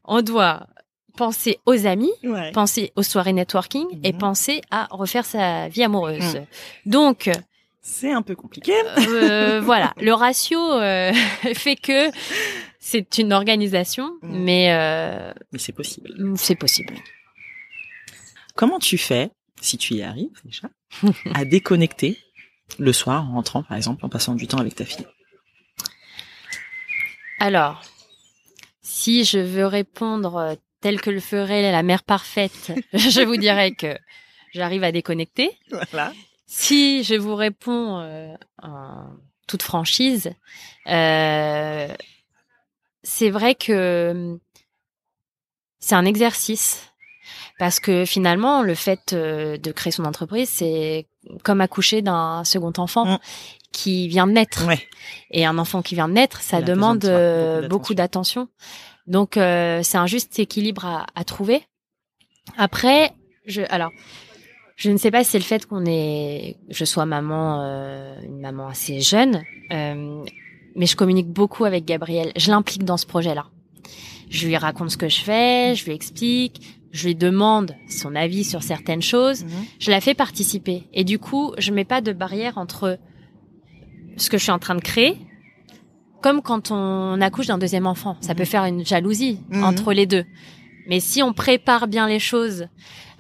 on 0.04 0.22
doit 0.22 0.66
penser 1.16 1.58
aux 1.66 1.86
amis, 1.86 2.12
Ouais. 2.22 2.50
penser 2.52 2.92
aux 2.96 3.02
soirées 3.02 3.32
networking 3.32 3.86
et 4.02 4.12
Mhm. 4.12 4.18
penser 4.18 4.60
à 4.70 4.86
refaire 4.90 5.24
sa 5.24 5.68
vie 5.68 5.82
amoureuse. 5.82 6.36
Mhm. 6.36 6.46
Donc 6.86 7.30
C'est 7.80 8.12
un 8.12 8.22
peu 8.22 8.34
compliqué. 8.34 8.72
euh, 9.08 9.60
voilà, 9.64 9.92
le 10.00 10.12
ratio 10.12 10.58
euh, 10.58 11.12
fait 11.54 11.76
que 11.76 12.10
c'est 12.78 13.18
une 13.18 13.32
organisation, 13.32 14.10
Mhm. 14.22 14.38
mais 14.44 14.72
euh, 14.72 15.32
Mais 15.52 15.58
c'est 15.58 15.72
possible. 15.72 16.10
c'est 16.36 16.56
possible. 16.56 16.94
Comment 18.56 18.78
tu 18.78 18.98
fais, 18.98 19.30
si 19.60 19.78
tu 19.78 19.94
y 19.94 20.02
arrives 20.02 20.40
déjà, 20.44 20.68
à 21.34 21.44
déconnecter 21.44 22.16
le 22.78 22.92
soir 22.92 23.28
en 23.28 23.34
rentrant, 23.34 23.62
par 23.62 23.76
exemple, 23.76 24.04
en 24.06 24.08
passant 24.08 24.34
du 24.34 24.46
temps 24.46 24.58
avec 24.58 24.74
ta 24.76 24.84
fille? 24.84 25.06
Alors, 27.40 27.82
si 28.80 29.24
je 29.24 29.38
veux 29.38 29.66
répondre 29.66 30.36
euh, 30.36 30.54
tel 30.84 31.00
que 31.00 31.08
le 31.08 31.20
ferait 31.20 31.72
la 31.72 31.82
mère 31.82 32.02
parfaite, 32.02 32.70
je 32.92 33.22
vous 33.22 33.38
dirais 33.38 33.72
que 33.72 33.96
j'arrive 34.52 34.84
à 34.84 34.92
déconnecter. 34.92 35.50
Voilà. 35.90 36.12
Si 36.46 37.02
je 37.04 37.14
vous 37.14 37.34
réponds 37.34 38.00
euh, 38.00 38.34
en 38.62 39.06
toute 39.46 39.62
franchise, 39.62 40.34
euh, 40.88 41.88
c'est 43.02 43.30
vrai 43.30 43.54
que 43.54 44.10
hum, 44.10 44.38
c'est 45.78 45.94
un 45.94 46.04
exercice 46.04 46.92
parce 47.58 47.80
que 47.80 48.04
finalement, 48.04 48.60
le 48.62 48.74
fait 48.74 49.14
euh, 49.14 49.56
de 49.56 49.72
créer 49.72 49.90
son 49.90 50.04
entreprise, 50.04 50.50
c'est 50.50 51.06
comme 51.44 51.62
accoucher 51.62 52.02
d'un 52.02 52.44
second 52.44 52.74
enfant 52.76 53.06
Mm. 53.06 53.18
qui 53.72 54.08
vient 54.08 54.26
de 54.26 54.32
naître. 54.32 54.66
Ouais. 54.66 54.86
Et 55.30 55.46
un 55.46 55.56
enfant 55.56 55.80
qui 55.80 55.94
vient 55.94 56.08
de 56.08 56.12
naître, 56.14 56.42
ça 56.42 56.58
Il 56.60 56.66
demande 56.66 57.06
euh, 57.06 57.68
beaucoup 57.68 57.94
d'attention. 57.94 58.48
Donc 59.06 59.36
euh, 59.36 59.80
c'est 59.82 59.98
un 59.98 60.06
juste 60.06 60.38
équilibre 60.38 60.84
à, 60.86 61.06
à 61.14 61.24
trouver. 61.24 61.62
Après, 62.56 63.12
je 63.46 63.62
alors 63.68 63.90
je 64.76 64.90
ne 64.90 64.96
sais 64.96 65.10
pas 65.10 65.22
si 65.22 65.30
c'est 65.30 65.38
le 65.38 65.44
fait 65.44 65.66
qu'on 65.66 65.84
est, 65.86 66.56
je 66.68 66.84
sois 66.84 67.06
maman, 67.06 67.62
euh, 67.62 68.16
une 68.24 68.40
maman 68.40 68.66
assez 68.66 69.00
jeune, 69.00 69.42
euh, 69.72 70.24
mais 70.74 70.86
je 70.86 70.96
communique 70.96 71.28
beaucoup 71.28 71.64
avec 71.64 71.84
Gabriel. 71.84 72.32
Je 72.36 72.50
l'implique 72.50 72.84
dans 72.84 72.96
ce 72.96 73.06
projet-là. 73.06 73.46
Je 74.30 74.46
lui 74.48 74.56
raconte 74.56 74.90
ce 74.90 74.96
que 74.96 75.08
je 75.08 75.20
fais, 75.20 75.74
je 75.76 75.84
lui 75.84 75.92
explique, 75.92 76.60
je 76.90 77.06
lui 77.06 77.14
demande 77.14 77.76
son 77.88 78.16
avis 78.16 78.42
sur 78.42 78.62
certaines 78.64 79.02
choses 79.02 79.44
Mhm. 79.44 79.50
je 79.78 79.90
la 79.92 80.00
fais 80.00 80.14
participer. 80.14 80.84
Et 80.92 81.04
du 81.04 81.18
coup, 81.20 81.52
je 81.58 81.70
mets 81.72 81.84
pas 81.84 82.00
de 82.00 82.12
barrière 82.12 82.58
entre 82.58 82.98
ce 84.16 84.28
que 84.30 84.38
je 84.38 84.42
suis 84.42 84.52
en 84.52 84.58
train 84.58 84.74
de 84.74 84.80
créer, 84.80 85.16
comme 86.24 86.40
quand 86.40 86.70
on 86.70 87.20
accouche 87.20 87.48
d'un 87.48 87.58
deuxième 87.58 87.86
enfant. 87.86 88.16
Ça 88.22 88.34
peut 88.34 88.46
faire 88.46 88.64
une 88.64 88.82
jalousie 88.84 89.40
Mhm. 89.50 89.62
entre 89.64 89.92
les 89.92 90.06
deux. 90.06 90.24
Mais 90.88 90.98
si 91.00 91.22
on 91.22 91.34
prépare 91.34 91.86
bien 91.86 92.06
les 92.08 92.18
choses, 92.18 92.66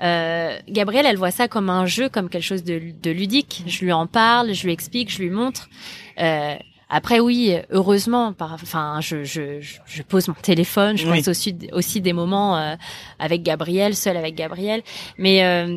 euh, 0.02 0.56
Gabrielle, 0.68 1.04
elle 1.06 1.18
voit 1.18 1.30
ça 1.30 1.46
comme 1.46 1.68
un 1.68 1.84
jeu, 1.84 2.08
comme 2.08 2.30
quelque 2.30 2.42
chose 2.52 2.64
de, 2.64 2.80
de 3.02 3.10
ludique. 3.10 3.62
Je 3.66 3.84
lui 3.84 3.92
en 3.92 4.06
parle, 4.06 4.54
je 4.54 4.64
lui 4.64 4.72
explique, 4.72 5.10
je 5.12 5.20
lui 5.22 5.28
montre. 5.28 5.68
Euh, 6.18 6.54
après, 6.88 7.20
oui, 7.20 7.54
heureusement, 7.70 8.32
par, 8.32 8.54
enfin, 8.54 9.00
je, 9.02 9.22
je, 9.24 9.60
je- 9.60 10.02
pose 10.02 10.28
mon 10.28 10.34
téléphone, 10.34 10.96
je 10.96 11.06
Oui. 11.06 11.18
passe 11.18 11.28
aussi, 11.28 11.54
aussi 11.72 12.00
des 12.00 12.14
moments 12.14 12.56
euh, 12.56 12.74
avec 13.18 13.42
Gabriel, 13.42 13.94
seule 13.94 14.16
avec 14.16 14.34
Gabriel. 14.34 14.80
Mais 15.18 15.44
euh, 15.44 15.76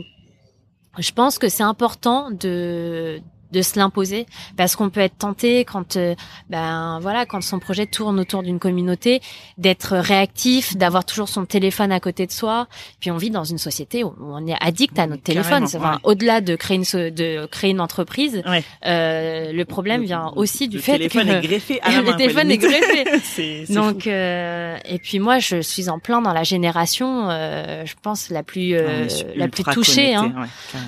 je 0.97 1.11
pense 1.11 1.37
que 1.39 1.49
c'est 1.49 1.63
important 1.63 2.31
de 2.31 3.19
de 3.51 3.61
se 3.61 3.77
l'imposer 3.79 4.25
parce 4.57 4.75
qu'on 4.75 4.89
peut 4.89 4.99
être 4.99 5.17
tenté 5.17 5.63
quand 5.65 5.95
euh, 5.95 6.15
ben 6.49 6.99
voilà 7.01 7.25
quand 7.25 7.41
son 7.41 7.59
projet 7.59 7.85
tourne 7.85 8.19
autour 8.19 8.43
d'une 8.43 8.59
communauté 8.59 9.21
d'être 9.57 9.95
réactif 9.97 10.75
d'avoir 10.75 11.05
toujours 11.05 11.29
son 11.29 11.45
téléphone 11.45 11.91
à 11.91 11.99
côté 11.99 12.25
de 12.25 12.31
soi 12.31 12.67
puis 12.99 13.11
on 13.11 13.17
vit 13.17 13.29
dans 13.29 13.43
une 13.43 13.57
société 13.57 14.03
où 14.03 14.13
on 14.21 14.45
est 14.47 14.55
addict 14.61 14.97
à 14.99 15.07
notre 15.07 15.23
téléphone 15.23 15.63
enfin, 15.63 15.93
ouais. 15.93 15.97
au-delà 16.03 16.41
de 16.41 16.55
créer 16.55 16.77
une 16.77 17.09
de 17.11 17.45
créer 17.47 17.71
une 17.71 17.81
entreprise 17.81 18.41
Ouais. 18.47 18.63
euh, 18.85 19.51
le 19.51 19.65
problème 19.65 20.03
vient 20.03 20.31
aussi 20.35 20.67
du 20.67 20.77
le 20.77 20.81
fait 20.83 20.93
téléphone 20.93 21.27
que 21.27 21.31
est 21.33 21.41
greffé 21.41 21.79
à 21.81 21.91
la 21.91 21.97
le 22.01 22.03
main. 22.11 22.17
téléphone 22.17 22.51
est 22.51 22.57
greffé. 22.57 23.65
donc 23.73 24.07
euh, 24.07 24.77
et 24.85 24.99
puis 24.99 25.19
moi 25.19 25.39
je 25.39 25.61
suis 25.61 25.89
en 25.89 25.99
plein 25.99 26.21
dans 26.21 26.33
la 26.33 26.43
génération 26.43 27.29
euh, 27.29 27.85
je 27.85 27.93
pense 28.01 28.29
la 28.29 28.43
plus 28.43 28.73
euh, 28.75 29.05
est 29.07 29.35
la 29.37 29.47
plus 29.47 29.63
touchée 29.63 30.13
hein. 30.15 30.29
connecté, 30.29 30.41
ouais. 30.41 30.79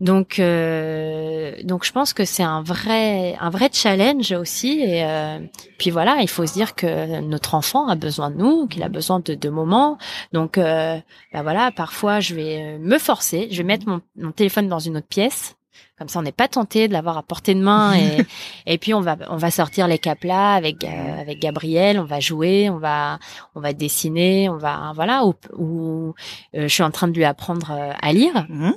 Donc, 0.00 0.38
euh, 0.38 1.54
donc 1.62 1.84
je 1.84 1.92
pense 1.92 2.12
que 2.12 2.24
c'est 2.24 2.42
un 2.42 2.62
vrai, 2.62 3.36
un 3.40 3.50
vrai 3.50 3.70
challenge 3.72 4.32
aussi. 4.32 4.80
Et 4.80 5.04
euh, 5.04 5.38
puis 5.78 5.90
voilà, 5.90 6.16
il 6.20 6.28
faut 6.28 6.44
se 6.46 6.52
dire 6.52 6.74
que 6.74 7.20
notre 7.20 7.54
enfant 7.54 7.88
a 7.88 7.94
besoin 7.94 8.30
de 8.30 8.36
nous, 8.36 8.66
qu'il 8.66 8.82
a 8.82 8.88
besoin 8.88 9.20
de, 9.20 9.34
de 9.34 9.48
moments. 9.48 9.98
Donc, 10.32 10.58
euh, 10.58 10.98
bah 11.32 11.42
voilà, 11.42 11.70
parfois 11.70 12.20
je 12.20 12.34
vais 12.34 12.78
me 12.78 12.98
forcer, 12.98 13.48
je 13.50 13.58
vais 13.58 13.64
mettre 13.64 13.88
mon, 13.88 14.00
mon 14.16 14.32
téléphone 14.32 14.68
dans 14.68 14.80
une 14.80 14.96
autre 14.96 15.06
pièce. 15.08 15.56
Comme 15.96 16.08
ça, 16.08 16.18
on 16.18 16.22
n'est 16.22 16.32
pas 16.32 16.48
tenté 16.48 16.88
de 16.88 16.92
l'avoir 16.92 17.16
à 17.18 17.22
portée 17.22 17.54
de 17.54 17.60
main. 17.60 17.94
Et, 17.94 18.26
et 18.66 18.78
puis 18.78 18.94
on 18.94 19.00
va, 19.00 19.16
on 19.28 19.36
va 19.36 19.50
sortir 19.52 19.86
les 19.86 19.98
caplas 19.98 20.54
avec 20.54 20.82
euh, 20.82 21.20
avec 21.20 21.38
Gabriel. 21.40 22.00
On 22.00 22.04
va 22.04 22.18
jouer, 22.18 22.68
on 22.68 22.78
va, 22.78 23.20
on 23.54 23.60
va 23.60 23.72
dessiner, 23.72 24.48
on 24.48 24.56
va 24.56 24.92
voilà. 24.94 25.24
Ou, 25.24 25.34
ou, 25.56 26.14
euh, 26.56 26.62
je 26.62 26.68
suis 26.68 26.82
en 26.82 26.90
train 26.90 27.06
de 27.06 27.14
lui 27.14 27.24
apprendre 27.24 27.70
euh, 27.70 27.92
à 28.00 28.12
lire 28.12 28.46
Mhm. 28.48 28.74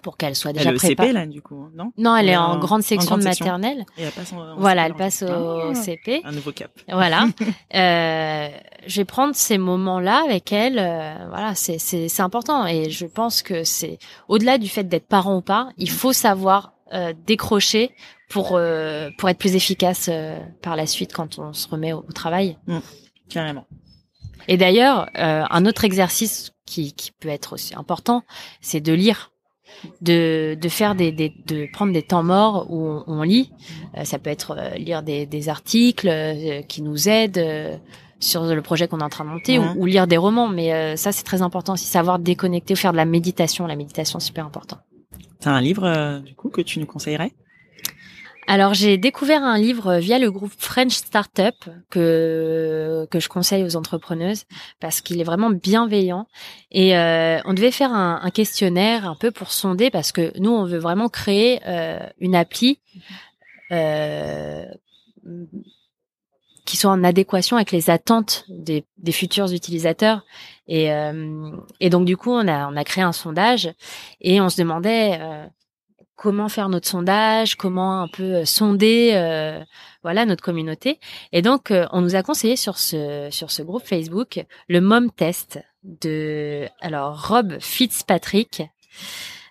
Pour 0.00 0.16
qu'elle 0.16 0.34
soit 0.36 0.50
Elle 0.50 0.58
déjà 0.58 0.70
au 0.72 0.76
préparée. 0.76 1.08
CP 1.08 1.12
là 1.18 1.26
du 1.26 1.42
coup, 1.42 1.68
non 1.74 1.92
Non, 1.96 2.16
elle 2.16 2.26
Elle 2.28 2.34
est 2.34 2.36
en, 2.36 2.52
en- 2.52 2.58
grande 2.58 2.82
section 2.82 3.06
grande 3.08 3.20
de 3.20 3.24
section. 3.24 3.44
maternelle. 3.46 3.84
Et 3.98 4.02
elle 4.02 4.10
passe 4.12 4.32
en, 4.32 4.56
Voilà, 4.56 4.86
elle 4.86 4.94
passe 4.94 5.22
au 5.22 5.70
Ah, 5.70 5.74
CP. 5.74 6.20
Un 6.24 6.32
nouveau 6.32 6.52
cap. 6.52 6.70
Voilà. 6.90 7.26
euh, 7.74 8.48
je 8.86 8.96
vais 8.96 9.04
prendre 9.04 9.34
ces 9.34 9.58
moments-là 9.58 10.22
avec 10.24 10.52
elle. 10.52 10.78
euh, 10.78 11.26
voilà, 11.28 11.54
c'est 11.54 11.78
c'est 11.78 12.08
c'est 12.08 12.22
important 12.22 12.66
et 12.66 12.90
je 12.90 13.06
pense 13.06 13.42
que 13.42 13.64
c'est 13.64 13.98
au-delà 14.28 14.58
du 14.58 14.68
fait 14.68 14.84
d'être 14.84 15.06
parent 15.08 15.36
ou 15.36 15.40
pas, 15.42 15.68
il 15.78 15.90
faut 15.90 16.12
savoir 16.12 16.72
euh, 16.92 17.12
décrocher 17.26 17.90
pour 18.28 18.52
euh, 18.52 19.10
pour 19.18 19.28
être 19.28 19.38
plus 19.38 19.54
efficace 19.56 20.08
euh, 20.12 20.38
par 20.62 20.76
la 20.76 20.86
suite 20.86 21.12
quand 21.12 21.38
on 21.38 21.52
se 21.52 21.66
remet 21.68 21.92
au, 21.92 21.98
au 22.08 22.12
travail. 22.12 22.58
Carrément. 23.28 23.66
Et 24.48 24.56
d'ailleurs, 24.58 25.08
euh, 25.16 25.42
un 25.48 25.64
autre 25.64 25.84
exercice 25.84 26.52
qui, 26.66 26.92
qui 26.92 27.12
peut 27.12 27.30
être 27.30 27.54
aussi 27.54 27.74
important, 27.74 28.22
c'est 28.60 28.80
de 28.80 28.92
lire, 28.92 29.30
de, 30.00 30.56
de 30.60 30.68
faire 30.68 30.94
des, 30.94 31.12
des, 31.12 31.32
de 31.46 31.66
prendre 31.72 31.92
des 31.92 32.02
temps 32.02 32.22
morts 32.22 32.66
où 32.70 32.80
on, 32.86 33.04
on 33.06 33.22
lit. 33.22 33.50
Euh, 33.96 34.04
ça 34.04 34.18
peut 34.18 34.30
être 34.30 34.56
euh, 34.56 34.76
lire 34.76 35.02
des, 35.02 35.26
des 35.26 35.48
articles 35.48 36.08
euh, 36.08 36.62
qui 36.62 36.82
nous 36.82 37.08
aident 37.08 37.38
euh, 37.38 37.76
sur 38.20 38.44
le 38.44 38.62
projet 38.62 38.88
qu'on 38.88 39.00
est 39.00 39.04
en 39.04 39.08
train 39.08 39.24
de 39.24 39.30
monter 39.30 39.58
ou, 39.58 39.64
ou 39.76 39.86
lire 39.86 40.06
des 40.06 40.16
romans. 40.16 40.48
Mais 40.48 40.72
euh, 40.72 40.96
ça, 40.96 41.12
c'est 41.12 41.24
très 41.24 41.42
important 41.42 41.74
aussi, 41.74 41.86
savoir 41.86 42.18
déconnecter 42.18 42.74
ou 42.74 42.76
faire 42.76 42.92
de 42.92 42.96
la 42.96 43.04
méditation. 43.04 43.66
La 43.66 43.76
méditation, 43.76 44.18
c'est 44.18 44.28
super 44.28 44.46
important. 44.46 44.78
T'as 45.40 45.50
un 45.50 45.60
livre 45.60 45.84
euh, 45.84 46.20
du 46.20 46.34
coup 46.34 46.48
que 46.48 46.62
tu 46.62 46.78
nous 46.80 46.86
conseillerais? 46.86 47.32
Alors 48.46 48.74
j'ai 48.74 48.98
découvert 48.98 49.42
un 49.42 49.58
livre 49.58 49.96
via 49.96 50.18
le 50.18 50.30
groupe 50.30 50.52
French 50.58 50.92
Startup 50.92 51.54
que 51.90 53.06
que 53.10 53.18
je 53.18 53.28
conseille 53.28 53.64
aux 53.64 53.76
entrepreneuses 53.76 54.44
parce 54.80 55.00
qu'il 55.00 55.20
est 55.20 55.24
vraiment 55.24 55.50
bienveillant. 55.50 56.26
Et 56.70 56.96
euh, 56.96 57.40
on 57.46 57.54
devait 57.54 57.70
faire 57.70 57.92
un, 57.92 58.20
un 58.22 58.30
questionnaire 58.30 59.08
un 59.08 59.14
peu 59.14 59.30
pour 59.30 59.50
sonder 59.50 59.90
parce 59.90 60.12
que 60.12 60.32
nous 60.38 60.50
on 60.50 60.64
veut 60.64 60.78
vraiment 60.78 61.08
créer 61.08 61.60
euh, 61.66 61.98
une 62.18 62.34
appli 62.34 62.80
euh, 63.72 64.66
qui 66.66 66.76
soit 66.76 66.90
en 66.90 67.04
adéquation 67.04 67.56
avec 67.56 67.72
les 67.72 67.90
attentes 67.90 68.44
des, 68.48 68.84
des 68.98 69.12
futurs 69.12 69.52
utilisateurs. 69.52 70.22
Et 70.68 70.92
euh, 70.92 71.50
et 71.80 71.90
donc 71.90 72.04
du 72.04 72.16
coup 72.16 72.30
on 72.30 72.46
a 72.46 72.68
on 72.68 72.76
a 72.76 72.84
créé 72.84 73.04
un 73.04 73.12
sondage 73.12 73.72
et 74.20 74.40
on 74.40 74.50
se 74.50 74.58
demandait 74.60 75.18
euh, 75.20 75.46
comment 76.16 76.48
faire 76.48 76.68
notre 76.68 76.88
sondage, 76.88 77.56
comment 77.56 78.00
un 78.02 78.08
peu 78.08 78.22
euh, 78.22 78.44
sonder 78.44 79.12
euh, 79.14 79.62
voilà 80.02 80.24
notre 80.26 80.42
communauté. 80.42 80.98
Et 81.32 81.42
donc 81.42 81.70
euh, 81.70 81.86
on 81.92 82.00
nous 82.00 82.14
a 82.14 82.22
conseillé 82.22 82.56
sur 82.56 82.78
ce 82.78 83.28
sur 83.30 83.50
ce 83.50 83.62
groupe 83.62 83.84
Facebook 83.86 84.44
le 84.68 84.80
Mom 84.80 85.10
Test 85.10 85.58
de 85.82 86.66
alors 86.80 87.28
Rob 87.28 87.58
Fitzpatrick. 87.60 88.62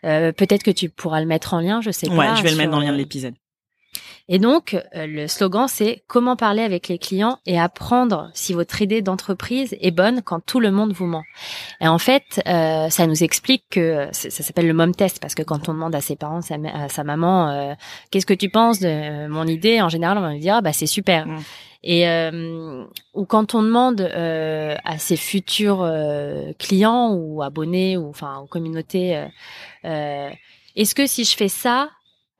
Euh, 0.06 0.32
Peut-être 0.34 0.64
que 0.64 0.72
tu 0.72 0.90
pourras 0.90 1.22
le 1.22 1.26
mettre 1.28 1.54
en 1.54 1.60
lien, 1.62 1.80
je 1.82 1.92
sais 1.92 2.10
Ouais, 2.10 2.18
pas. 2.18 2.36
je 2.36 2.44
vais 2.44 2.52
le 2.52 2.58
mettre 2.58 2.72
dans 2.72 2.80
le 2.80 2.86
lien 2.86 2.92
de 2.92 2.96
euh, 2.96 3.00
l'épisode. 3.00 3.36
Et 4.30 4.40
donc, 4.40 4.74
euh, 4.74 5.06
le 5.08 5.28
slogan, 5.28 5.68
c'est 5.68 6.04
comment 6.08 6.36
parler 6.36 6.62
avec 6.62 6.88
les 6.88 6.98
clients 6.98 7.40
et 7.46 7.60
apprendre 7.60 8.30
si 8.34 8.54
votre 8.54 8.82
idée 8.82 9.02
d'entreprise 9.02 9.76
est 9.80 9.92
bonne 9.92 10.22
quand 10.22 10.40
tout 10.40 10.60
le 10.60 10.72
monde 10.72 10.94
vous 10.94 11.06
ment? 11.06 11.24
Et 11.82 11.88
en 11.88 12.00
fait, 12.00 12.42
euh, 12.48 12.90
ça 12.90 13.08
nous 13.08 13.24
explique 13.24 13.64
que 13.70 14.08
ça, 14.12 14.30
ça 14.30 14.44
s'appelle 14.44 14.68
le 14.68 14.74
mom 14.74 14.96
test 14.96 15.20
parce 15.20 15.36
que 15.36 15.44
quand 15.44 15.70
on 15.70 15.74
demande 15.74 15.96
à 15.96 16.02
ses 16.02 16.16
parents, 16.16 16.42
sa, 16.42 16.56
à 16.74 16.90
sa 16.90 17.04
maman, 17.04 17.50
euh, 17.50 17.74
qu'est-ce 18.12 18.26
que 18.26 18.34
tu 18.34 18.50
penses 18.50 18.80
de 18.80 19.28
mon 19.28 19.46
idée, 19.46 19.82
en 19.82 19.90
général, 19.90 20.18
on 20.18 20.22
va 20.22 20.32
lui 20.32 20.40
dire, 20.40 20.56
ah, 20.56 20.62
bah 20.62 20.74
c'est 20.74 20.86
super. 20.86 21.28
Mm. 21.28 21.40
Et 21.84 22.08
euh, 22.08 22.86
ou 23.14 23.26
quand 23.26 23.56
on 23.56 23.62
demande 23.62 24.00
euh, 24.00 24.76
à 24.86 24.98
ses 24.98 25.18
futurs 25.18 25.82
euh, 25.84 26.54
clients 26.58 27.14
ou 27.14 27.44
abonnés 27.44 27.98
ou 27.98 28.08
enfin 28.08 28.38
aux 28.38 28.48
communautés, 28.48 29.18
euh, 29.18 29.28
euh, 29.86 30.30
est-ce 30.78 30.96
que 30.96 31.06
si 31.06 31.26
je 31.26 31.36
fais 31.36 31.50
ça, 31.50 31.90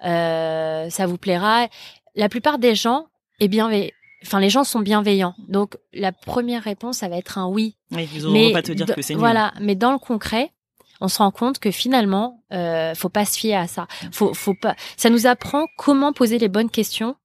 euh, 0.04 0.90
ça 0.90 1.06
vous 1.06 1.18
plaira 1.18 1.68
La 2.16 2.30
plupart 2.30 2.60
des 2.60 2.76
gens 2.76 3.08
est 3.40 3.48
bienveillant. 3.48 3.92
Enfin, 4.26 4.40
les 4.40 4.50
gens 4.50 4.64
sont 4.64 4.80
bienveillants. 4.80 5.36
Donc, 5.50 5.76
la 5.92 6.14
première 6.14 6.64
réponse, 6.64 7.00
ça 7.00 7.10
va 7.10 7.18
être 7.18 7.38
un 7.38 7.48
oui. 7.48 7.76
Oui, 7.92 8.08
ils 8.16 8.30
Mais 8.30 8.54
pas 8.54 8.62
te 8.62 8.72
dire 8.72 8.86
que 8.86 9.02
c'est 9.02 9.14
nul. 9.14 9.20
voilà. 9.20 9.54
Mais 9.60 9.76
dans 9.76 9.92
le 9.92 9.98
concret, 9.98 10.52
on 11.02 11.10
se 11.10 11.18
rend 11.18 11.32
compte 11.32 11.60
que 11.60 11.72
finalement, 11.72 12.42
euh, 12.54 12.96
faut 12.96 13.10
pas 13.10 13.26
se 13.26 13.38
fier 13.38 13.56
à 13.56 13.68
ça. 13.68 13.88
Faut, 14.14 14.34
faut 14.34 14.54
pas. 14.54 14.76
Ça 14.96 15.10
nous 15.10 15.28
apprend 15.28 15.66
comment 15.78 16.14
poser 16.14 16.40
les 16.40 16.48
bonnes 16.48 16.70
questions 16.70 17.18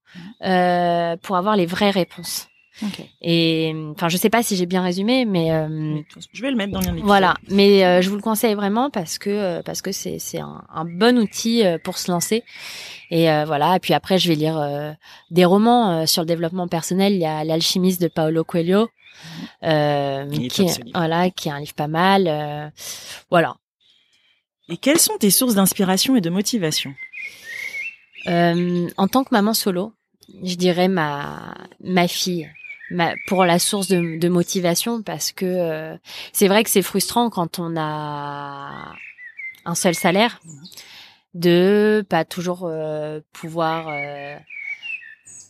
euh, 0.43 1.17
pour 1.19 1.37
avoir 1.37 1.55
les 1.55 1.67
vraies 1.67 1.91
réponses. 1.91 2.49
Et 3.21 3.75
enfin, 3.93 4.09
je 4.09 4.17
sais 4.17 4.31
pas 4.31 4.43
si 4.43 4.57
j'ai 4.57 4.67
bien 4.67 4.83
résumé, 4.83 5.25
mais 5.25 5.53
euh, 5.53 6.01
je 6.33 6.43
vais 6.43 6.51
le 6.51 6.57
mettre 6.57 6.73
dans 6.73 6.81
le 6.81 7.01
Voilà, 7.03 7.35
mais 7.49 7.85
euh, 7.85 8.03
je 8.03 8.09
vous 8.09 8.17
le 8.17 8.23
conseille 8.23 8.55
vraiment 8.55 8.91
parce 8.91 9.19
que 9.19 9.31
euh, 9.31 9.63
parce 9.63 9.83
que 9.83 9.93
c'est 9.93 10.19
c'est 10.19 10.39
un, 10.39 10.65
un, 10.73 10.85
bon 10.85 11.19
outil 11.19 11.63
pour 11.83 11.99
se 11.99 12.11
lancer. 12.11 12.45
Et 13.11 13.25
voilà. 13.45 13.77
Et 13.77 13.81
puis 13.81 13.95
après, 13.95 14.19
je 14.19 14.29
vais 14.29 14.35
lire 14.35 14.95
des 15.31 15.45
romans 15.45 16.07
sur 16.07 16.23
le 16.23 16.27
développement 16.27 16.69
personnel. 16.69 17.15
Il 17.15 17.21
y 17.21 17.27
a 17.27 17.43
l'alchimiste 17.43 18.03
de 18.03 18.09
Paolo 18.09 18.45
Coelho. 18.45 18.89
qui, 19.63 20.67
voilà, 20.95 21.31
qui 21.31 21.49
est 21.49 21.53
un 21.53 21.61
livre 21.61 21.75
pas 21.75 21.89
mal. 21.89 22.73
voilà. 23.31 23.57
Et 24.69 24.77
quelles 24.77 24.99
sont 24.99 25.17
tes 25.19 25.31
sources 25.31 25.55
d'inspiration 25.55 26.17
et 26.17 26.21
de 26.21 26.31
motivation? 26.31 26.95
En 28.27 29.09
tant 29.09 29.25
que 29.25 29.31
maman 29.33 29.55
solo, 29.55 29.95
je 30.43 30.55
dirais 30.57 30.89
ma 30.89 31.55
ma 31.81 32.07
fille 32.09 32.51
pour 33.27 33.45
la 33.45 33.59
source 33.59 33.89
de, 33.89 34.19
de 34.19 34.29
motivation 34.29 35.03
parce 35.03 35.33
que 35.33 35.47
euh, 35.47 35.97
c'est 36.33 36.49
vrai 36.49 36.65
que 36.65 36.71
c'est 36.71 36.83
frustrant 36.83 37.31
quand 37.31 37.59
on 37.59 37.77
a 37.77 38.93
un 39.65 39.75
seul 39.75 39.95
salaire 39.95 40.41
de 41.35 42.05
pas 42.09 42.25
toujours 42.25 42.63
euh, 42.65 43.21
pouvoir 43.33 43.89
euh, 43.89 44.37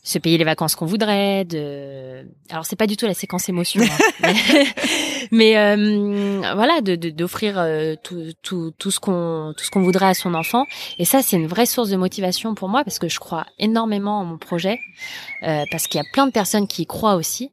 se 0.09 0.19
payer 0.19 0.39
les 0.39 0.45
vacances 0.45 0.75
qu'on 0.75 0.87
voudrait 0.87 1.45
de 1.45 2.27
alors 2.51 2.65
c'est 2.65 2.77
pas 2.77 2.87
du 2.87 2.97
tout 2.97 3.05
la 3.05 3.13
séquence 3.13 3.51
émotion 3.51 3.83
hein, 4.23 4.33
mais, 5.31 5.59
euh, 5.59 6.41
voilà 6.55 6.81
de 6.81 6.95
d'offrir 7.11 7.59
euh, 7.59 7.95
tout, 8.03 8.33
tout 8.43 8.73
tout 8.79 8.91
ce 8.91 9.01
qu'on 9.01 9.53
tout 9.55 9.65
ce 9.65 9.71
qu'on 9.71 9.83
voudrait 9.83 10.07
à 10.07 10.15
son 10.15 10.33
enfant. 10.33 10.65
Et 10.99 11.05
ça 11.05 11.21
c'est 11.21 11.37
une 11.37 11.47
vraie 11.47 11.67
source 11.67 11.91
de 11.91 11.97
motivation 11.97 12.55
pour 12.55 12.71
moi 12.71 12.85
parce 12.85 12.99
que 12.99 13.09
je 13.09 13.19
crois 13.19 13.45
énormément 13.59 14.21
en 14.21 14.25
mon 14.25 14.39
projet 14.39 14.81
euh, 15.43 15.65
parce 15.71 15.87
qu'il 15.87 15.99
y 15.99 16.01
a 16.01 16.07
plein 16.11 16.27
de 16.27 16.33
personnes 16.33 16.67
qui 16.67 16.83
y 16.83 16.87
croient 16.87 17.17
aussi. 17.17 17.53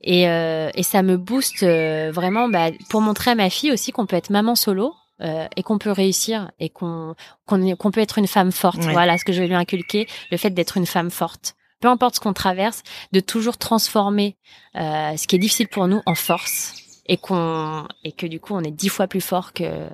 Et 0.00 0.22
et 0.22 0.82
ça 0.84 1.02
me 1.02 1.16
booste 1.16 1.64
vraiment 1.64 2.48
bah, 2.48 2.70
pour 2.88 3.00
montrer 3.00 3.32
à 3.32 3.34
ma 3.34 3.50
fille 3.50 3.72
aussi 3.72 3.90
qu'on 3.90 4.06
peut 4.06 4.14
être 4.14 4.30
maman 4.30 4.54
solo 4.54 4.94
et 5.20 5.64
qu'on 5.64 5.78
peut 5.78 5.90
réussir 5.90 6.52
et 6.60 6.68
qu'on 6.68 7.16
qu'on 7.46 7.90
peut 7.90 8.00
être 8.00 8.18
une 8.18 8.28
femme 8.28 8.52
forte. 8.52 8.78
Voilà 8.78 9.18
ce 9.18 9.24
que 9.24 9.32
je 9.32 9.40
vais 9.40 9.48
lui 9.48 9.56
inculquer, 9.56 10.06
le 10.30 10.36
fait 10.36 10.50
d'être 10.50 10.76
une 10.76 10.86
femme 10.86 11.10
forte 11.10 11.56
peu 11.80 11.88
importe 11.88 12.16
ce 12.16 12.20
qu'on 12.20 12.32
traverse, 12.32 12.82
de 13.12 13.20
toujours 13.20 13.56
transformer 13.56 14.36
euh, 14.76 15.16
ce 15.16 15.26
qui 15.26 15.36
est 15.36 15.38
difficile 15.38 15.68
pour 15.68 15.86
nous 15.86 16.02
en 16.06 16.14
force 16.14 16.74
et 17.06 17.16
qu'on 17.16 17.86
et 18.04 18.12
que 18.12 18.26
du 18.26 18.40
coup 18.40 18.54
on 18.54 18.62
est 18.62 18.70
dix 18.70 18.88
fois 18.88 19.06
plus 19.06 19.20
fort 19.20 19.52
que 19.52 19.88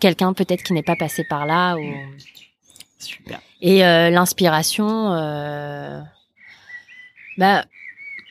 quelqu'un 0.00 0.32
peut-être 0.32 0.62
qui 0.62 0.72
n'est 0.72 0.82
pas 0.82 0.96
passé 0.96 1.24
par 1.28 1.46
là 1.46 1.76
ou 1.76 1.84
super. 2.98 3.40
Et 3.60 3.84
euh, 3.84 4.10
l'inspiration, 4.10 5.12
euh, 5.12 6.00
bah 7.38 7.64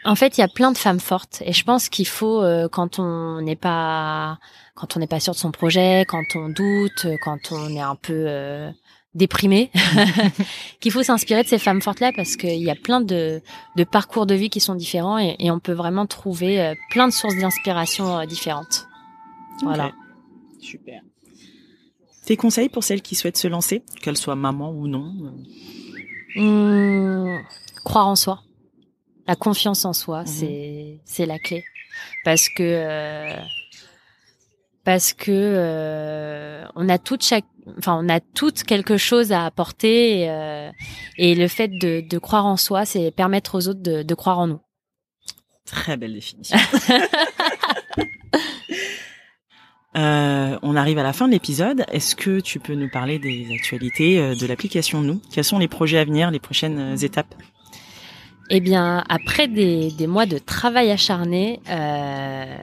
en 0.06 0.16
fait 0.16 0.38
il 0.38 0.42
y 0.42 0.44
a 0.44 0.48
plein 0.48 0.72
de 0.72 0.78
femmes 0.78 1.00
fortes 1.00 1.42
et 1.46 1.54
je 1.54 1.64
pense 1.64 1.90
qu'il 1.90 2.08
faut 2.08 2.42
euh, 2.42 2.68
quand 2.70 3.00
on 3.00 3.42
n'est 3.42 3.56
pas 3.56 4.40
quand 4.76 4.96
on 4.96 5.00
n'est 5.00 5.08
pas 5.08 5.20
sûr 5.20 5.34
de 5.34 5.40
son 5.40 5.52
projet, 5.52 6.06
quand 6.08 6.36
on 6.36 6.50
doute, 6.50 7.08
quand 7.24 7.52
on 7.52 7.70
est 7.70 7.82
un 7.82 7.96
peu 7.96 8.26
euh, 8.28 8.72
déprimé, 9.16 9.72
qu'il 10.80 10.92
faut 10.92 11.04
s'inspirer 11.04 11.44
de 11.44 11.48
ces 11.48 11.60
femmes 11.60 11.82
fortes-là 11.82 12.12
parce 12.16 12.36
qu'il 12.36 12.62
y 12.62 12.70
a 12.70 12.76
plein 12.76 13.02
de, 13.02 13.42
de, 13.76 13.84
parcours 13.84 14.26
de 14.26 14.36
vie 14.36 14.50
qui 14.50 14.60
sont 14.60 14.76
différents 14.76 15.20
et, 15.20 15.36
et 15.40 15.52
on 15.52 15.60
peut 15.60 15.74
vraiment 15.74 16.06
trouver 16.06 16.62
euh, 16.62 16.74
plein 16.90 17.08
de 17.08 17.14
sources 17.14 17.36
d'inspiration 17.36 18.20
euh, 18.20 18.26
différentes. 18.26 18.88
Voilà. 19.62 19.92
Super. 20.60 21.02
Tes 22.26 22.38
conseils 22.38 22.70
pour 22.70 22.84
celles 22.84 23.02
qui 23.02 23.16
souhaitent 23.16 23.38
se 23.38 23.48
lancer, 23.48 23.84
qu'elles 24.02 24.18
soient 24.18 24.36
maman 24.36 24.72
ou 24.72 24.88
non 24.88 25.14
mmh, 26.36 27.40
Croire 27.84 28.08
en 28.08 28.16
soi. 28.16 28.42
La 29.28 29.36
confiance 29.36 29.86
en 29.86 29.94
soi, 29.94 30.24
mmh. 30.24 30.28
c'est 30.28 31.00
c'est 31.06 31.26
la 31.26 31.38
clé. 31.40 31.64
Parce 32.24 32.50
que 32.50 32.64
euh, 32.64 33.38
parce 34.84 35.14
que 35.14 35.32
euh, 35.32 36.66
on 36.76 36.90
a 36.90 36.98
toute 36.98 37.24
chaque 37.24 37.46
enfin 37.78 37.98
on 38.04 38.10
a 38.10 38.20
toutes 38.20 38.64
quelque 38.64 38.98
chose 38.98 39.32
à 39.32 39.46
apporter 39.46 40.22
et, 40.22 40.30
euh, 40.30 40.70
et 41.18 41.36
le 41.36 41.48
fait 41.48 41.70
de, 41.70 42.02
de, 42.02 42.18
croire 42.18 42.46
en 42.46 42.58
soi 42.58 42.86
c'est 42.86 43.12
permettre 43.12 43.56
aux 43.56 43.68
autres 43.70 43.82
de, 43.82 44.04
de, 44.04 44.16
croire 44.16 44.40
en 44.40 44.48
nous. 44.48 44.60
Très 45.66 45.96
belle 45.96 46.14
définition. 46.14 46.58
Euh, 49.96 50.58
on 50.64 50.76
arrive 50.76 50.98
à 50.98 51.04
la 51.04 51.14
fin 51.14 51.28
de 51.28 51.34
l'épisode. 51.34 51.86
Est-ce 51.92 52.16
que 52.16 52.40
tu 52.40 52.60
peux 52.60 52.74
nous 52.74 52.90
parler 52.90 53.20
des 53.20 53.48
actualités 53.54 54.20
euh, 54.20 54.36
de 54.36 54.48
l'application 54.48 55.02
nous? 55.02 55.22
Quels 55.32 55.44
sont 55.44 55.60
les 55.60 55.68
projets 55.68 56.00
à 56.00 56.06
venir 56.06 56.32
les 56.32 56.40
prochaines 56.40 56.98
étapes? 57.04 57.36
Eh 58.50 58.60
bien, 58.60 59.04
après 59.08 59.48
des, 59.48 59.92
des 59.92 60.08
mois 60.08 60.26
de 60.26 60.38
travail 60.38 60.92
acharné, 60.92 61.62
euh, 61.70 62.56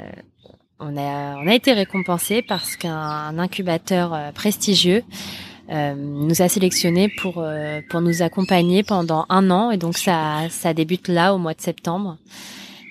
on 0.80 0.96
a, 0.96 1.54
été 1.54 1.72
récompensé 1.72 2.42
parce 2.42 2.76
qu'un 2.76 3.38
incubateur 3.38 4.14
euh, 4.14 4.32
prestigieux 4.32 5.04
euh, 5.70 5.94
nous 5.94 6.42
a 6.42 6.48
sélectionné 6.48 7.08
pour 7.20 7.34
euh, 7.38 7.80
pour 7.90 8.00
nous 8.00 8.22
accompagner 8.22 8.82
pendant 8.82 9.26
un 9.28 9.50
an. 9.50 9.70
Et 9.70 9.76
donc 9.76 9.98
ça 9.98 10.48
ça 10.48 10.74
débute 10.74 11.08
là 11.08 11.34
au 11.34 11.38
mois 11.38 11.54
de 11.54 11.60
septembre. 11.60 12.16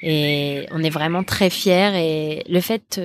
Et 0.01 0.65
on 0.71 0.83
est 0.83 0.89
vraiment 0.89 1.23
très 1.23 1.49
fiers. 1.49 1.91
Et 1.95 2.43
le 2.49 2.61
fait 2.61 2.99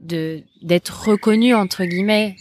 de 0.00 0.42
d'être 0.62 1.08
reconnu 1.08 1.54
entre 1.54 1.84
guillemets 1.84 2.36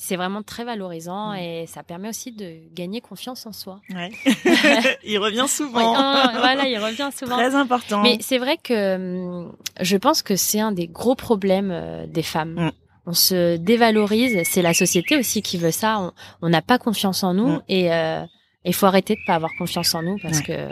c'est 0.00 0.14
vraiment 0.14 0.42
très 0.42 0.64
valorisant 0.64 1.32
mm. 1.32 1.36
et 1.38 1.66
ça 1.66 1.82
permet 1.82 2.08
aussi 2.08 2.30
de 2.32 2.54
gagner 2.72 3.00
confiance 3.00 3.44
en 3.46 3.52
soi. 3.52 3.80
Ouais. 3.90 4.10
il 5.04 5.18
revient 5.18 5.46
souvent. 5.48 5.92
voilà, 5.92 6.68
il 6.68 6.78
revient 6.78 7.10
souvent. 7.14 7.36
Très 7.36 7.54
important. 7.54 8.02
Mais 8.02 8.16
c'est 8.20 8.38
vrai 8.38 8.56
que 8.56 8.94
hum, 8.94 9.52
je 9.80 9.96
pense 9.96 10.22
que 10.22 10.36
c'est 10.36 10.60
un 10.60 10.72
des 10.72 10.86
gros 10.86 11.16
problèmes 11.16 11.70
euh, 11.72 12.06
des 12.06 12.22
femmes. 12.22 12.54
Mm. 12.54 12.72
On 13.06 13.12
se 13.12 13.56
dévalorise, 13.56 14.40
c'est 14.44 14.62
la 14.62 14.72
société 14.72 15.16
aussi 15.16 15.42
qui 15.42 15.58
veut 15.58 15.72
ça. 15.72 16.12
On 16.42 16.48
n'a 16.48 16.62
pas 16.62 16.78
confiance 16.78 17.24
en 17.24 17.34
nous 17.34 17.48
mm. 17.48 17.62
et 17.68 17.84
il 17.86 17.90
euh, 17.90 18.72
faut 18.72 18.86
arrêter 18.86 19.14
de 19.14 19.20
pas 19.26 19.34
avoir 19.34 19.50
confiance 19.58 19.94
en 19.94 20.02
nous 20.02 20.18
parce 20.22 20.40
que 20.40 20.68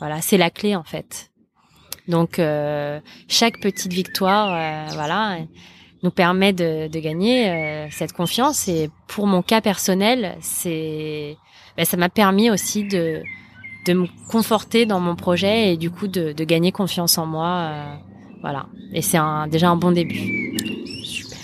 voilà, 0.00 0.20
c'est 0.20 0.36
la 0.36 0.50
clé 0.50 0.76
en 0.76 0.84
fait. 0.84 1.30
Donc 2.08 2.38
euh, 2.38 3.00
chaque 3.28 3.60
petite 3.60 3.92
victoire, 3.92 4.52
euh, 4.52 4.94
voilà 4.94 5.38
nous 6.02 6.10
permet 6.10 6.52
de, 6.52 6.88
de 6.88 6.98
gagner 6.98 7.48
euh, 7.48 7.86
cette 7.90 8.12
confiance. 8.12 8.68
Et 8.68 8.90
pour 9.06 9.26
mon 9.26 9.42
cas 9.42 9.60
personnel, 9.60 10.36
c'est, 10.40 11.36
ben, 11.76 11.84
ça 11.84 11.96
m'a 11.96 12.08
permis 12.08 12.50
aussi 12.50 12.84
de, 12.84 13.22
de 13.86 13.92
me 13.92 14.06
conforter 14.30 14.86
dans 14.86 15.00
mon 15.00 15.16
projet 15.16 15.72
et 15.72 15.76
du 15.76 15.90
coup 15.90 16.08
de, 16.08 16.32
de 16.32 16.44
gagner 16.44 16.72
confiance 16.72 17.18
en 17.18 17.26
moi. 17.26 17.48
Euh, 17.48 17.94
voilà. 18.40 18.66
Et 18.92 19.02
c'est 19.02 19.18
un, 19.18 19.46
déjà 19.46 19.68
un 19.68 19.76
bon 19.76 19.92
début. 19.92 20.56
Super. 21.04 21.38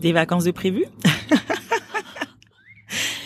Des 0.00 0.12
vacances 0.12 0.44
de 0.44 0.50
prévues? 0.50 0.86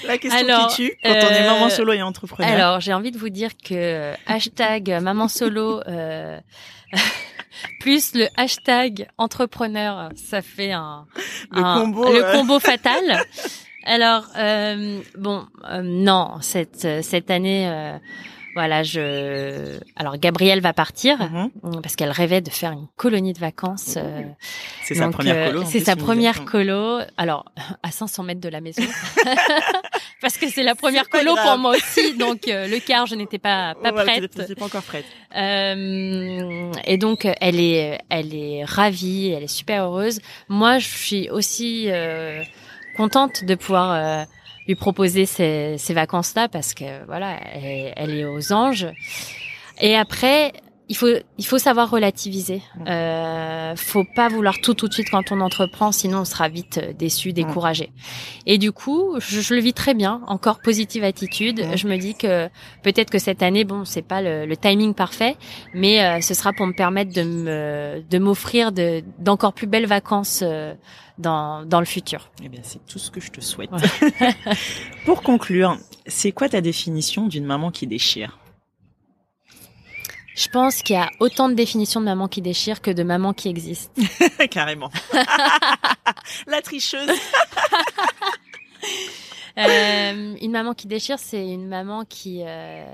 La 0.06 0.18
question 0.18 0.38
alors, 0.38 0.68
qui 0.68 0.76
tue 0.76 0.92
quand 1.02 1.08
on 1.08 1.34
est 1.34 1.46
maman 1.46 1.64
euh, 1.66 1.70
solo 1.70 1.94
et 1.94 2.02
entrepreneur. 2.02 2.50
Alors, 2.50 2.80
j'ai 2.80 2.92
envie 2.92 3.10
de 3.10 3.16
vous 3.16 3.30
dire 3.30 3.52
que 3.56 4.12
hashtag 4.26 4.98
maman 5.00 5.28
solo 5.28 5.80
plus 7.80 8.14
le 8.14 8.28
hashtag 8.36 9.08
entrepreneur, 9.18 10.10
ça 10.16 10.42
fait 10.42 10.72
un, 10.72 11.06
le, 11.52 11.62
combo, 11.62 12.12
le 12.12 12.32
combo 12.32 12.58
fatal. 12.60 13.20
Alors 13.84 14.26
euh, 14.36 15.00
bon, 15.18 15.46
euh, 15.68 15.82
non, 15.82 16.38
cette 16.40 17.02
cette 17.02 17.30
année, 17.30 17.68
euh, 17.68 17.98
voilà, 18.54 18.82
je. 18.82 19.78
Alors 19.96 20.16
Gabrielle 20.16 20.60
va 20.60 20.72
partir 20.72 21.18
mhm. 21.18 21.80
parce 21.82 21.96
qu'elle 21.96 22.10
rêvait 22.10 22.40
de 22.40 22.50
faire 22.50 22.72
une 22.72 22.86
colonie 22.96 23.32
de 23.32 23.38
vacances. 23.38 23.98
c'est 24.82 24.94
sa 24.94 25.08
première 25.08 25.50
colo. 25.50 25.64
C'est 25.66 25.80
sa 25.80 25.96
première 25.96 26.44
colo. 26.44 27.00
Alors 27.16 27.46
à 27.82 27.90
500 27.90 28.22
mètres 28.22 28.40
de 28.40 28.48
la 28.48 28.60
maison. 28.60 28.82
parce 30.20 30.38
que 30.38 30.48
c'est 30.48 30.62
la 30.62 30.74
première 30.74 31.08
colo 31.08 31.34
pour 31.36 31.58
moi 31.58 31.76
aussi. 31.76 32.16
Donc 32.16 32.48
euh, 32.48 32.66
le 32.68 32.78
quart, 32.78 33.06
je 33.06 33.14
n'étais 33.14 33.38
pas 33.38 33.74
pas 33.74 33.92
prête. 33.92 34.54
pas 34.56 34.64
encore 34.64 34.82
prête. 34.82 35.06
Euh, 35.36 36.72
et 36.84 36.96
donc 36.96 37.26
elle 37.40 37.60
est 37.60 37.98
elle 38.08 38.34
est 38.34 38.64
ravie, 38.64 39.30
elle 39.30 39.42
est 39.42 39.48
super 39.48 39.84
heureuse. 39.84 40.20
Moi, 40.48 40.78
je 40.78 40.88
suis 40.88 41.30
aussi 41.30 41.86
euh, 41.88 42.42
contente 42.96 43.44
de 43.44 43.54
pouvoir 43.54 43.92
euh, 43.92 44.24
lui 44.66 44.74
proposer 44.74 45.26
ces, 45.26 45.76
ces 45.78 45.94
vacances-là 45.94 46.48
parce 46.48 46.74
que 46.74 47.04
voilà, 47.06 47.38
elle, 47.54 47.92
elle 47.96 48.10
est 48.10 48.24
aux 48.24 48.52
anges. 48.52 48.86
Et 49.80 49.96
après, 49.96 50.52
il 50.88 50.96
faut 50.96 51.08
il 51.38 51.46
faut 51.46 51.58
savoir 51.58 51.90
relativiser. 51.90 52.62
Euh, 52.86 53.74
faut 53.76 54.04
pas 54.04 54.28
vouloir 54.28 54.58
tout 54.60 54.74
tout 54.74 54.86
de 54.86 54.92
suite 54.92 55.08
quand 55.10 55.32
on 55.32 55.40
entreprend, 55.40 55.92
sinon 55.92 56.20
on 56.20 56.24
sera 56.24 56.48
vite 56.48 56.80
déçu, 56.98 57.32
découragé. 57.32 57.90
Et 58.46 58.58
du 58.58 58.70
coup, 58.70 59.16
je, 59.18 59.54
le 59.54 59.60
vis 59.60 59.72
très 59.72 59.94
bien. 59.94 60.20
Encore 60.26 60.60
positive 60.60 61.02
attitude. 61.04 61.64
Je 61.74 61.88
me 61.88 61.96
dis 61.96 62.14
que 62.14 62.48
peut-être 62.82 63.10
que 63.10 63.18
cette 63.18 63.42
année, 63.42 63.64
bon, 63.64 63.84
c'est 63.84 64.02
pas 64.02 64.20
le, 64.20 64.54
timing 64.56 64.94
parfait, 64.94 65.36
mais 65.74 66.02
euh, 66.02 66.20
ce 66.20 66.34
sera 66.34 66.52
pour 66.52 66.66
me 66.66 66.74
permettre 66.74 67.12
de 67.12 67.22
me 67.22 68.02
de 68.08 68.18
m'offrir 68.18 68.70
de 68.70 69.02
d'encore 69.18 69.54
plus 69.54 69.66
belles 69.66 69.86
vacances. 69.86 70.40
Euh, 70.42 70.74
dans, 71.18 71.64
dans 71.64 71.80
le 71.80 71.86
futur. 71.86 72.30
Eh 72.42 72.48
bien, 72.48 72.60
c'est 72.62 72.84
tout 72.86 72.98
ce 72.98 73.10
que 73.10 73.20
je 73.20 73.30
te 73.30 73.40
souhaite. 73.40 73.70
pour 75.04 75.22
conclure, 75.22 75.78
c'est 76.06 76.32
quoi 76.32 76.48
ta 76.48 76.60
définition 76.60 77.26
d'une 77.26 77.44
maman 77.44 77.70
qui 77.70 77.86
déchire? 77.86 78.38
Je 80.34 80.48
pense 80.48 80.82
qu'il 80.82 80.96
y 80.96 80.98
a 80.98 81.10
autant 81.20 81.48
de 81.48 81.54
définitions 81.54 82.00
de 82.00 82.06
maman 82.06 82.26
qui 82.26 82.42
déchire 82.42 82.82
que 82.82 82.90
de 82.90 83.04
maman 83.04 83.32
qui 83.32 83.48
existe. 83.48 83.92
Carrément. 84.50 84.90
La 86.48 86.60
tricheuse. 86.60 87.08
Euh, 89.56 90.34
une 90.40 90.50
maman 90.50 90.74
qui 90.74 90.88
déchire, 90.88 91.20
c'est 91.20 91.48
une 91.48 91.68
maman 91.68 92.04
qui 92.04 92.42
euh, 92.44 92.84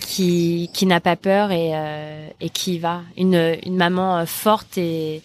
qui, 0.00 0.70
qui 0.74 0.84
n'a 0.84 1.00
pas 1.00 1.16
peur 1.16 1.50
et, 1.50 1.70
euh, 1.74 2.28
et 2.40 2.50
qui 2.50 2.74
y 2.74 2.78
va. 2.78 3.00
Une, 3.16 3.56
une 3.64 3.76
maman 3.76 4.26
forte 4.26 4.76
et, 4.76 5.22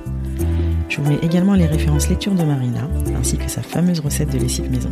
Je 0.88 1.00
vous 1.00 1.08
mets 1.08 1.18
également 1.22 1.54
les 1.54 1.66
références 1.66 2.08
lecture 2.08 2.34
de 2.34 2.44
Marina 2.44 2.88
ainsi 3.18 3.36
que 3.36 3.50
sa 3.50 3.62
fameuse 3.62 3.98
recette 4.00 4.30
de 4.30 4.38
lessive 4.38 4.70
maison. 4.70 4.90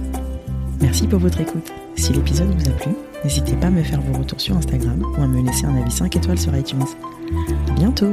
Merci 0.82 1.06
pour 1.06 1.20
votre 1.20 1.40
écoute. 1.40 1.72
Si 1.94 2.12
l'épisode 2.12 2.52
vous 2.58 2.68
a 2.68 2.72
plu, 2.72 2.90
n'hésitez 3.22 3.54
pas 3.54 3.68
à 3.68 3.70
me 3.70 3.84
faire 3.84 4.00
vos 4.00 4.18
retours 4.18 4.40
sur 4.40 4.56
Instagram 4.56 5.00
ou 5.16 5.22
à 5.22 5.28
me 5.28 5.40
laisser 5.40 5.64
un 5.64 5.76
avis 5.76 5.92
5 5.92 6.16
étoiles 6.16 6.38
sur 6.38 6.54
iTunes. 6.56 6.84
À 7.68 7.72
bientôt 7.72 8.12